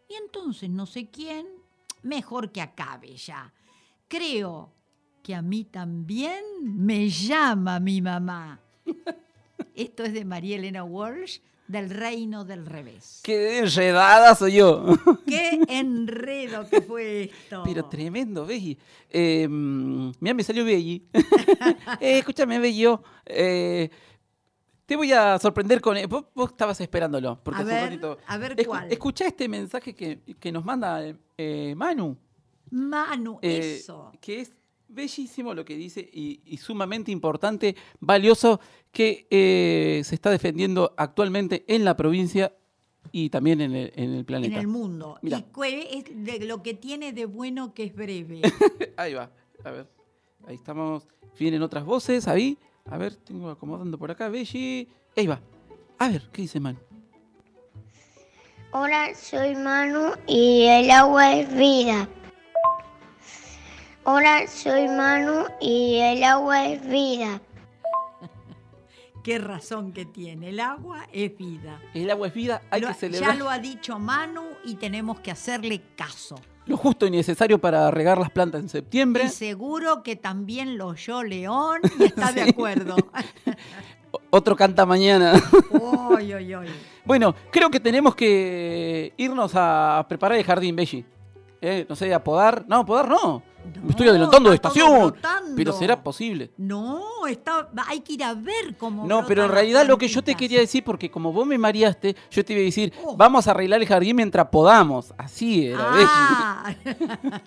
Y 0.09 0.15
entonces 0.15 0.71
no 0.71 0.87
sé 0.87 1.11
quién, 1.11 1.47
mejor 2.03 2.53
que 2.53 2.63
acabe 2.63 3.17
ya. 3.17 3.53
Creo 4.09 4.73
que 5.23 5.35
a 5.35 5.43
mí 5.43 5.65
también 5.65 6.45
me 6.63 7.09
llama 7.09 7.81
mi 7.81 8.01
mamá. 8.01 8.61
Esto 9.75 10.05
es 10.05 10.13
de 10.13 10.25
María 10.25 10.57
Elena 10.57 10.85
Walsh, 10.85 11.41
del 11.69 11.91
Reino 11.91 12.45
del 12.45 12.65
Revés. 12.67 13.21
Qué 13.23 13.59
enredada 13.59 14.35
soy 14.35 14.55
yo. 14.55 14.85
¡Qué 15.27 15.61
enredo 15.69 16.69
que 16.69 16.81
fue 16.81 17.25
esto! 17.25 17.63
Pero 17.65 17.85
tremendo, 17.87 18.47
Belli. 18.47 18.79
Eh, 19.11 19.47
mira, 19.49 20.35
me 20.35 20.43
salió 20.43 20.65
Belli. 20.65 21.07
eh, 22.01 22.19
escúchame, 22.19 22.59
Bello. 22.59 23.03
Eh, 23.25 23.91
te 24.87 24.95
voy 24.95 25.13
a 25.13 25.39
sorprender 25.41 25.81
con... 25.81 25.97
Vos, 26.09 26.27
vos 26.35 26.51
estabas 26.51 26.81
esperándolo. 26.81 27.41
Porque 27.43 27.61
A 27.61 27.65
hace 27.65 27.73
un 27.73 27.81
ver, 27.81 27.85
ratito- 27.91 28.19
a 28.27 28.39
ver 28.39 28.57
Escu- 28.57 28.67
cuál. 28.67 28.93
Escuchá 28.93 29.27
este 29.27 29.49
mensaje 29.49 29.95
que, 29.95 30.21
que 30.39 30.53
nos 30.53 30.65
manda 30.65 31.03
eh, 31.37 31.75
Manu. 31.77 32.17
Manu, 32.71 33.39
Eh, 33.43 33.77
eso. 33.81 34.13
Que 34.21 34.41
es 34.43 34.53
bellísimo 34.89 35.55
lo 35.55 35.65
que 35.65 35.77
dice 35.77 36.01
y, 36.13 36.41
y 36.45 36.57
sumamente 36.59 37.11
importante, 37.11 37.77
valioso, 38.01 38.61
que 38.93 39.27
eh, 39.31 40.03
se 40.05 40.15
está 40.15 40.31
defendiendo 40.31 40.95
actualmente 40.97 41.65
en 41.69 41.85
la 41.85 41.97
provincia 41.97 42.53
y 43.13 43.31
también 43.31 43.61
en 43.61 43.75
el, 43.75 43.93
en 43.95 44.11
el 44.11 44.19
En 44.19 44.25
planeta. 44.25 44.61
el 44.61 44.67
mundo. 44.69 45.19
Mirá. 45.23 45.39
Y 45.39 45.43
cuál 45.53 45.75
es 45.75 46.05
de 46.13 46.45
lo 46.47 46.63
que 46.63 46.75
tiene 46.75 47.13
de 47.13 47.27
bueno 47.27 47.73
que 47.75 47.85
es 47.85 47.95
breve. 47.95 48.41
Ahí 48.97 49.15
va, 49.15 49.31
a 49.65 49.71
ver. 49.71 49.87
Ahí 50.47 50.55
estamos. 50.57 51.07
Vienen 51.39 51.63
otras 51.63 51.85
voces, 51.85 52.29
ahí. 52.29 52.57
A 52.87 52.97
ver, 52.97 53.17
tengo 53.17 53.51
acomodando 53.51 53.99
por 53.99 54.11
acá, 54.11 54.29
Belli. 54.29 54.89
Ahí 55.17 55.27
va. 55.27 55.41
A 55.99 56.09
ver, 56.09 56.23
¿qué 56.33 56.43
dice 56.43 56.61
Manu? 56.61 56.79
Hola, 58.73 59.15
soy 59.15 59.55
Manu 59.57 60.13
y 60.27 60.63
el 60.65 60.91
agua 60.91 61.35
es 61.35 61.55
vida. 61.55 62.09
Hola, 64.09 64.47
soy 64.47 64.87
Manu 64.89 65.45
y 65.61 65.97
el 65.97 66.23
agua 66.23 66.67
es 66.69 66.87
vida. 66.89 67.41
Qué 69.25 69.39
razón 69.39 69.93
que 69.93 70.05
tiene. 70.07 70.51
El 70.51 70.61
agua 70.61 71.07
es 71.13 71.37
vida. 71.37 71.81
El 71.93 72.09
agua 72.11 72.29
es 72.29 72.35
vida, 72.35 72.63
hay 72.71 72.83
Lo- 72.83 72.89
que 72.89 72.95
celebrar 72.95 73.33
ya 73.33 73.37
lo 73.37 73.51
ha 73.51 73.59
dicho 73.59 73.99
Manu 73.99 74.43
y 74.65 74.77
tenemos 74.77 75.19
que 75.21 75.31
hacerle 75.33 75.83
caso. 75.97 76.37
lo 76.67 76.77
justo 76.77 77.07
y 77.07 77.11
necesario 77.11 77.59
para 77.61 77.91
regar 77.91 78.19
las 78.19 78.31
plantas 78.31 78.61
en 78.61 78.69
septiembre. 78.69 79.25
Y 79.25 79.29
seguro 79.29 80.03
que 80.05 80.15
también 80.15 80.79
lo 80.79 80.89
oyó 80.89 81.23
León 81.25 81.81
y 81.99 82.05
está 82.05 82.31
de 82.33 82.43
acuerdo. 82.43 82.95
Otro 84.31 84.55
canta 84.55 84.87
mañana. 84.87 85.33
Oy, 85.81 86.33
oy, 86.33 86.55
oy. 86.55 86.69
Bueno, 87.05 87.35
creo 87.51 87.71
que 87.71 87.81
tenemos 87.81 88.15
que 88.15 89.13
irnos 89.17 89.53
a 89.55 90.05
preparar 90.09 90.39
el 90.39 90.45
jardín, 90.45 90.77
Belli. 90.77 91.05
Eh, 91.61 91.87
no 91.89 91.97
sé, 91.97 92.13
a 92.15 92.23
podar. 92.23 92.65
No, 92.69 92.85
podar 92.87 93.09
no. 93.09 93.43
Me 93.83 93.91
estoy 93.91 94.09
adelantando 94.09 94.51
de 94.51 94.57
estación. 94.57 95.11
brotando. 95.11 95.53
Pero 95.57 95.73
será 95.73 96.03
posible. 96.03 96.51
No, 96.57 97.27
está, 97.29 97.69
hay 97.89 98.01
que 98.01 98.15
ir 98.15 98.25
a 98.25 98.35
ver 98.35 98.77
cómo. 98.77 99.07
No, 99.07 99.25
pero 99.27 99.45
en 99.45 99.51
realidad 99.51 99.87
lo 99.87 99.97
que 99.99 100.09
yo 100.09 100.23
te 100.23 100.35
quería 100.35 100.61
decir, 100.61 100.83
porque 100.85 101.11
como 101.11 101.33
vos 101.33 101.47
me 101.47 101.59
mareaste, 101.59 102.15
yo 102.31 102.45
te 102.45 102.53
iba 102.53 102.61
a 102.63 102.65
decir, 102.65 102.93
Oh. 103.05 103.17
vamos 103.17 103.47
a 103.47 103.53
arreglar 103.53 103.81
el 103.81 103.87
jardín 103.87 104.17
mientras 104.17 104.49
podamos. 104.49 105.13
Así 105.19 105.67
era, 105.67 105.79
Ah. 105.83 106.75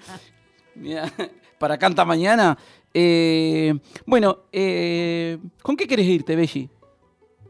Mirá, 0.76 1.12
para 1.58 1.78
canta 1.78 2.06
mañana. 2.06 2.58
Eh, 2.94 3.78
bueno, 4.06 4.40
eh, 4.52 5.38
¿con 5.62 5.76
qué 5.76 5.88
querés 5.88 6.06
irte, 6.08 6.36
Belli? 6.36 6.70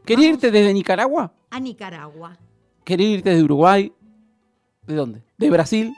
¿Querés 0.04 0.24
irte 0.26 0.50
desde 0.50 0.72
Nicaragua? 0.74 1.32
a 1.52 1.58
Nicaragua. 1.60 2.36
¿Querés 2.84 3.06
irte 3.06 3.34
de 3.34 3.42
Uruguay? 3.42 3.92
¿De 4.86 4.94
dónde? 4.94 5.22
¿De 5.36 5.50
Brasil? 5.50 5.92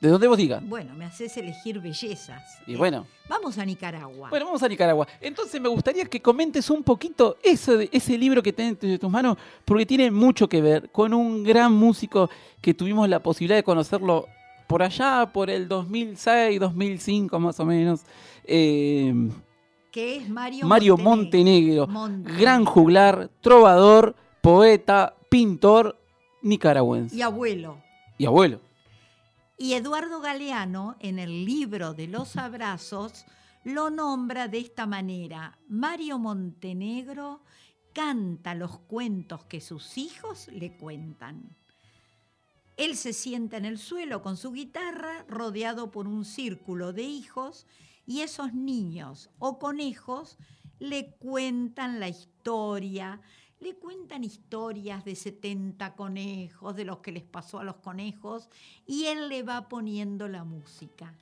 ¿De 0.00 0.08
dónde 0.08 0.26
vos 0.28 0.38
digas? 0.38 0.66
Bueno, 0.66 0.94
me 0.94 1.04
haces 1.04 1.36
elegir 1.36 1.78
bellezas. 1.78 2.42
Y 2.66 2.74
bueno. 2.74 3.06
Vamos 3.28 3.58
a 3.58 3.64
Nicaragua. 3.66 4.30
Bueno, 4.30 4.46
vamos 4.46 4.62
a 4.62 4.68
Nicaragua. 4.68 5.06
Entonces 5.20 5.60
me 5.60 5.68
gustaría 5.68 6.06
que 6.06 6.22
comentes 6.22 6.70
un 6.70 6.82
poquito 6.82 7.36
eso 7.42 7.76
de- 7.76 7.90
ese 7.92 8.16
libro 8.16 8.42
que 8.42 8.52
tenés 8.52 8.72
entre 8.72 8.98
tus 8.98 9.10
manos, 9.10 9.36
porque 9.64 9.84
tiene 9.84 10.10
mucho 10.10 10.48
que 10.48 10.62
ver 10.62 10.88
con 10.90 11.12
un 11.12 11.44
gran 11.44 11.72
músico 11.74 12.30
que 12.62 12.72
tuvimos 12.72 13.08
la 13.10 13.22
posibilidad 13.22 13.56
de 13.58 13.62
conocerlo 13.62 14.26
por 14.66 14.82
allá, 14.82 15.30
por 15.32 15.50
el 15.50 15.68
2006, 15.68 16.58
2005 16.58 17.38
más 17.38 17.60
o 17.60 17.66
menos. 17.66 18.00
Eh, 18.44 19.12
que 19.90 20.16
es 20.16 20.28
Mario, 20.30 20.66
Mario 20.66 20.96
Montenegro, 20.96 21.86
Montenegro. 21.88 22.38
gran 22.40 22.64
juglar, 22.64 23.28
trovador, 23.42 24.14
poeta, 24.40 25.14
pintor 25.28 25.98
nicaragüense. 26.42 27.14
Y 27.16 27.20
abuelo. 27.22 27.76
Y 28.16 28.24
abuelo. 28.24 28.60
Y 29.62 29.74
Eduardo 29.74 30.22
Galeano, 30.22 30.96
en 31.00 31.18
el 31.18 31.44
libro 31.44 31.92
de 31.92 32.06
los 32.06 32.38
abrazos, 32.38 33.26
lo 33.62 33.90
nombra 33.90 34.48
de 34.48 34.56
esta 34.56 34.86
manera. 34.86 35.58
Mario 35.68 36.18
Montenegro 36.18 37.44
canta 37.92 38.54
los 38.54 38.78
cuentos 38.78 39.44
que 39.44 39.60
sus 39.60 39.98
hijos 39.98 40.48
le 40.48 40.78
cuentan. 40.78 41.58
Él 42.78 42.96
se 42.96 43.12
sienta 43.12 43.58
en 43.58 43.66
el 43.66 43.76
suelo 43.76 44.22
con 44.22 44.38
su 44.38 44.50
guitarra, 44.52 45.26
rodeado 45.28 45.90
por 45.90 46.08
un 46.08 46.24
círculo 46.24 46.94
de 46.94 47.02
hijos, 47.02 47.66
y 48.06 48.22
esos 48.22 48.54
niños 48.54 49.28
o 49.38 49.58
conejos 49.58 50.38
le 50.78 51.16
cuentan 51.16 52.00
la 52.00 52.08
historia, 52.08 53.20
le 53.60 53.74
cuentan 53.74 54.24
historias 54.24 55.04
de 55.04 55.14
70 55.14 55.94
conejos, 55.94 56.74
de 56.76 56.84
los 56.84 56.98
que 56.98 57.12
les 57.12 57.22
pasó 57.22 57.58
a 57.58 57.64
los 57.64 57.76
conejos, 57.76 58.48
y 58.86 59.04
él 59.06 59.28
le 59.28 59.42
va 59.42 59.68
poniendo 59.68 60.28
la 60.28 60.44
música. 60.44 61.14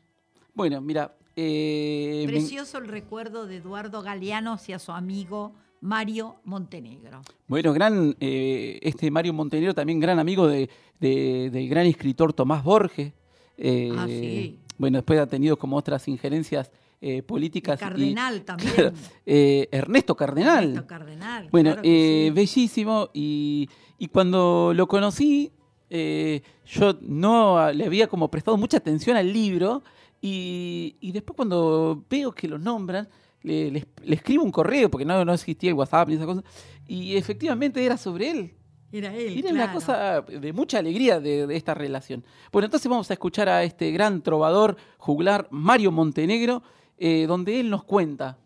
Bueno, 0.54 0.80
mira. 0.80 1.14
eh, 1.40 2.24
me- 2.26 2.32
Precioso 2.32 2.78
el 2.78 2.88
recuerdo 2.88 3.46
de 3.46 3.56
Eduardo 3.56 4.02
Galeano 4.02 4.52
hacia 4.54 4.78
su 4.80 4.90
amigo 4.92 5.52
Mario 5.80 6.36
Montenegro. 6.44 7.22
Bueno, 7.46 7.72
gran, 7.72 8.16
eh, 8.18 8.80
este 8.82 9.08
Mario 9.10 9.32
Montenegro 9.32 9.72
también 9.74 10.00
gran 10.00 10.18
amigo 10.18 10.48
de, 10.48 10.68
de- 10.98 11.50
del 11.52 11.68
gran 11.68 11.86
escritor 11.86 12.32
Tomás 12.32 12.64
Borges. 12.64 13.12
Eh, 13.56 13.92
Ah, 13.96 14.06
sí. 14.08 14.58
Bueno, 14.78 14.98
después 14.98 15.18
ha 15.20 15.26
tenido 15.28 15.56
como 15.56 15.76
otras 15.76 16.06
injerencias 16.08 16.70
eh, 17.00 17.22
políticas. 17.22 17.78
Y 17.80 17.84
Cardenal 17.84 18.42
también. 18.44 18.72
Claro, 18.74 18.92
eh, 19.26 19.68
Ernesto 19.70 20.16
Cardenal. 20.16 20.64
Ernesto 20.64 20.86
Cardenal, 20.86 21.48
Bueno, 21.50 21.72
claro 21.72 21.82
eh, 21.88 22.30
bellísimo. 22.34 23.10
Y, 23.14 23.68
y 23.98 24.08
cuando 24.08 24.72
lo 24.74 24.86
conocí, 24.88 25.52
yo 25.90 26.98
no 27.00 27.72
le 27.72 27.84
había 27.86 28.06
como 28.08 28.30
prestado 28.30 28.56
mucha 28.56 28.76
atención 28.78 29.16
al 29.16 29.32
libro. 29.32 29.82
Y, 30.20 30.96
y 31.00 31.12
después 31.12 31.36
cuando 31.36 32.04
veo 32.10 32.32
que 32.32 32.48
lo 32.48 32.58
nombran, 32.58 33.08
le, 33.42 33.70
le- 33.70 33.86
le 34.02 34.14
escribo 34.16 34.42
un 34.42 34.50
correo, 34.50 34.90
porque 34.90 35.04
no, 35.04 35.24
no 35.24 35.32
existía 35.32 35.70
el 35.70 35.76
WhatsApp 35.76 36.08
ni 36.08 36.14
esas 36.14 36.26
cosas. 36.26 36.44
Y 36.86 37.16
efectivamente 37.16 37.84
era 37.84 37.96
sobre 37.96 38.30
él. 38.30 38.54
Era 38.90 39.14
él. 39.14 39.38
Era 39.38 39.52
una 39.52 39.72
cosa 39.72 40.22
de 40.22 40.52
mucha 40.52 40.78
alegría 40.78 41.20
de, 41.20 41.46
de 41.46 41.56
esta 41.56 41.74
relación. 41.74 42.24
Bueno, 42.50 42.64
entonces 42.66 42.88
vamos 42.90 43.10
a 43.10 43.12
escuchar 43.12 43.48
a 43.48 43.62
este 43.62 43.90
gran 43.92 44.22
trovador 44.22 44.76
juglar 44.96 45.46
Mario 45.50 45.92
Montenegro, 45.92 46.62
eh, 46.98 47.26
donde 47.26 47.60
él 47.60 47.70
nos 47.70 47.84
cuenta 47.84 48.38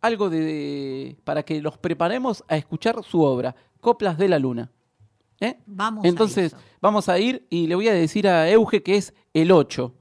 algo 0.00 0.30
de, 0.30 1.16
para 1.24 1.42
que 1.42 1.60
los 1.60 1.78
preparemos 1.78 2.44
a 2.48 2.56
escuchar 2.56 3.02
su 3.04 3.22
obra, 3.22 3.54
Coplas 3.80 4.18
de 4.18 4.28
la 4.28 4.38
Luna. 4.38 4.70
¿Eh? 5.40 5.58
Vamos 5.66 6.04
a 6.04 6.08
Entonces, 6.08 6.54
vamos 6.80 7.08
a 7.08 7.18
ir 7.18 7.46
y 7.48 7.66
le 7.66 7.74
voy 7.74 7.88
a 7.88 7.94
decir 7.94 8.28
a 8.28 8.50
Euge 8.50 8.82
que 8.82 8.96
es 8.96 9.14
el 9.32 9.50
8, 9.52 9.94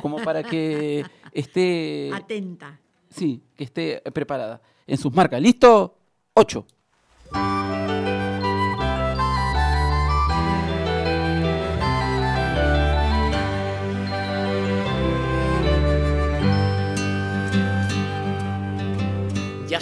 como 0.00 0.18
para 0.22 0.42
que 0.42 1.04
esté, 1.32 2.10
Atenta. 2.12 2.80
sí, 3.08 3.42
que 3.56 3.64
esté 3.64 4.00
preparada. 4.12 4.60
En 4.86 4.98
sus 4.98 5.14
marcas, 5.14 5.40
¿listo? 5.40 5.96
8. 6.34 6.66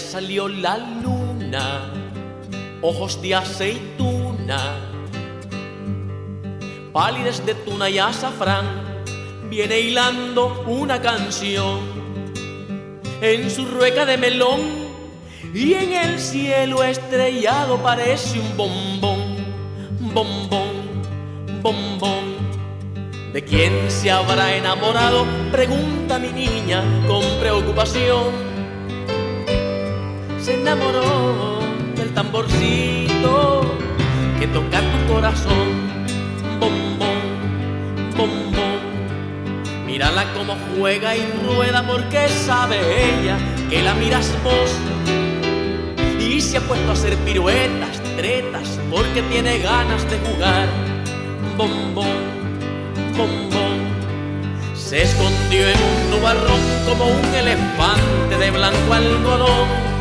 Salió 0.00 0.48
la 0.48 0.78
luna, 0.78 1.92
ojos 2.82 3.20
de 3.22 3.34
aceituna, 3.34 4.76
pálides 6.92 7.44
de 7.44 7.54
tuna 7.54 7.88
y 7.88 7.98
azafrán, 7.98 8.64
viene 9.48 9.80
hilando 9.80 10.64
una 10.66 11.00
canción 11.00 11.80
en 13.20 13.50
su 13.50 13.66
rueca 13.66 14.06
de 14.06 14.16
melón 14.16 14.60
y 15.54 15.74
en 15.74 15.92
el 15.92 16.18
cielo 16.18 16.82
estrellado 16.82 17.78
parece 17.78 18.40
un 18.40 18.56
bombón, 18.56 19.36
bombón, 20.14 21.62
bombón. 21.62 22.40
¿De 23.32 23.44
quién 23.44 23.90
se 23.90 24.10
habrá 24.10 24.56
enamorado? 24.56 25.24
Pregunta 25.52 26.18
mi 26.18 26.28
niña 26.28 26.82
con 27.06 27.22
preocupación 27.38 28.50
se 30.50 30.60
enamoró 30.60 31.60
del 31.94 32.12
tamborcito 32.12 33.62
que 34.40 34.48
toca 34.48 34.80
tu 34.80 35.12
corazón. 35.12 35.68
Bombón, 36.58 37.20
bombón. 38.16 39.86
Mírala 39.86 40.24
como 40.34 40.56
juega 40.76 41.16
y 41.16 41.22
rueda 41.46 41.86
porque 41.86 42.28
sabe 42.28 42.78
ella 42.78 43.36
que 43.68 43.82
la 43.82 43.94
miras 43.94 44.34
vos. 44.42 44.70
Y 46.18 46.40
se 46.40 46.56
ha 46.56 46.60
puesto 46.62 46.90
a 46.90 46.94
hacer 46.94 47.16
piruetas, 47.18 48.00
tretas, 48.16 48.78
porque 48.90 49.22
tiene 49.30 49.58
ganas 49.58 50.02
de 50.10 50.18
jugar. 50.18 50.68
Bombón, 51.56 52.18
bombón. 53.16 53.78
Se 54.74 55.02
escondió 55.02 55.68
en 55.68 55.76
un 55.76 56.10
nubarrón 56.10 56.60
como 56.88 57.06
un 57.06 57.34
elefante 57.34 58.36
de 58.36 58.50
blanco 58.50 58.92
algodón. 58.92 59.99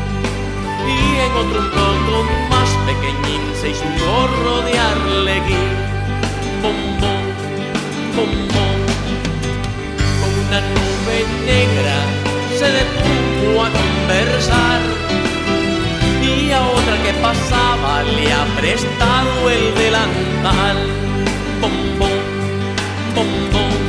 Y 0.86 1.18
en 1.26 1.32
otro 1.32 1.60
un 1.60 1.70
poco 1.70 2.24
más 2.50 2.68
pequeñín 2.86 3.42
se 3.60 3.70
hizo 3.70 3.84
un 3.84 3.98
gorro 3.98 4.62
de 4.62 4.78
arlequí. 4.78 5.62
Bombón, 6.62 7.22
bombón. 8.16 8.78
Con 10.20 10.30
una 10.46 10.60
nube 10.60 11.18
negra 11.46 11.96
se 12.58 12.66
detuvo 12.78 13.62
a 13.62 13.70
conversar. 13.70 14.80
Y 16.22 16.52
a 16.52 16.60
otra 16.62 17.02
que 17.02 17.12
pasaba 17.22 18.02
le 18.02 18.32
ha 18.32 18.44
prestado 18.58 19.50
el 19.50 19.74
delantal. 19.74 20.76
Bombón, 21.60 22.18
bombón. 23.14 23.80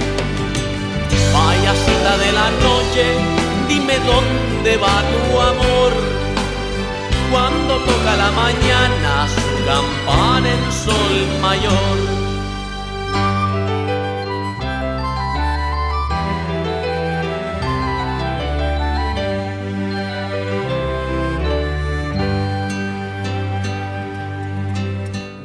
Payasita 1.34 2.18
de 2.18 2.32
la 2.34 2.50
noche, 2.68 3.06
dime 3.68 3.96
dónde 4.00 4.78
va 4.78 5.02
tu 5.12 5.39
amor. 5.39 6.20
Cuando 7.32 7.78
toca 7.78 8.18
la 8.18 8.30
mañana 8.32 9.26
su 9.30 9.66
campana 9.66 10.50
en 10.50 10.72
sol 10.72 11.16
mayor. 11.42 12.22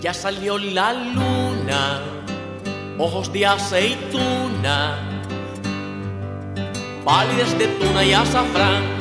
Ya 0.00 0.12
salió 0.12 0.58
la 0.58 0.92
luna, 0.92 2.00
ojos 2.98 3.32
de 3.32 3.46
aceituna, 3.46 4.98
pálidas 7.04 7.56
de 7.58 7.66
tuna 7.78 8.04
y 8.04 8.12
azafrán, 8.12 8.95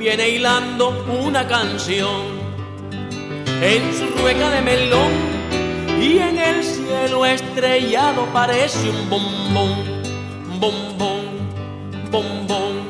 viene 0.00 0.30
hilando 0.30 1.04
una 1.22 1.46
canción 1.46 2.40
en 3.60 3.82
su 3.92 4.06
rueca 4.18 4.48
de 4.48 4.62
melón 4.62 5.12
y 6.00 6.16
en 6.16 6.38
el 6.38 6.64
cielo 6.64 7.26
estrellado 7.26 8.24
parece 8.32 8.88
un 8.88 9.10
bombón, 9.10 9.74
bombón, 10.58 11.20
bombón. 12.10 12.80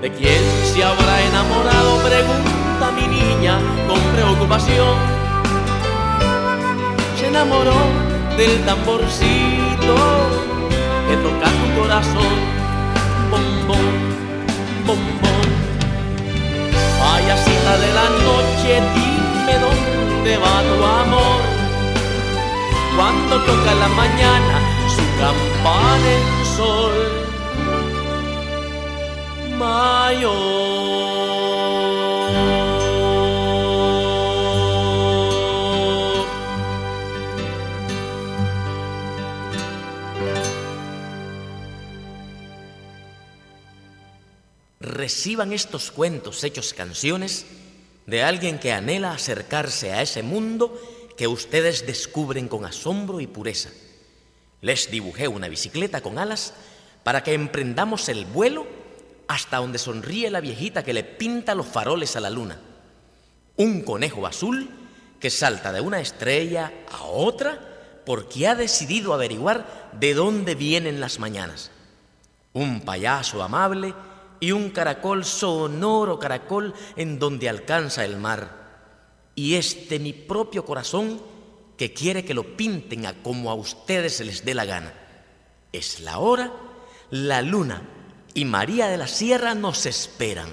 ¿De 0.00 0.10
quién 0.12 0.42
se 0.72 0.82
habrá 0.82 1.20
enamorado? 1.26 1.98
Pregunta 1.98 2.90
mi 2.96 3.06
niña 3.06 3.58
con 3.86 4.00
preocupación 4.14 4.96
se 7.20 7.26
enamoró 7.26 7.76
del 8.38 8.64
tamborcito 8.64 9.96
que 11.06 11.16
toca 11.18 11.50
tu 11.50 11.80
corazón. 11.80 12.34
Bombón, 13.30 13.76
bombón. 14.86 15.33
De 17.74 17.92
la 17.92 18.08
noche, 18.08 18.80
dime 18.94 19.54
dónde 19.58 20.36
va 20.38 20.62
tu 20.62 20.84
amor. 20.84 21.40
Cuando 22.96 23.34
toca 23.42 23.74
la 23.74 23.88
mañana 23.88 24.60
su 24.94 25.02
campana 25.18 26.08
en 26.12 26.26
sol 26.56 26.96
mayor. 29.58 30.54
Reciban 44.78 45.52
estos 45.52 45.90
cuentos 45.90 46.44
hechos 46.44 46.72
canciones 46.72 47.46
de 48.06 48.22
alguien 48.22 48.58
que 48.58 48.72
anhela 48.72 49.12
acercarse 49.12 49.92
a 49.92 50.02
ese 50.02 50.22
mundo 50.22 50.78
que 51.16 51.26
ustedes 51.26 51.86
descubren 51.86 52.48
con 52.48 52.64
asombro 52.64 53.20
y 53.20 53.26
pureza. 53.26 53.70
Les 54.60 54.90
dibujé 54.90 55.28
una 55.28 55.48
bicicleta 55.48 56.00
con 56.00 56.18
alas 56.18 56.54
para 57.02 57.22
que 57.22 57.34
emprendamos 57.34 58.08
el 58.08 58.24
vuelo 58.24 58.66
hasta 59.28 59.58
donde 59.58 59.78
sonríe 59.78 60.30
la 60.30 60.40
viejita 60.40 60.82
que 60.82 60.92
le 60.92 61.04
pinta 61.04 61.54
los 61.54 61.66
faroles 61.66 62.16
a 62.16 62.20
la 62.20 62.30
luna. 62.30 62.58
Un 63.56 63.82
conejo 63.82 64.26
azul 64.26 64.68
que 65.20 65.30
salta 65.30 65.72
de 65.72 65.80
una 65.80 66.00
estrella 66.00 66.72
a 66.90 67.04
otra 67.04 68.02
porque 68.04 68.46
ha 68.46 68.54
decidido 68.54 69.14
averiguar 69.14 69.90
de 69.98 70.14
dónde 70.14 70.54
vienen 70.54 71.00
las 71.00 71.18
mañanas. 71.18 71.70
Un 72.52 72.82
payaso 72.82 73.42
amable 73.42 73.94
y 74.44 74.52
un 74.52 74.68
caracol 74.70 75.24
sonoro 75.24 76.18
caracol 76.18 76.74
en 76.96 77.18
donde 77.18 77.48
alcanza 77.48 78.04
el 78.04 78.18
mar. 78.18 78.62
Y 79.34 79.54
este 79.54 79.98
mi 79.98 80.12
propio 80.12 80.64
corazón 80.66 81.18
que 81.78 81.92
quiere 81.94 82.24
que 82.26 82.34
lo 82.34 82.56
pinten 82.56 83.06
a 83.06 83.14
como 83.22 83.50
a 83.50 83.54
ustedes 83.54 84.16
se 84.16 84.24
les 84.24 84.44
dé 84.44 84.52
la 84.54 84.66
gana. 84.66 84.92
Es 85.72 86.00
la 86.00 86.18
hora, 86.18 86.52
la 87.10 87.40
luna 87.42 87.82
y 88.34 88.44
María 88.44 88.88
de 88.88 88.98
la 88.98 89.06
Sierra 89.06 89.54
nos 89.54 89.86
esperan. 89.86 90.48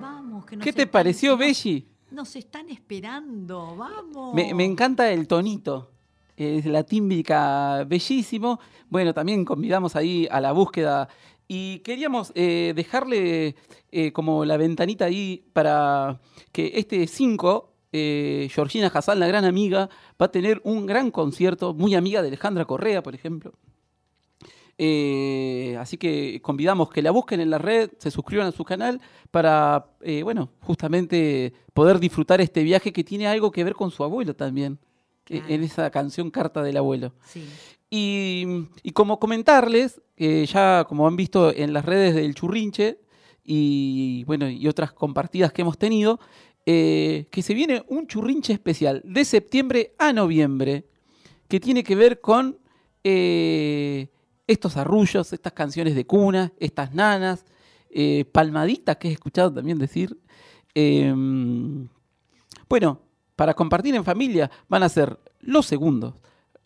Vamos, 0.00 0.44
que 0.46 0.56
nos 0.56 0.64
¿Qué 0.64 0.72
te 0.72 0.82
están- 0.82 0.92
pareció, 0.92 1.36
Belli? 1.36 1.86
Nos 2.10 2.36
están 2.36 2.68
esperando, 2.70 3.74
vamos. 3.76 4.34
Me, 4.34 4.52
me 4.52 4.64
encanta 4.64 5.10
el 5.10 5.26
tonito. 5.26 5.90
Es 6.36 6.66
la 6.66 6.82
tímbrica 6.82 7.84
bellísimo. 7.84 8.58
Bueno, 8.88 9.14
también 9.14 9.44
convidamos 9.44 9.96
ahí 9.96 10.26
a 10.30 10.40
la 10.40 10.52
búsqueda. 10.52 11.08
Y 11.48 11.80
queríamos 11.80 12.32
eh, 12.34 12.72
dejarle 12.74 13.56
eh, 13.90 14.12
como 14.12 14.44
la 14.44 14.56
ventanita 14.56 15.04
ahí 15.04 15.44
para 15.52 16.20
que 16.50 16.72
este 16.74 17.06
5, 17.06 17.72
eh, 17.92 18.48
Georgina 18.50 18.90
Hassan, 18.92 19.20
la 19.20 19.26
gran 19.26 19.44
amiga, 19.44 19.90
va 20.20 20.26
a 20.26 20.30
tener 20.30 20.60
un 20.64 20.86
gran 20.86 21.10
concierto, 21.10 21.74
muy 21.74 21.94
amiga 21.94 22.22
de 22.22 22.28
Alejandra 22.28 22.64
Correa, 22.64 23.02
por 23.02 23.14
ejemplo. 23.14 23.52
Eh, 24.78 25.76
así 25.78 25.98
que 25.98 26.40
convidamos 26.42 26.90
que 26.90 27.02
la 27.02 27.10
busquen 27.10 27.40
en 27.40 27.50
la 27.50 27.58
red, 27.58 27.90
se 27.98 28.10
suscriban 28.10 28.46
a 28.46 28.52
su 28.52 28.64
canal 28.64 29.00
para, 29.30 29.86
eh, 30.00 30.22
bueno, 30.22 30.50
justamente 30.60 31.52
poder 31.74 32.00
disfrutar 32.00 32.40
este 32.40 32.62
viaje 32.62 32.92
que 32.92 33.04
tiene 33.04 33.26
algo 33.26 33.52
que 33.52 33.64
ver 33.64 33.74
con 33.74 33.90
su 33.90 34.02
abuelo 34.02 34.34
también, 34.34 34.78
en 35.28 35.62
esa 35.62 35.90
canción 35.90 36.30
Carta 36.30 36.62
del 36.62 36.76
Abuelo. 36.76 37.14
Sí. 37.24 37.46
Y, 37.94 38.70
como 38.94 39.20
comentarles, 39.20 40.00
eh, 40.16 40.46
ya 40.46 40.86
como 40.88 41.06
han 41.06 41.14
visto 41.14 41.54
en 41.54 41.74
las 41.74 41.84
redes 41.84 42.14
del 42.14 42.34
Churrinche 42.34 43.00
y 43.44 44.24
bueno, 44.24 44.48
y 44.48 44.66
otras 44.66 44.92
compartidas 44.92 45.52
que 45.52 45.60
hemos 45.60 45.76
tenido, 45.76 46.18
eh, 46.64 47.26
que 47.30 47.42
se 47.42 47.52
viene 47.52 47.84
un 47.88 48.06
churrinche 48.06 48.54
especial 48.54 49.02
de 49.04 49.26
septiembre 49.26 49.94
a 49.98 50.14
noviembre, 50.14 50.86
que 51.48 51.60
tiene 51.60 51.84
que 51.84 51.94
ver 51.94 52.22
con 52.22 52.56
eh, 53.04 54.08
estos 54.46 54.78
arrullos, 54.78 55.34
estas 55.34 55.52
canciones 55.52 55.94
de 55.94 56.06
cuna, 56.06 56.50
estas 56.58 56.94
nanas, 56.94 57.44
eh, 57.90 58.24
palmaditas 58.24 58.96
que 58.96 59.08
he 59.08 59.12
escuchado 59.12 59.52
también 59.52 59.78
decir. 59.78 60.16
Em, 60.74 61.88
bueno, 62.70 63.02
para 63.36 63.52
compartir 63.52 63.94
en 63.94 64.04
familia 64.04 64.50
van 64.66 64.82
a 64.82 64.88
ser 64.88 65.18
los 65.40 65.66
segundos 65.66 66.14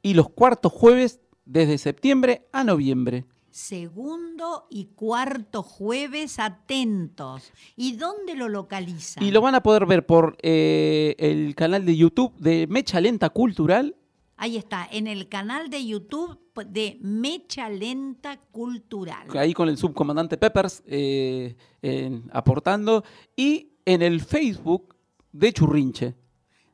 y 0.06 0.14
los 0.14 0.28
cuartos 0.28 0.72
jueves 0.72 1.18
desde 1.44 1.78
septiembre 1.78 2.46
a 2.52 2.62
noviembre. 2.62 3.24
Segundo 3.50 4.68
y 4.70 4.84
cuarto 4.94 5.64
jueves, 5.64 6.38
atentos. 6.38 7.50
¿Y 7.74 7.96
dónde 7.96 8.36
lo 8.36 8.48
localizan? 8.48 9.24
Y 9.24 9.32
lo 9.32 9.40
van 9.40 9.56
a 9.56 9.64
poder 9.64 9.84
ver 9.84 10.06
por 10.06 10.36
eh, 10.42 11.16
el 11.18 11.56
canal 11.56 11.84
de 11.84 11.96
YouTube 11.96 12.32
de 12.38 12.68
Mecha 12.68 13.00
Lenta 13.00 13.30
Cultural. 13.30 13.96
Ahí 14.36 14.56
está, 14.56 14.86
en 14.92 15.08
el 15.08 15.28
canal 15.28 15.70
de 15.70 15.84
YouTube 15.84 16.38
de 16.68 16.98
Mecha 17.00 17.68
Lenta 17.68 18.36
Cultural. 18.52 19.26
ahí 19.36 19.54
con 19.54 19.68
el 19.68 19.76
subcomandante 19.76 20.36
Peppers 20.36 20.84
eh, 20.86 21.56
aportando, 22.30 23.02
y 23.34 23.72
en 23.84 24.02
el 24.02 24.20
Facebook 24.20 24.94
de 25.32 25.52
Churrinche. 25.52 26.14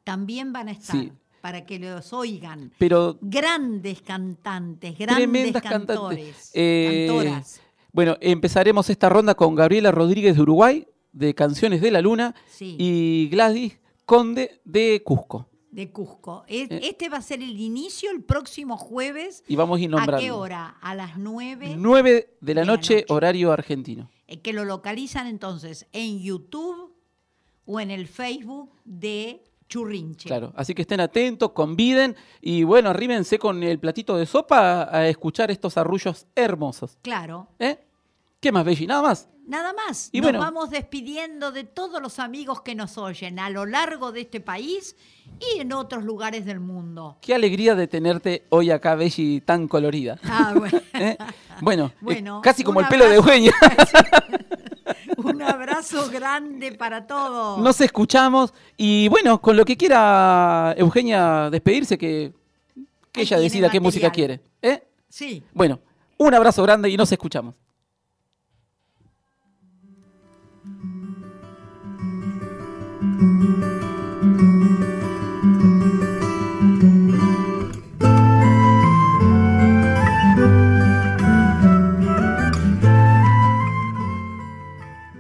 También 0.05 0.53
van 0.53 0.69
a 0.69 0.73
estar 0.73 0.97
Sí. 0.97 1.13
Para 1.43 1.67
que 1.67 1.79
los 1.79 2.15
oigan. 2.15 2.73
Pero 2.79 3.19
Grandes 3.21 4.01
cantantes, 4.01 4.97
grandes 4.99 5.53
cantores, 5.53 5.63
cantantes. 5.63 6.51
Eh, 6.55 7.05
cantoras. 7.09 7.61
bueno, 7.93 8.17
empezaremos 8.23 8.89
esta 8.89 9.11
ronda 9.11 9.35
con 9.35 9.55
Gabriela 9.55 9.91
Rodríguez 9.91 10.37
de 10.37 10.43
Uruguay, 10.43 10.87
de 11.13 11.35
Canciones 11.35 11.83
de 11.83 11.91
la 11.91 12.01
Luna, 12.01 12.35
Sí. 12.49 12.77
y 12.79 13.29
Gladys 13.31 13.79
Conde 14.07 14.61
de 14.65 15.03
Cusco. 15.05 15.49
De 15.71 15.91
Cusco. 15.91 16.45
Es- 16.49 16.71
Eh. 16.71 16.81
Este 16.85 17.09
va 17.09 17.17
a 17.19 17.23
ser 17.23 17.43
el 17.43 17.59
inicio 17.59 18.11
el 18.11 18.23
próximo 18.23 18.77
jueves. 18.77 19.43
Y 19.49 19.57
vamos 19.57 19.79
a 19.79 19.83
ir 19.83 19.91
nombrando. 19.91 20.17
¿A 20.17 20.21
qué 20.21 20.31
hora? 20.31 20.77
A 20.81 20.95
las 20.95 21.17
9. 21.19 21.75
9 21.79 22.35
de 22.41 22.55
la 22.55 22.65
noche, 22.65 23.05
horario 23.09 23.53
argentino. 23.53 24.11
eh, 24.29 24.41
que 24.41 24.53
lo 24.55 24.65
localizan 24.65 25.27
entonces 25.27 25.87
en 25.93 26.21
YouTube 26.21 26.95
o 27.67 27.81
en 27.81 27.91
el 27.91 28.07
Facebook 28.07 28.71
de 28.85 29.45
Churrinche. 29.73 30.29
Claro, 30.29 30.53
así 30.55 30.75
que 30.75 30.83
estén 30.83 31.01
atentos, 31.01 31.53
conviden 31.53 32.15
y 32.43 32.63
bueno, 32.63 32.91
arrímense 32.91 33.39
con 33.39 33.63
el 33.63 33.79
platito 33.79 34.19
de 34.19 34.27
sopa 34.27 34.95
a 34.95 35.09
escuchar 35.09 35.51
estos 35.51 35.79
arrullos 35.79 36.27
hermosos. 36.37 36.99
Claro. 37.01 37.49
¿Eh? 37.59 37.79
¿Qué 38.39 38.53
más, 38.53 38.67
Belli? 38.67 38.87
Nada 38.87 39.01
más. 39.01 39.31
Nada 39.47 39.73
más. 39.73 40.11
Y 40.13 40.21
nos 40.21 40.27
bueno. 40.27 40.41
vamos 40.41 40.69
despidiendo 40.69 41.53
de 41.53 41.65
todos 41.65 42.03
los 42.03 42.19
amigos 42.19 42.61
que 42.61 42.75
nos 42.75 42.99
oyen 42.99 43.39
a 43.39 43.49
lo 43.49 43.65
largo 43.65 44.13
de 44.13 44.21
este 44.21 44.41
país 44.41 44.95
y 45.41 45.61
en 45.61 45.73
otros 45.73 46.05
lugares 46.05 46.45
del 46.45 46.61
mundo. 46.61 47.17
Qué 47.23 47.35
alegría 47.35 47.75
de 47.75 47.89
tenerte 47.89 48.45
hoy 48.51 48.71
acá, 48.71 48.95
Belli, 48.95 49.41
tan 49.41 49.69
colorida. 49.69 50.19
Ah, 50.25 50.53
bueno. 50.55 50.81
¿Eh? 50.93 51.17
Bueno, 51.63 51.87
eh, 51.87 51.99
Bueno, 52.03 52.41
casi 52.43 52.63
como 52.63 52.81
el 52.81 52.89
pelo 52.89 53.09
de 53.09 53.17
abrazo. 53.17 53.97
Un 55.43 55.49
abrazo 55.49 56.11
grande 56.11 56.73
para 56.73 57.07
todos. 57.07 57.59
Nos 57.59 57.81
escuchamos 57.81 58.55
y 58.77 59.09
bueno, 59.09 59.41
con 59.41 59.57
lo 59.57 59.65
que 59.65 59.77
quiera 59.77 60.75
Eugenia 60.77 61.51
despedirse, 61.51 61.99
que, 61.99 62.33
que 63.11 63.23
ella 63.23 63.39
decida 63.39 63.71
qué 63.71 63.81
música 63.81 64.11
quiere. 64.11 64.41
¿eh? 64.61 64.83
Sí. 65.09 65.43
Bueno, 65.53 65.81
un 66.19 66.35
abrazo 66.35 66.63
grande 66.63 66.89
y 66.89 66.97
nos 66.97 67.11
escuchamos. 67.11 67.55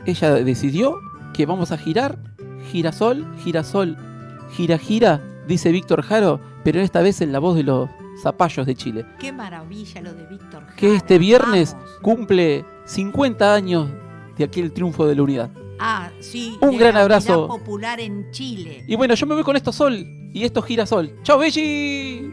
Ella 0.06 0.34
decidió 0.34 0.98
que 1.32 1.46
vamos 1.46 1.72
a 1.72 1.78
girar, 1.78 2.18
girasol, 2.70 3.24
girasol, 3.42 3.96
gira, 4.52 4.78
gira, 4.78 5.20
dice 5.46 5.70
Víctor 5.72 6.02
Jaro, 6.02 6.40
pero 6.64 6.80
esta 6.80 7.00
vez 7.02 7.20
en 7.20 7.32
la 7.32 7.38
voz 7.38 7.56
de 7.56 7.62
los 7.62 7.88
zapallos 8.22 8.66
de 8.66 8.74
Chile. 8.74 9.06
Qué 9.18 9.32
maravilla 9.32 10.00
lo 10.00 10.12
de 10.12 10.26
Víctor 10.26 10.62
Jara. 10.64 10.76
que 10.76 10.94
este 10.94 11.18
viernes 11.18 11.74
Vamos. 11.74 11.90
cumple 12.02 12.64
50 12.84 13.54
años 13.54 13.88
de 14.36 14.44
aquel 14.44 14.72
triunfo 14.72 15.06
de 15.06 15.14
la 15.14 15.22
unidad. 15.22 15.50
Ah, 15.78 16.10
sí. 16.20 16.56
Un 16.60 16.72
de 16.72 16.78
gran 16.78 16.94
la 16.94 17.02
abrazo. 17.02 17.48
Popular 17.48 17.98
en 18.00 18.30
Chile. 18.30 18.84
Y 18.86 18.94
bueno, 18.96 19.14
yo 19.14 19.26
me 19.26 19.34
voy 19.34 19.42
con 19.42 19.56
esto 19.56 19.72
sol 19.72 19.94
y 20.32 20.44
esto 20.44 20.62
girasol. 20.62 21.12
¡Chao, 21.22 21.38
Belli! 21.38 22.32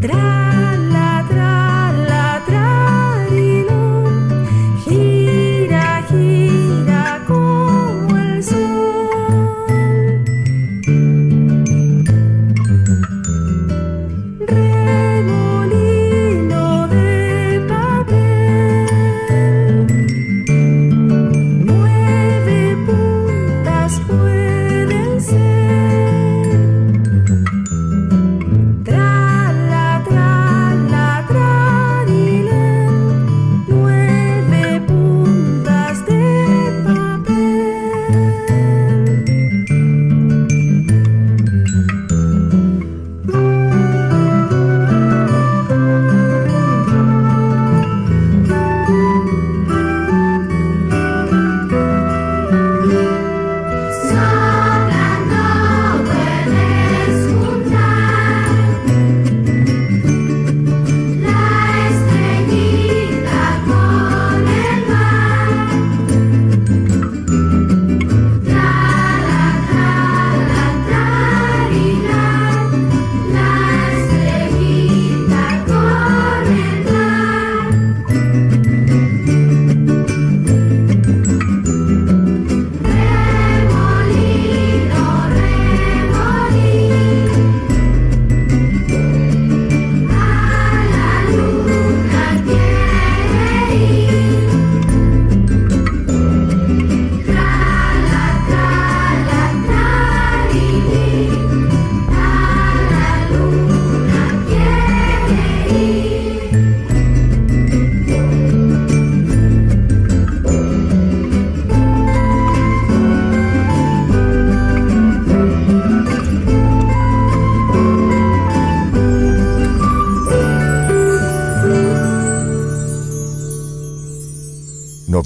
Tra 0.00 0.49